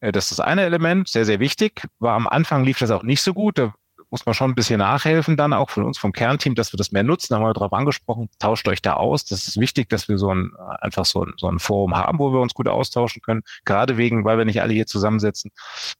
Äh, 0.00 0.12
das 0.12 0.30
ist 0.30 0.38
das 0.38 0.46
eine 0.46 0.62
Element, 0.62 1.08
sehr, 1.08 1.24
sehr 1.24 1.40
wichtig. 1.40 1.82
War 1.98 2.14
am 2.14 2.26
Anfang 2.28 2.64
lief 2.64 2.78
das 2.78 2.90
auch 2.90 3.02
nicht 3.02 3.22
so 3.22 3.34
gut. 3.34 3.58
Da 3.58 3.74
muss 4.12 4.26
man 4.26 4.34
schon 4.34 4.50
ein 4.50 4.54
bisschen 4.54 4.78
nachhelfen 4.78 5.38
dann 5.38 5.54
auch 5.54 5.70
von 5.70 5.84
uns 5.84 5.98
vom 5.98 6.12
Kernteam, 6.12 6.54
dass 6.54 6.72
wir 6.72 6.76
das 6.76 6.92
mehr 6.92 7.02
nutzen. 7.02 7.28
Da 7.30 7.36
haben 7.36 7.46
wir 7.46 7.54
darauf 7.54 7.72
angesprochen, 7.72 8.28
tauscht 8.38 8.68
euch 8.68 8.82
da 8.82 8.92
aus. 8.92 9.24
Das 9.24 9.48
ist 9.48 9.58
wichtig, 9.58 9.88
dass 9.88 10.06
wir 10.06 10.18
so 10.18 10.32
ein, 10.32 10.52
einfach 10.80 11.06
so 11.06 11.24
ein, 11.24 11.32
so 11.38 11.48
ein 11.48 11.58
Forum 11.58 11.96
haben, 11.96 12.18
wo 12.18 12.30
wir 12.30 12.40
uns 12.40 12.52
gut 12.52 12.68
austauschen 12.68 13.22
können. 13.22 13.42
Gerade 13.64 13.96
wegen, 13.96 14.26
weil 14.26 14.36
wir 14.36 14.44
nicht 14.44 14.60
alle 14.60 14.74
hier 14.74 14.86
zusammensitzen. 14.86 15.50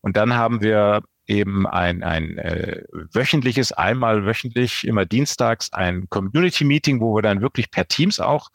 Und 0.03 0.19
dann 0.19 0.35
haben 0.35 0.61
wir 0.61 1.01
eben 1.27 1.67
ein, 1.67 2.03
ein 2.03 2.37
äh, 2.37 2.83
wöchentliches, 3.13 3.73
einmal 3.73 4.27
wöchentlich, 4.27 4.87
immer 4.87 5.07
dienstags 5.07 5.73
ein 5.73 6.07
Community-Meeting, 6.11 7.01
wo 7.01 7.15
wir 7.15 7.23
dann 7.23 7.41
wirklich 7.41 7.71
per 7.71 7.89
Teams 7.89 8.21
auch 8.21 8.51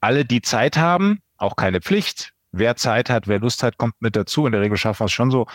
alle, 0.00 0.24
die 0.24 0.42
Zeit 0.42 0.76
haben, 0.76 1.18
auch 1.38 1.56
keine 1.56 1.80
Pflicht, 1.80 2.32
wer 2.52 2.76
Zeit 2.76 3.10
hat, 3.10 3.26
wer 3.26 3.40
Lust 3.40 3.64
hat, 3.64 3.78
kommt 3.78 4.00
mit 4.00 4.14
dazu. 4.14 4.46
In 4.46 4.52
der 4.52 4.60
Regel 4.60 4.76
schaffen 4.76 5.00
wir 5.00 5.06
es 5.06 5.12
schon 5.12 5.32
so, 5.32 5.46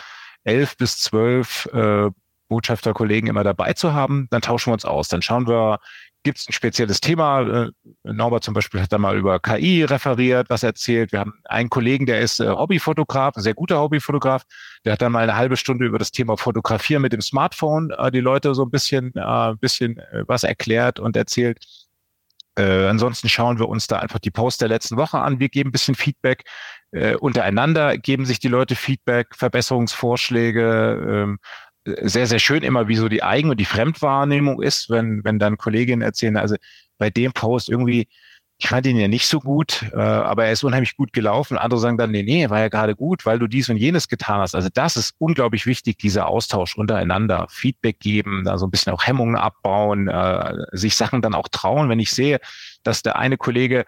elf 0.44 0.76
bis 0.76 0.98
zwölf 0.98 1.66
äh, 1.72 2.10
Botschafterkollegen 2.48 3.28
immer 3.28 3.44
dabei 3.44 3.72
zu 3.72 3.92
haben. 3.92 4.28
Dann 4.30 4.42
tauschen 4.42 4.70
wir 4.70 4.74
uns 4.74 4.84
aus. 4.84 5.08
Dann 5.08 5.22
schauen 5.22 5.46
wir, 5.46 5.78
gibt 6.22 6.38
es 6.38 6.48
ein 6.48 6.52
spezielles 6.52 7.00
Thema. 7.00 7.42
Äh, 7.42 7.70
Norbert 8.02 8.44
zum 8.44 8.54
Beispiel 8.54 8.80
hat 8.80 8.92
da 8.92 8.98
mal 8.98 9.16
über 9.16 9.38
KI 9.38 9.84
referiert, 9.84 10.50
was 10.50 10.62
erzählt. 10.62 11.12
Wir 11.12 11.20
haben 11.20 11.34
einen 11.44 11.70
Kollegen, 11.70 12.06
der 12.06 12.20
ist 12.20 12.40
äh, 12.40 12.48
Hobbyfotograf, 12.48 13.36
ein 13.36 13.42
sehr 13.42 13.54
guter 13.54 13.80
Hobbyfotograf. 13.80 14.44
Der 14.84 14.94
hat 14.94 15.02
dann 15.02 15.12
mal 15.12 15.22
eine 15.22 15.36
halbe 15.36 15.56
Stunde 15.56 15.86
über 15.86 15.98
das 15.98 16.10
Thema 16.10 16.36
Fotografieren 16.36 17.02
mit 17.02 17.12
dem 17.12 17.20
Smartphone 17.20 17.90
äh, 17.90 18.10
die 18.10 18.20
Leute 18.20 18.54
so 18.54 18.64
ein 18.64 18.70
bisschen, 18.70 19.12
bisschen 19.60 20.00
was 20.26 20.42
erklärt 20.42 20.98
und 20.98 21.16
erzählt. 21.16 21.58
Äh, 22.58 22.86
ansonsten 22.86 23.28
schauen 23.28 23.58
wir 23.58 23.68
uns 23.68 23.86
da 23.86 23.98
einfach 23.98 24.18
die 24.18 24.30
Post 24.30 24.62
der 24.62 24.68
letzten 24.68 24.96
Woche 24.96 25.18
an. 25.18 25.40
Wir 25.40 25.48
geben 25.48 25.68
ein 25.68 25.72
bisschen 25.72 25.94
Feedback. 25.94 26.44
Äh, 26.90 27.16
untereinander 27.16 27.98
geben 27.98 28.24
sich 28.24 28.38
die 28.38 28.48
Leute 28.48 28.74
Feedback, 28.74 29.34
Verbesserungsvorschläge. 29.36 31.04
Ähm, 31.06 31.38
sehr, 32.02 32.26
sehr 32.26 32.38
schön 32.38 32.62
immer, 32.62 32.88
wie 32.88 32.96
so 32.96 33.08
die 33.08 33.22
Eigen- 33.22 33.50
und 33.50 33.58
die 33.58 33.64
Fremdwahrnehmung 33.64 34.60
ist, 34.60 34.90
wenn, 34.90 35.24
wenn 35.24 35.38
dann 35.38 35.56
Kolleginnen 35.56 36.02
erzählen, 36.02 36.36
also 36.36 36.56
bei 36.98 37.10
dem 37.10 37.32
Post 37.32 37.68
irgendwie, 37.68 38.08
ich 38.58 38.68
fand 38.68 38.86
ihn 38.86 38.96
ja 38.96 39.06
nicht 39.06 39.26
so 39.26 39.38
gut, 39.38 39.84
äh, 39.92 39.98
aber 39.98 40.46
er 40.46 40.52
ist 40.52 40.64
unheimlich 40.64 40.96
gut 40.96 41.12
gelaufen. 41.12 41.58
Andere 41.58 41.78
sagen 41.78 41.98
dann, 41.98 42.10
nee, 42.10 42.22
nee, 42.22 42.48
war 42.48 42.60
ja 42.60 42.68
gerade 42.68 42.96
gut, 42.96 43.26
weil 43.26 43.38
du 43.38 43.46
dies 43.46 43.68
und 43.68 43.76
jenes 43.76 44.08
getan 44.08 44.40
hast. 44.40 44.54
Also 44.54 44.68
das 44.72 44.96
ist 44.96 45.14
unglaublich 45.18 45.66
wichtig, 45.66 45.98
dieser 45.98 46.26
Austausch 46.26 46.76
untereinander, 46.76 47.46
Feedback 47.50 48.00
geben, 48.00 48.44
da 48.44 48.56
so 48.56 48.66
ein 48.66 48.70
bisschen 48.70 48.92
auch 48.94 49.06
Hemmungen 49.06 49.36
abbauen, 49.36 50.08
äh, 50.08 50.54
sich 50.72 50.96
Sachen 50.96 51.20
dann 51.20 51.34
auch 51.34 51.48
trauen. 51.48 51.90
Wenn 51.90 52.00
ich 52.00 52.10
sehe, 52.10 52.40
dass 52.82 53.02
der 53.02 53.16
eine 53.16 53.36
Kollege 53.36 53.84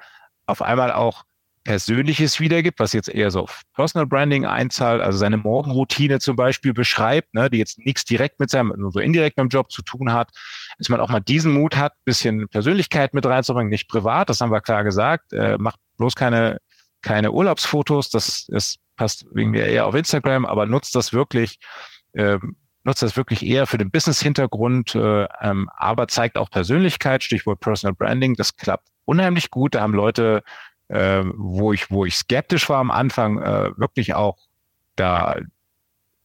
auf 0.47 0.63
einmal 0.63 0.93
auch 0.93 1.25
Persönliches 1.69 2.41
wiedergibt, 2.41 2.81
was 2.81 2.95
jetzt 2.95 3.11
eher 3.11 3.31
so 3.31 3.41
auf 3.43 3.61
Personal 3.75 4.07
Branding 4.07 4.47
einzahlt, 4.47 5.03
also 5.03 5.19
seine 5.19 5.37
Morgenroutine 5.37 6.19
zum 6.19 6.35
Beispiel 6.35 6.73
beschreibt, 6.73 7.35
ne, 7.35 7.51
die 7.51 7.59
jetzt 7.59 7.79
nichts 7.79 8.07
direkt 8.07 8.41
mit 8.41 8.49
seinem, 8.49 8.73
nur 8.79 8.91
so 8.91 9.01
indirekt 9.01 9.37
mit 9.37 9.45
dem 9.45 9.49
Job 9.51 9.71
zu 9.71 9.83
tun 9.83 10.15
hat, 10.15 10.31
dass 10.79 10.89
man 10.89 10.99
auch 10.99 11.11
mal 11.11 11.21
diesen 11.21 11.53
Mut 11.53 11.77
hat, 11.77 11.93
bisschen 12.07 12.49
Persönlichkeit 12.49 13.13
mit 13.13 13.27
reinzubringen, 13.27 13.69
nicht 13.69 13.87
privat, 13.87 14.31
das 14.31 14.41
haben 14.41 14.51
wir 14.51 14.63
klar 14.63 14.83
gesagt, 14.83 15.35
äh, 15.35 15.59
macht 15.59 15.79
bloß 15.99 16.15
keine, 16.15 16.57
keine 17.03 17.33
Urlaubsfotos, 17.33 18.09
das, 18.09 18.47
das 18.49 18.77
passt 18.97 19.27
wegen 19.35 19.51
mir 19.51 19.67
eher 19.67 19.85
auf 19.85 19.95
Instagram, 19.95 20.47
aber 20.47 20.65
nutzt 20.65 20.95
das 20.95 21.13
wirklich, 21.13 21.59
äh, 22.15 22.39
nutzt 22.83 23.03
das 23.03 23.15
wirklich 23.15 23.45
eher 23.45 23.67
für 23.67 23.77
den 23.77 23.91
Business-Hintergrund, 23.91 24.95
äh, 24.95 25.29
ähm, 25.43 25.69
aber 25.77 26.09
zeigt 26.09 26.39
auch 26.39 26.49
Persönlichkeit, 26.49 27.23
Stichwort 27.23 27.61
Personal 27.61 27.95
Branding, 27.95 28.37
das 28.37 28.57
klappt 28.57 28.89
unheimlich 29.05 29.51
gut, 29.51 29.75
da 29.75 29.81
haben 29.81 29.95
Leute 29.95 30.43
äh, 30.88 31.22
wo 31.37 31.72
ich, 31.72 31.90
wo 31.90 32.05
ich 32.05 32.16
skeptisch 32.16 32.68
war 32.68 32.79
am 32.79 32.90
Anfang, 32.90 33.40
äh, 33.40 33.70
wirklich 33.77 34.14
auch 34.14 34.38
da 34.96 35.37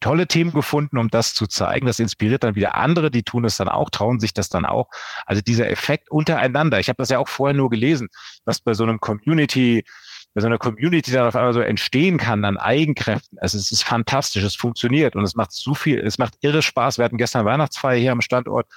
tolle 0.04 0.28
Themen 0.28 0.52
gefunden, 0.52 0.98
um 0.98 1.10
das 1.10 1.34
zu 1.34 1.48
zeigen. 1.48 1.86
Das 1.86 2.00
inspiriert 2.00 2.44
dann 2.44 2.56
wieder 2.56 2.76
andere, 2.76 3.10
die 3.10 3.24
tun 3.24 3.46
es 3.46 3.56
dann 3.56 3.70
auch, 3.70 3.90
trauen 3.90 4.20
sich 4.20 4.34
das 4.34 4.50
dann 4.50 4.66
auch. 4.66 4.90
Also 5.26 5.42
dieser 5.42 5.70
Effekt 5.70 6.12
untereinander. 6.12 6.80
Ich 6.80 6.90
habe 6.90 6.98
das 6.98 7.10
ja 7.10 7.20
auch 7.20 7.30
vorher 7.30 7.56
nur 7.56 7.70
gelesen, 7.70 8.10
was 8.44 8.60
bei 8.60 8.74
so 8.74 8.84
einem 8.84 9.00
Community, 9.00 9.86
bei 10.34 10.42
so 10.42 10.48
einer 10.48 10.58
Community 10.58 11.10
dann 11.10 11.28
auf 11.28 11.38
einmal 11.38 11.54
so 11.54 11.62
entstehen 11.62 12.18
kann 12.18 12.44
an 12.44 12.58
Eigenkräften. 12.58 13.40
Also 13.40 13.58
es 13.58 13.72
ist 13.72 13.84
fantastisch, 13.84 14.44
es 14.44 14.56
funktioniert 14.56 15.16
und 15.16 15.24
es 15.24 15.36
macht 15.36 15.54
so 15.54 15.74
viel, 15.74 16.00
es 16.00 16.18
macht 16.18 16.34
irre 16.42 16.62
Spaß. 16.62 16.98
Wir 16.98 17.06
hatten 17.06 17.18
gestern 17.18 17.46
Weihnachtsfeier 17.46 17.98
hier 17.98 18.12
am 18.12 18.22
Standort, 18.22 18.68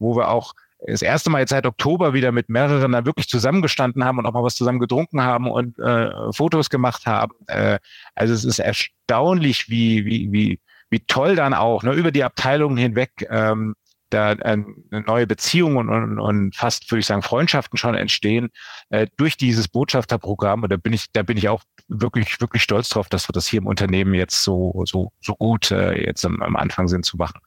wo 0.00 0.16
wir 0.16 0.30
auch 0.30 0.54
das 0.86 1.02
erste 1.02 1.30
Mal 1.30 1.40
jetzt 1.40 1.50
seit 1.50 1.66
Oktober 1.66 2.12
wieder 2.12 2.32
mit 2.32 2.48
mehreren 2.48 2.92
dann 2.92 3.06
wirklich 3.06 3.28
zusammengestanden 3.28 4.04
haben 4.04 4.18
und 4.18 4.26
auch 4.26 4.32
mal 4.32 4.42
was 4.42 4.54
zusammen 4.54 4.80
getrunken 4.80 5.22
haben 5.22 5.50
und 5.50 5.78
äh, 5.78 6.10
Fotos 6.32 6.70
gemacht 6.70 7.06
haben. 7.06 7.32
Äh, 7.46 7.78
also 8.14 8.34
es 8.34 8.44
ist 8.44 8.58
erstaunlich, 8.58 9.68
wie, 9.68 10.04
wie, 10.04 10.32
wie, 10.32 10.60
wie 10.90 11.00
toll 11.00 11.36
dann 11.36 11.54
auch 11.54 11.82
ne, 11.82 11.92
über 11.92 12.10
die 12.10 12.24
Abteilungen 12.24 12.76
hinweg 12.76 13.26
ähm, 13.30 13.74
da 14.12 14.32
äh, 14.32 14.58
neue 14.90 15.26
Beziehungen 15.26 15.88
und, 15.88 16.18
und 16.18 16.54
fast, 16.54 16.90
würde 16.90 17.00
ich 17.00 17.06
sagen, 17.06 17.22
Freundschaften 17.22 17.78
schon 17.78 17.94
entstehen 17.94 18.50
äh, 18.90 19.06
durch 19.16 19.36
dieses 19.36 19.68
Botschafterprogramm. 19.68 20.62
Und 20.62 20.72
da 20.72 20.76
bin 20.76 20.92
ich, 20.92 21.06
da 21.12 21.22
bin 21.22 21.36
ich 21.36 21.48
auch 21.48 21.62
wirklich, 21.88 22.40
wirklich 22.40 22.62
stolz 22.62 22.88
drauf, 22.90 23.08
dass 23.08 23.28
wir 23.28 23.32
das 23.32 23.46
hier 23.46 23.58
im 23.58 23.66
Unternehmen 23.66 24.14
jetzt 24.14 24.42
so, 24.42 24.82
so, 24.86 25.12
so 25.20 25.34
gut 25.34 25.70
äh, 25.70 26.06
jetzt 26.06 26.24
am, 26.24 26.42
am 26.42 26.56
Anfang 26.56 26.88
sind 26.88 27.04
zu 27.04 27.16
machen. 27.16 27.40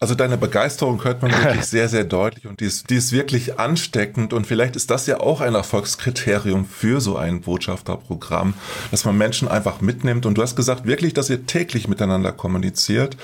Also 0.00 0.14
deine 0.14 0.36
Begeisterung 0.36 1.02
hört 1.02 1.22
man 1.22 1.32
wirklich 1.32 1.64
sehr, 1.64 1.88
sehr 1.88 2.04
deutlich 2.04 2.46
und 2.46 2.60
die 2.60 2.66
ist, 2.66 2.88
die 2.88 2.94
ist 2.94 3.10
wirklich 3.10 3.58
ansteckend 3.58 4.32
und 4.32 4.46
vielleicht 4.46 4.76
ist 4.76 4.92
das 4.92 5.08
ja 5.08 5.18
auch 5.18 5.40
ein 5.40 5.56
Erfolgskriterium 5.56 6.66
für 6.66 7.00
so 7.00 7.16
ein 7.16 7.40
Botschafterprogramm, 7.40 8.54
dass 8.92 9.04
man 9.04 9.18
Menschen 9.18 9.48
einfach 9.48 9.80
mitnimmt 9.80 10.24
und 10.24 10.38
du 10.38 10.42
hast 10.42 10.54
gesagt 10.54 10.86
wirklich, 10.86 11.14
dass 11.14 11.30
ihr 11.30 11.46
täglich 11.46 11.88
miteinander 11.88 12.30
kommuniziert 12.30 13.16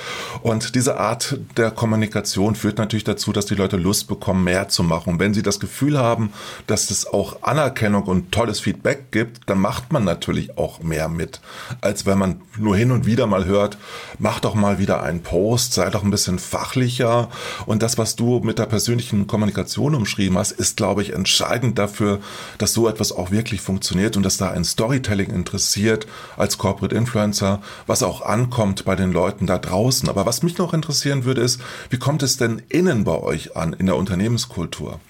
und 0.43 0.75
diese 0.75 0.99
Art 0.99 1.39
der 1.57 1.71
Kommunikation 1.71 2.57
führt 2.57 2.79
natürlich 2.79 3.05
dazu, 3.05 3.33
dass 3.33 3.47
die 3.47 3.55
Leute 3.55 3.77
Lust 3.77 4.09
bekommen, 4.09 4.43
mehr 4.43 4.69
zu 4.69 4.83
machen. 4.83 5.11
Und 5.11 5.21
wenn 5.21 5.33
sie 5.33 5.43
das 5.43 5.61
Gefühl 5.61 5.97
haben, 5.97 6.33
dass 6.67 6.91
es 6.91 7.07
auch 7.07 7.43
Anerkennung 7.43 8.03
und 8.03 8.33
tolles 8.33 8.59
Feedback 8.59 9.13
gibt, 9.13 9.49
dann 9.49 9.61
macht 9.61 9.93
man 9.93 10.03
natürlich 10.03 10.59
auch 10.59 10.83
mehr 10.83 11.09
mit, 11.09 11.41
als 11.83 12.05
wenn 12.05 12.19
man 12.19 12.41
nur 12.59 12.77
hin 12.77 12.91
und 12.91 13.07
wieder 13.07 13.29
mal 13.29 13.45
hört, 13.45 13.79
mach 14.19 14.41
doch 14.41 14.55
mal 14.55 14.81
wieder 14.81 15.05
einen 15.05 15.23
Post, 15.23 15.75
sei 15.75 15.89
doch 15.91 16.03
ein 16.03 16.11
bisschen 16.11 16.41
fachlicher. 16.65 17.29
Und 17.67 17.83
das, 17.83 17.99
was 17.99 18.17
du 18.17 18.41
mit 18.41 18.59
der 18.59 18.67
persönlichen 18.67 19.27
Kommunikation 19.27 19.95
umschrieben 19.95 20.39
hast, 20.39 20.53
ist, 20.53 20.77
glaube 20.77 21.03
ich, 21.03 21.13
entscheidend 21.13 21.79
dafür, 21.79 22.21
dass 22.59 22.73
so 22.73 22.89
etwas 22.89 23.13
auch 23.13 23.31
wirklich 23.31 23.61
funktioniert 23.61 24.17
und 24.17 24.23
dass 24.23 24.39
da 24.39 24.51
ein 24.51 24.65
Storytelling 24.65 25.31
interessiert 25.31 26.07
als 26.37 26.57
Corporate 26.57 26.95
Influencer, 26.95 27.61
was 27.87 28.03
auch 28.03 28.23
ankommt 28.23 28.85
bei 28.85 28.97
den 28.97 29.13
Leuten 29.13 29.47
da 29.47 29.59
draußen. 29.59 30.09
Aber 30.09 30.25
was 30.27 30.43
mich 30.43 30.57
noch 30.59 30.73
interessieren 30.73 31.25
würde, 31.25 31.43
ist, 31.43 31.61
wie 31.91 31.99
kommt 31.99 32.23
es 32.23 32.37
denn 32.37 32.63
innen 32.69 33.05
bei 33.05 33.19
euch 33.19 33.57
an 33.57 33.75
in 33.75 33.87
der 33.87 33.97
Unternehmenskultur? 33.97 35.01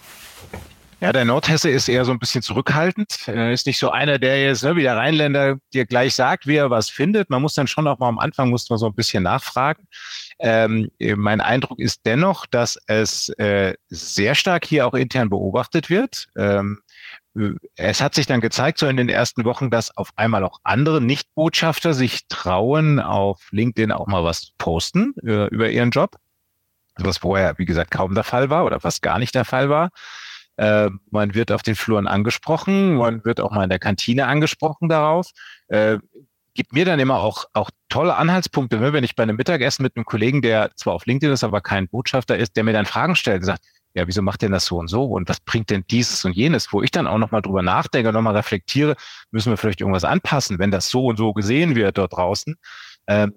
Ja, 1.04 1.12
der 1.12 1.26
Nordhesse 1.26 1.68
ist 1.68 1.88
eher 1.88 2.06
so 2.06 2.12
ein 2.12 2.18
bisschen 2.18 2.40
zurückhaltend. 2.40 3.28
Er 3.28 3.52
ist 3.52 3.66
nicht 3.66 3.78
so 3.78 3.90
einer, 3.90 4.18
der 4.18 4.42
jetzt 4.42 4.64
ne, 4.64 4.74
wie 4.74 4.82
der 4.82 4.96
Rheinländer 4.96 5.58
dir 5.74 5.84
gleich 5.84 6.14
sagt, 6.14 6.46
wie 6.46 6.56
er 6.56 6.70
was 6.70 6.88
findet. 6.88 7.28
Man 7.28 7.42
muss 7.42 7.52
dann 7.52 7.66
schon 7.66 7.86
auch 7.86 7.98
mal 7.98 8.08
am 8.08 8.18
Anfang 8.18 8.48
muss 8.48 8.70
man 8.70 8.78
so 8.78 8.86
ein 8.86 8.94
bisschen 8.94 9.24
nachfragen. 9.24 9.86
Ähm, 10.38 10.90
mein 10.98 11.40
Eindruck 11.40 11.78
ist 11.78 12.02
dennoch, 12.04 12.46
dass 12.46 12.78
es 12.86 13.28
äh, 13.30 13.74
sehr 13.88 14.34
stark 14.34 14.64
hier 14.64 14.86
auch 14.86 14.94
intern 14.94 15.30
beobachtet 15.30 15.90
wird. 15.90 16.26
Ähm, 16.36 16.80
es 17.76 18.00
hat 18.00 18.14
sich 18.14 18.26
dann 18.26 18.40
gezeigt, 18.40 18.78
so 18.78 18.86
in 18.86 18.96
den 18.96 19.08
ersten 19.08 19.44
Wochen, 19.44 19.70
dass 19.70 19.96
auf 19.96 20.10
einmal 20.16 20.44
auch 20.44 20.60
andere 20.62 21.00
Nichtbotschafter 21.00 21.92
sich 21.92 22.28
trauen, 22.28 23.00
auf 23.00 23.48
LinkedIn 23.50 23.90
auch 23.90 24.06
mal 24.06 24.22
was 24.22 24.52
posten 24.58 25.14
über, 25.20 25.50
über 25.50 25.70
ihren 25.70 25.90
Job. 25.90 26.16
Was 26.96 27.18
vorher, 27.18 27.58
wie 27.58 27.64
gesagt, 27.64 27.90
kaum 27.90 28.14
der 28.14 28.22
Fall 28.22 28.50
war 28.50 28.64
oder 28.64 28.78
was 28.82 29.00
gar 29.00 29.18
nicht 29.18 29.34
der 29.34 29.44
Fall 29.44 29.68
war. 29.68 29.90
Äh, 30.56 30.90
man 31.10 31.34
wird 31.34 31.50
auf 31.50 31.62
den 31.62 31.74
Fluren 31.74 32.06
angesprochen, 32.06 32.94
man 32.94 33.24
wird 33.24 33.40
auch 33.40 33.50
mal 33.50 33.64
in 33.64 33.70
der 33.70 33.80
Kantine 33.80 34.26
angesprochen 34.26 34.88
darauf. 34.88 35.30
Äh, 35.66 35.98
gibt 36.54 36.72
mir 36.72 36.84
dann 36.84 37.00
immer 37.00 37.20
auch, 37.20 37.46
auch 37.52 37.70
tolle 37.88 38.16
Anhaltspunkte, 38.16 38.78
ne? 38.78 38.92
wenn 38.92 39.04
ich 39.04 39.16
bei 39.16 39.22
einem 39.24 39.36
Mittagessen 39.36 39.82
mit 39.82 39.96
einem 39.96 40.04
Kollegen, 40.04 40.42
der 40.42 40.70
zwar 40.76 40.94
auf 40.94 41.06
LinkedIn 41.06 41.32
ist, 41.32 41.44
aber 41.44 41.60
kein 41.60 41.88
Botschafter 41.88 42.36
ist, 42.36 42.56
der 42.56 42.64
mir 42.64 42.72
dann 42.72 42.86
Fragen 42.86 43.16
stellt 43.16 43.40
und 43.40 43.46
sagt, 43.46 43.64
ja, 43.94 44.06
wieso 44.06 44.22
macht 44.22 44.42
denn 44.42 44.52
das 44.52 44.64
so 44.66 44.78
und 44.78 44.88
so 44.88 45.04
und 45.04 45.28
was 45.28 45.40
bringt 45.40 45.70
denn 45.70 45.84
dieses 45.88 46.24
und 46.24 46.32
jenes, 46.32 46.72
wo 46.72 46.82
ich 46.82 46.90
dann 46.90 47.06
auch 47.06 47.18
nochmal 47.18 47.42
drüber 47.42 47.62
nachdenke, 47.62 48.12
nochmal 48.12 48.36
reflektiere, 48.36 48.96
müssen 49.30 49.50
wir 49.50 49.56
vielleicht 49.56 49.80
irgendwas 49.80 50.04
anpassen, 50.04 50.58
wenn 50.58 50.72
das 50.72 50.88
so 50.88 51.06
und 51.06 51.16
so 51.16 51.32
gesehen 51.32 51.76
wird 51.76 51.98
dort 51.98 52.14
draußen. 52.14 52.56
Ähm, 53.06 53.32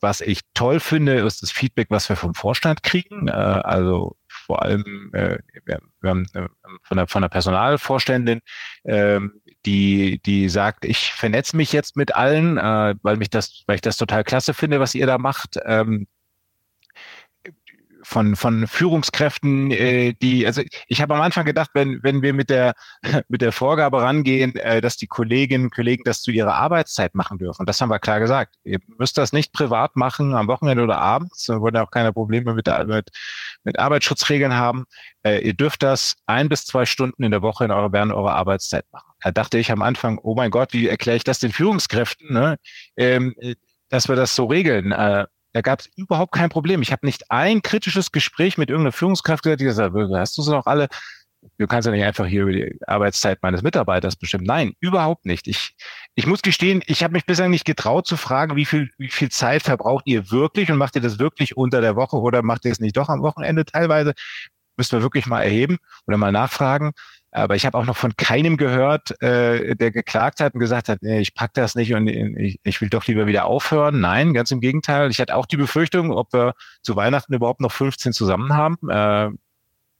was 0.00 0.20
ich 0.20 0.42
toll 0.54 0.78
finde, 0.78 1.14
ist 1.14 1.42
das 1.42 1.50
Feedback, 1.50 1.88
was 1.90 2.08
wir 2.08 2.16
vom 2.16 2.34
Vorstand 2.34 2.82
kriegen. 2.82 3.28
Äh, 3.28 3.32
also 3.32 4.16
vor 4.46 4.62
allem 4.62 5.10
äh, 5.12 5.38
wir, 5.64 5.80
wir 6.00 6.10
haben 6.10 6.26
äh, 6.34 6.48
von 6.82 6.96
der 6.96 7.08
von 7.08 7.22
der 7.22 7.28
Personalvorständin, 7.28 8.40
äh, 8.84 9.20
die 9.66 10.20
die 10.24 10.48
sagt, 10.48 10.84
ich 10.84 11.12
vernetze 11.12 11.56
mich 11.56 11.72
jetzt 11.72 11.96
mit 11.96 12.14
allen, 12.14 12.56
äh, 12.56 12.94
weil 13.02 13.16
mich 13.16 13.30
das, 13.30 13.64
weil 13.66 13.76
ich 13.76 13.82
das 13.82 13.96
total 13.96 14.24
klasse 14.24 14.54
finde, 14.54 14.80
was 14.80 14.94
ihr 14.94 15.06
da 15.06 15.18
macht. 15.18 15.58
Ähm, 15.64 16.06
von, 18.06 18.36
von 18.36 18.68
Führungskräften, 18.68 19.72
äh, 19.72 20.14
die, 20.22 20.46
also 20.46 20.62
ich 20.86 21.02
habe 21.02 21.16
am 21.16 21.20
Anfang 21.20 21.44
gedacht, 21.44 21.70
wenn, 21.74 21.98
wenn 22.04 22.22
wir 22.22 22.32
mit 22.34 22.50
der, 22.50 22.74
mit 23.28 23.42
der 23.42 23.50
Vorgabe 23.50 24.00
rangehen, 24.00 24.54
äh, 24.54 24.80
dass 24.80 24.96
die 24.96 25.08
Kolleginnen 25.08 25.64
und 25.64 25.74
Kollegen 25.74 26.04
das 26.04 26.22
zu 26.22 26.30
ihrer 26.30 26.54
Arbeitszeit 26.54 27.16
machen 27.16 27.38
dürfen. 27.38 27.66
Das 27.66 27.80
haben 27.80 27.88
wir 27.88 27.98
klar 27.98 28.20
gesagt. 28.20 28.54
Ihr 28.62 28.78
müsst 28.96 29.18
das 29.18 29.32
nicht 29.32 29.52
privat 29.52 29.96
machen, 29.96 30.34
am 30.34 30.46
Wochenende 30.46 30.84
oder 30.84 30.98
abends. 30.98 31.48
Wir 31.48 31.60
wollen 31.60 31.76
auch 31.78 31.90
keine 31.90 32.12
Probleme 32.12 32.54
mit, 32.54 32.68
der, 32.68 32.84
mit, 32.86 33.10
mit 33.64 33.76
Arbeitsschutzregeln 33.76 34.54
haben. 34.54 34.84
Äh, 35.24 35.40
ihr 35.40 35.54
dürft 35.54 35.82
das 35.82 36.14
ein 36.26 36.48
bis 36.48 36.64
zwei 36.64 36.86
Stunden 36.86 37.24
in 37.24 37.32
der 37.32 37.42
Woche 37.42 37.64
in 37.64 37.72
eurer, 37.72 37.92
während 37.92 38.12
eurer 38.12 38.36
Arbeitszeit 38.36 38.84
machen. 38.92 39.12
Da 39.20 39.32
dachte 39.32 39.58
ich 39.58 39.72
am 39.72 39.82
Anfang, 39.82 40.18
oh 40.22 40.36
mein 40.36 40.52
Gott, 40.52 40.72
wie 40.72 40.86
erkläre 40.86 41.16
ich 41.16 41.24
das 41.24 41.40
den 41.40 41.50
Führungskräften, 41.50 42.32
ne? 42.32 42.56
ähm, 42.96 43.34
dass 43.88 44.08
wir 44.08 44.14
das 44.14 44.36
so 44.36 44.46
regeln. 44.46 44.92
Äh, 44.92 45.26
da 45.56 45.62
gab 45.62 45.80
es 45.80 45.88
überhaupt 45.96 46.32
kein 46.32 46.50
Problem. 46.50 46.82
Ich 46.82 46.92
habe 46.92 47.06
nicht 47.06 47.30
ein 47.30 47.62
kritisches 47.62 48.12
Gespräch 48.12 48.58
mit 48.58 48.68
irgendeiner 48.68 48.92
Führungskraft 48.92 49.42
gehört, 49.42 49.58
die 49.58 49.64
gesagt 49.64 49.94
hat, 49.94 50.10
hast 50.12 50.36
du 50.36 50.42
sie 50.42 50.50
noch 50.50 50.66
alle? 50.66 50.88
Du 51.56 51.66
kannst 51.66 51.86
ja 51.86 51.92
nicht 51.92 52.04
einfach 52.04 52.26
hier 52.26 52.42
über 52.42 52.52
die 52.52 52.78
Arbeitszeit 52.86 53.38
meines 53.40 53.62
Mitarbeiters 53.62 54.16
bestimmen. 54.16 54.44
Nein, 54.44 54.74
überhaupt 54.80 55.24
nicht. 55.24 55.46
Ich, 55.46 55.74
ich 56.14 56.26
muss 56.26 56.42
gestehen, 56.42 56.82
ich 56.84 57.02
habe 57.02 57.14
mich 57.14 57.24
bislang 57.24 57.50
nicht 57.50 57.64
getraut 57.64 58.06
zu 58.06 58.18
fragen, 58.18 58.54
wie 58.54 58.66
viel, 58.66 58.90
wie 58.98 59.08
viel 59.08 59.30
Zeit 59.30 59.62
verbraucht 59.62 60.06
ihr 60.06 60.30
wirklich 60.30 60.70
und 60.70 60.76
macht 60.76 60.94
ihr 60.94 61.00
das 61.00 61.18
wirklich 61.18 61.56
unter 61.56 61.80
der 61.80 61.96
Woche 61.96 62.18
oder 62.18 62.42
macht 62.42 62.66
ihr 62.66 62.72
es 62.72 62.80
nicht 62.80 62.98
doch 62.98 63.08
am 63.08 63.22
Wochenende 63.22 63.64
teilweise? 63.64 64.12
Müssen 64.76 64.98
wir 64.98 65.02
wirklich 65.02 65.24
mal 65.24 65.40
erheben 65.40 65.78
oder 66.06 66.18
mal 66.18 66.32
nachfragen. 66.32 66.92
Aber 67.36 67.54
ich 67.54 67.66
habe 67.66 67.76
auch 67.76 67.84
noch 67.84 67.98
von 67.98 68.16
keinem 68.16 68.56
gehört, 68.56 69.20
äh, 69.20 69.76
der 69.76 69.90
geklagt 69.90 70.40
hat 70.40 70.54
und 70.54 70.60
gesagt 70.60 70.88
hat, 70.88 71.02
nee, 71.02 71.20
ich 71.20 71.34
pack 71.34 71.52
das 71.52 71.74
nicht 71.74 71.92
und 71.92 72.08
ich, 72.08 72.58
ich 72.62 72.80
will 72.80 72.88
doch 72.88 73.06
lieber 73.06 73.26
wieder 73.26 73.44
aufhören. 73.44 74.00
Nein, 74.00 74.32
ganz 74.32 74.50
im 74.52 74.60
Gegenteil. 74.60 75.10
Ich 75.10 75.20
hatte 75.20 75.36
auch 75.36 75.44
die 75.44 75.58
Befürchtung, 75.58 76.12
ob 76.12 76.32
wir 76.32 76.54
zu 76.80 76.96
Weihnachten 76.96 77.34
überhaupt 77.34 77.60
noch 77.60 77.72
15 77.72 78.14
zusammen 78.14 78.54
haben. 78.54 78.78
Äh, 78.88 79.36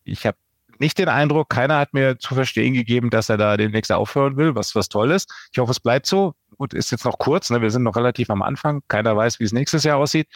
ich 0.04 0.24
habe 0.24 0.38
nicht 0.78 0.96
den 0.96 1.10
Eindruck, 1.10 1.50
keiner 1.50 1.78
hat 1.78 1.92
mir 1.92 2.18
zu 2.18 2.34
verstehen 2.34 2.72
gegeben, 2.72 3.10
dass 3.10 3.28
er 3.28 3.36
da 3.36 3.58
demnächst 3.58 3.92
aufhören 3.92 4.38
will, 4.38 4.54
was 4.54 4.74
was 4.74 4.88
toll 4.88 5.10
ist. 5.10 5.30
Ich 5.52 5.58
hoffe, 5.58 5.72
es 5.72 5.80
bleibt 5.80 6.06
so. 6.06 6.32
Gut, 6.56 6.72
ist 6.72 6.90
jetzt 6.90 7.04
noch 7.04 7.18
kurz, 7.18 7.50
ne? 7.50 7.60
wir 7.60 7.70
sind 7.70 7.82
noch 7.82 7.96
relativ 7.96 8.30
am 8.30 8.40
Anfang. 8.40 8.80
Keiner 8.88 9.14
weiß, 9.14 9.40
wie 9.40 9.44
es 9.44 9.52
nächstes 9.52 9.84
Jahr 9.84 9.98
aussieht. 9.98 10.28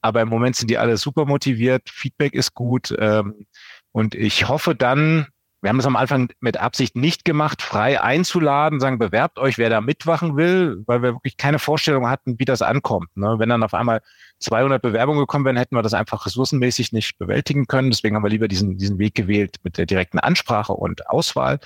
Aber 0.00 0.20
im 0.20 0.28
Moment 0.28 0.56
sind 0.56 0.68
die 0.68 0.78
alle 0.78 0.96
super 0.96 1.26
motiviert. 1.26 1.88
Feedback 1.88 2.34
ist 2.34 2.54
gut. 2.54 2.92
Ähm, 2.98 3.46
und 3.92 4.16
ich 4.16 4.48
hoffe 4.48 4.74
dann, 4.74 5.28
wir 5.64 5.70
haben 5.70 5.78
es 5.78 5.86
am 5.86 5.96
Anfang 5.96 6.28
mit 6.40 6.58
Absicht 6.58 6.94
nicht 6.94 7.24
gemacht, 7.24 7.62
frei 7.62 7.98
einzuladen, 7.98 8.80
sagen, 8.80 8.98
bewerbt 8.98 9.38
euch, 9.38 9.56
wer 9.56 9.70
da 9.70 9.80
mitmachen 9.80 10.36
will, 10.36 10.82
weil 10.84 11.00
wir 11.00 11.14
wirklich 11.14 11.38
keine 11.38 11.58
Vorstellung 11.58 12.06
hatten, 12.06 12.38
wie 12.38 12.44
das 12.44 12.60
ankommt. 12.60 13.08
Ne? 13.16 13.36
Wenn 13.38 13.48
dann 13.48 13.62
auf 13.62 13.72
einmal 13.72 14.02
200 14.40 14.82
Bewerbungen 14.82 15.20
gekommen 15.20 15.46
wären, 15.46 15.56
hätten 15.56 15.74
wir 15.74 15.80
das 15.80 15.94
einfach 15.94 16.26
ressourcenmäßig 16.26 16.92
nicht 16.92 17.16
bewältigen 17.16 17.66
können. 17.66 17.90
Deswegen 17.90 18.14
haben 18.14 18.22
wir 18.22 18.28
lieber 18.28 18.46
diesen, 18.46 18.76
diesen 18.76 18.98
Weg 18.98 19.14
gewählt 19.14 19.56
mit 19.62 19.78
der 19.78 19.86
direkten 19.86 20.18
Ansprache 20.18 20.74
und 20.74 21.08
Auswahl 21.08 21.60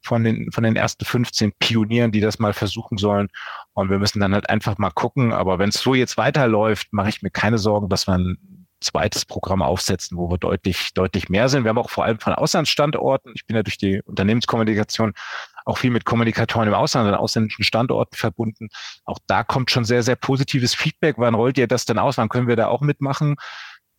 von 0.00 0.24
den, 0.24 0.50
von 0.50 0.64
den 0.64 0.74
ersten 0.74 1.04
15 1.04 1.52
Pionieren, 1.60 2.10
die 2.10 2.20
das 2.20 2.40
mal 2.40 2.54
versuchen 2.54 2.98
sollen. 2.98 3.28
Und 3.72 3.88
wir 3.88 4.00
müssen 4.00 4.18
dann 4.18 4.34
halt 4.34 4.50
einfach 4.50 4.78
mal 4.78 4.90
gucken. 4.90 5.32
Aber 5.32 5.60
wenn 5.60 5.68
es 5.68 5.80
so 5.80 5.94
jetzt 5.94 6.16
weiterläuft, 6.16 6.92
mache 6.92 7.08
ich 7.08 7.22
mir 7.22 7.30
keine 7.30 7.58
Sorgen, 7.58 7.88
dass 7.88 8.08
man 8.08 8.36
zweites 8.84 9.24
Programm 9.24 9.62
aufsetzen, 9.62 10.16
wo 10.16 10.30
wir 10.30 10.38
deutlich, 10.38 10.94
deutlich 10.94 11.28
mehr 11.28 11.48
sind. 11.48 11.64
Wir 11.64 11.70
haben 11.70 11.78
auch 11.78 11.90
vor 11.90 12.04
allem 12.04 12.18
von 12.20 12.34
Auslandsstandorten, 12.34 13.32
ich 13.34 13.46
bin 13.46 13.56
ja 13.56 13.62
durch 13.62 13.78
die 13.78 14.02
Unternehmenskommunikation 14.02 15.14
auch 15.64 15.78
viel 15.78 15.90
mit 15.90 16.04
Kommunikatoren 16.04 16.68
im 16.68 16.74
Ausland, 16.74 17.08
an 17.08 17.14
ausländischen 17.14 17.64
Standorten 17.64 18.16
verbunden. 18.16 18.68
Auch 19.04 19.18
da 19.26 19.44
kommt 19.44 19.70
schon 19.70 19.84
sehr, 19.84 20.02
sehr 20.02 20.16
positives 20.16 20.74
Feedback. 20.74 21.16
Wann 21.18 21.34
rollt 21.34 21.58
ihr 21.58 21.66
das 21.66 21.86
denn 21.86 21.98
aus? 21.98 22.18
Wann 22.18 22.28
können 22.28 22.48
wir 22.48 22.56
da 22.56 22.68
auch 22.68 22.82
mitmachen? 22.82 23.36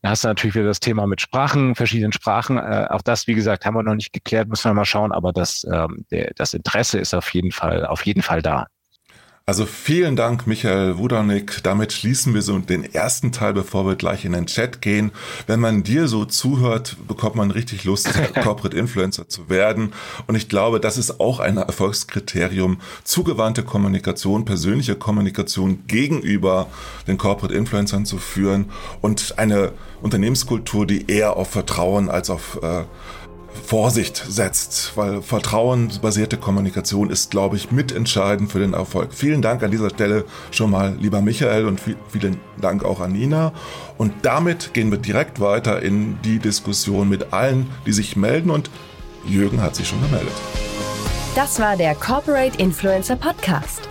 Da 0.02 0.12
hast 0.12 0.24
du 0.24 0.28
natürlich 0.28 0.54
wieder 0.54 0.66
das 0.66 0.80
Thema 0.80 1.08
mit 1.08 1.22
Sprachen, 1.22 1.74
verschiedenen 1.74 2.12
Sprachen. 2.12 2.60
Äh, 2.60 2.88
auch 2.92 3.02
das, 3.02 3.26
wie 3.26 3.34
gesagt, 3.34 3.66
haben 3.66 3.74
wir 3.74 3.82
noch 3.82 3.96
nicht 3.96 4.14
geklärt, 4.14 4.48
müssen 4.48 4.70
wir 4.70 4.76
mal 4.76 4.86
schauen. 4.86 5.12
Aber 5.12 5.34
das, 5.34 5.66
ähm, 5.72 6.06
der, 6.12 6.32
das 6.36 6.54
Interesse 6.54 7.00
ist 7.00 7.16
auf 7.16 7.34
jeden 7.34 7.52
Fall, 7.52 7.88
auf 7.88 8.06
jeden 8.06 8.22
Fall 8.22 8.44
da. 8.44 8.68
Also 9.48 9.68
vielen 9.68 10.16
Dank, 10.16 10.48
Michael 10.48 10.98
Wudanik. 10.98 11.62
Damit 11.62 11.94
schließen 11.94 12.34
wir 12.34 12.42
so 12.42 12.58
den 12.58 12.84
ersten 12.84 13.32
Teil, 13.32 13.54
bevor 13.54 13.86
wir 13.86 13.96
gleich 13.96 14.26
in 14.26 14.32
den 14.32 14.48
Chat 14.48 14.82
gehen. 14.82 15.12
Wenn 15.46 15.60
man 15.60 15.84
dir 15.84 16.08
so 16.08 16.26
zuhört, 16.26 16.98
bekommt 17.08 17.36
man 17.36 17.52
richtig 17.52 17.84
Lust, 17.84 18.10
Corporate 18.42 18.76
Influencer 18.76 19.30
zu 19.30 19.48
werden. 19.48 19.94
Und 20.26 20.34
ich 20.34 20.50
glaube, 20.50 20.80
das 20.80 20.98
ist 20.98 21.20
auch 21.20 21.40
ein 21.40 21.58
Erfolgskriterium. 21.58 22.80
Zugewandte 23.04 23.62
Kommunikation, 23.62 24.46
persönliche 24.46 24.96
Kommunikation 24.96 25.84
gegenüber 25.86 26.66
den 27.08 27.20
Corporate 27.20 27.54
Influencern 27.54 28.08
zu 28.08 28.18
führen 28.18 28.72
und 29.02 29.38
eine 29.38 29.74
Unternehmenskultur, 30.02 30.88
die 30.88 31.06
eher 31.08 31.38
auf 31.38 31.52
Vertrauen 31.52 32.10
als 32.10 32.32
auf 32.32 32.60
äh, 32.64 32.86
Vorsicht 33.64 34.24
setzt, 34.28 34.96
weil 34.96 35.22
vertrauensbasierte 35.22 36.38
Kommunikation 36.38 37.10
ist, 37.10 37.32
glaube 37.32 37.56
ich, 37.56 37.72
mitentscheidend 37.72 38.52
für 38.52 38.60
den 38.60 38.74
Erfolg. 38.74 39.14
Vielen 39.14 39.42
Dank 39.42 39.64
an 39.64 39.72
dieser 39.72 39.90
Stelle 39.90 40.26
schon 40.52 40.72
mal, 40.72 40.96
lieber 41.00 41.22
Michael, 41.22 41.66
und 41.66 41.80
vielen 41.80 42.40
Dank 42.62 42.84
auch 42.84 43.00
an 43.00 43.14
Nina. 43.14 43.54
Und 43.98 44.14
damit 44.24 44.74
gehen 44.74 44.92
wir 44.92 44.98
direkt 44.98 45.40
weiter 45.40 45.82
in 45.82 46.18
die 46.24 46.40
Diskussion 46.40 47.10
mit 47.10 47.34
allen, 47.34 47.70
die 47.86 47.94
sich 47.94 48.16
melden. 48.16 48.50
Und 48.50 48.70
Jürgen 49.26 49.62
hat 49.62 49.76
sich 49.76 49.88
schon 49.88 50.02
gemeldet. 50.02 50.34
Das 51.36 51.60
war 51.60 51.76
der 51.76 51.96
Corporate 51.96 52.58
Influencer 52.60 53.16
Podcast 53.16 53.82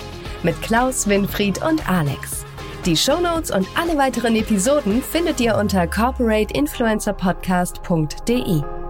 mit 0.44 0.60
Klaus, 0.62 1.08
Winfried 1.08 1.60
und 1.62 1.88
Alex. 1.88 2.44
Die 2.86 2.96
Shownotes 2.96 3.50
und 3.50 3.66
alle 3.80 3.96
weiteren 3.96 4.36
Episoden 4.36 5.02
findet 5.02 5.40
ihr 5.40 5.56
unter 5.56 5.86
corporateinfluencerpodcast.de. 5.86 8.84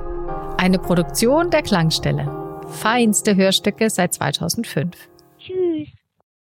Eine 0.57 0.79
Produktion 0.79 1.51
der 1.51 1.63
Klangstelle. 1.63 2.31
Feinste 2.69 3.37
Hörstücke 3.37 3.91
seit 3.91 4.15
2005. 4.15 5.09
Tschüss. 5.39 5.89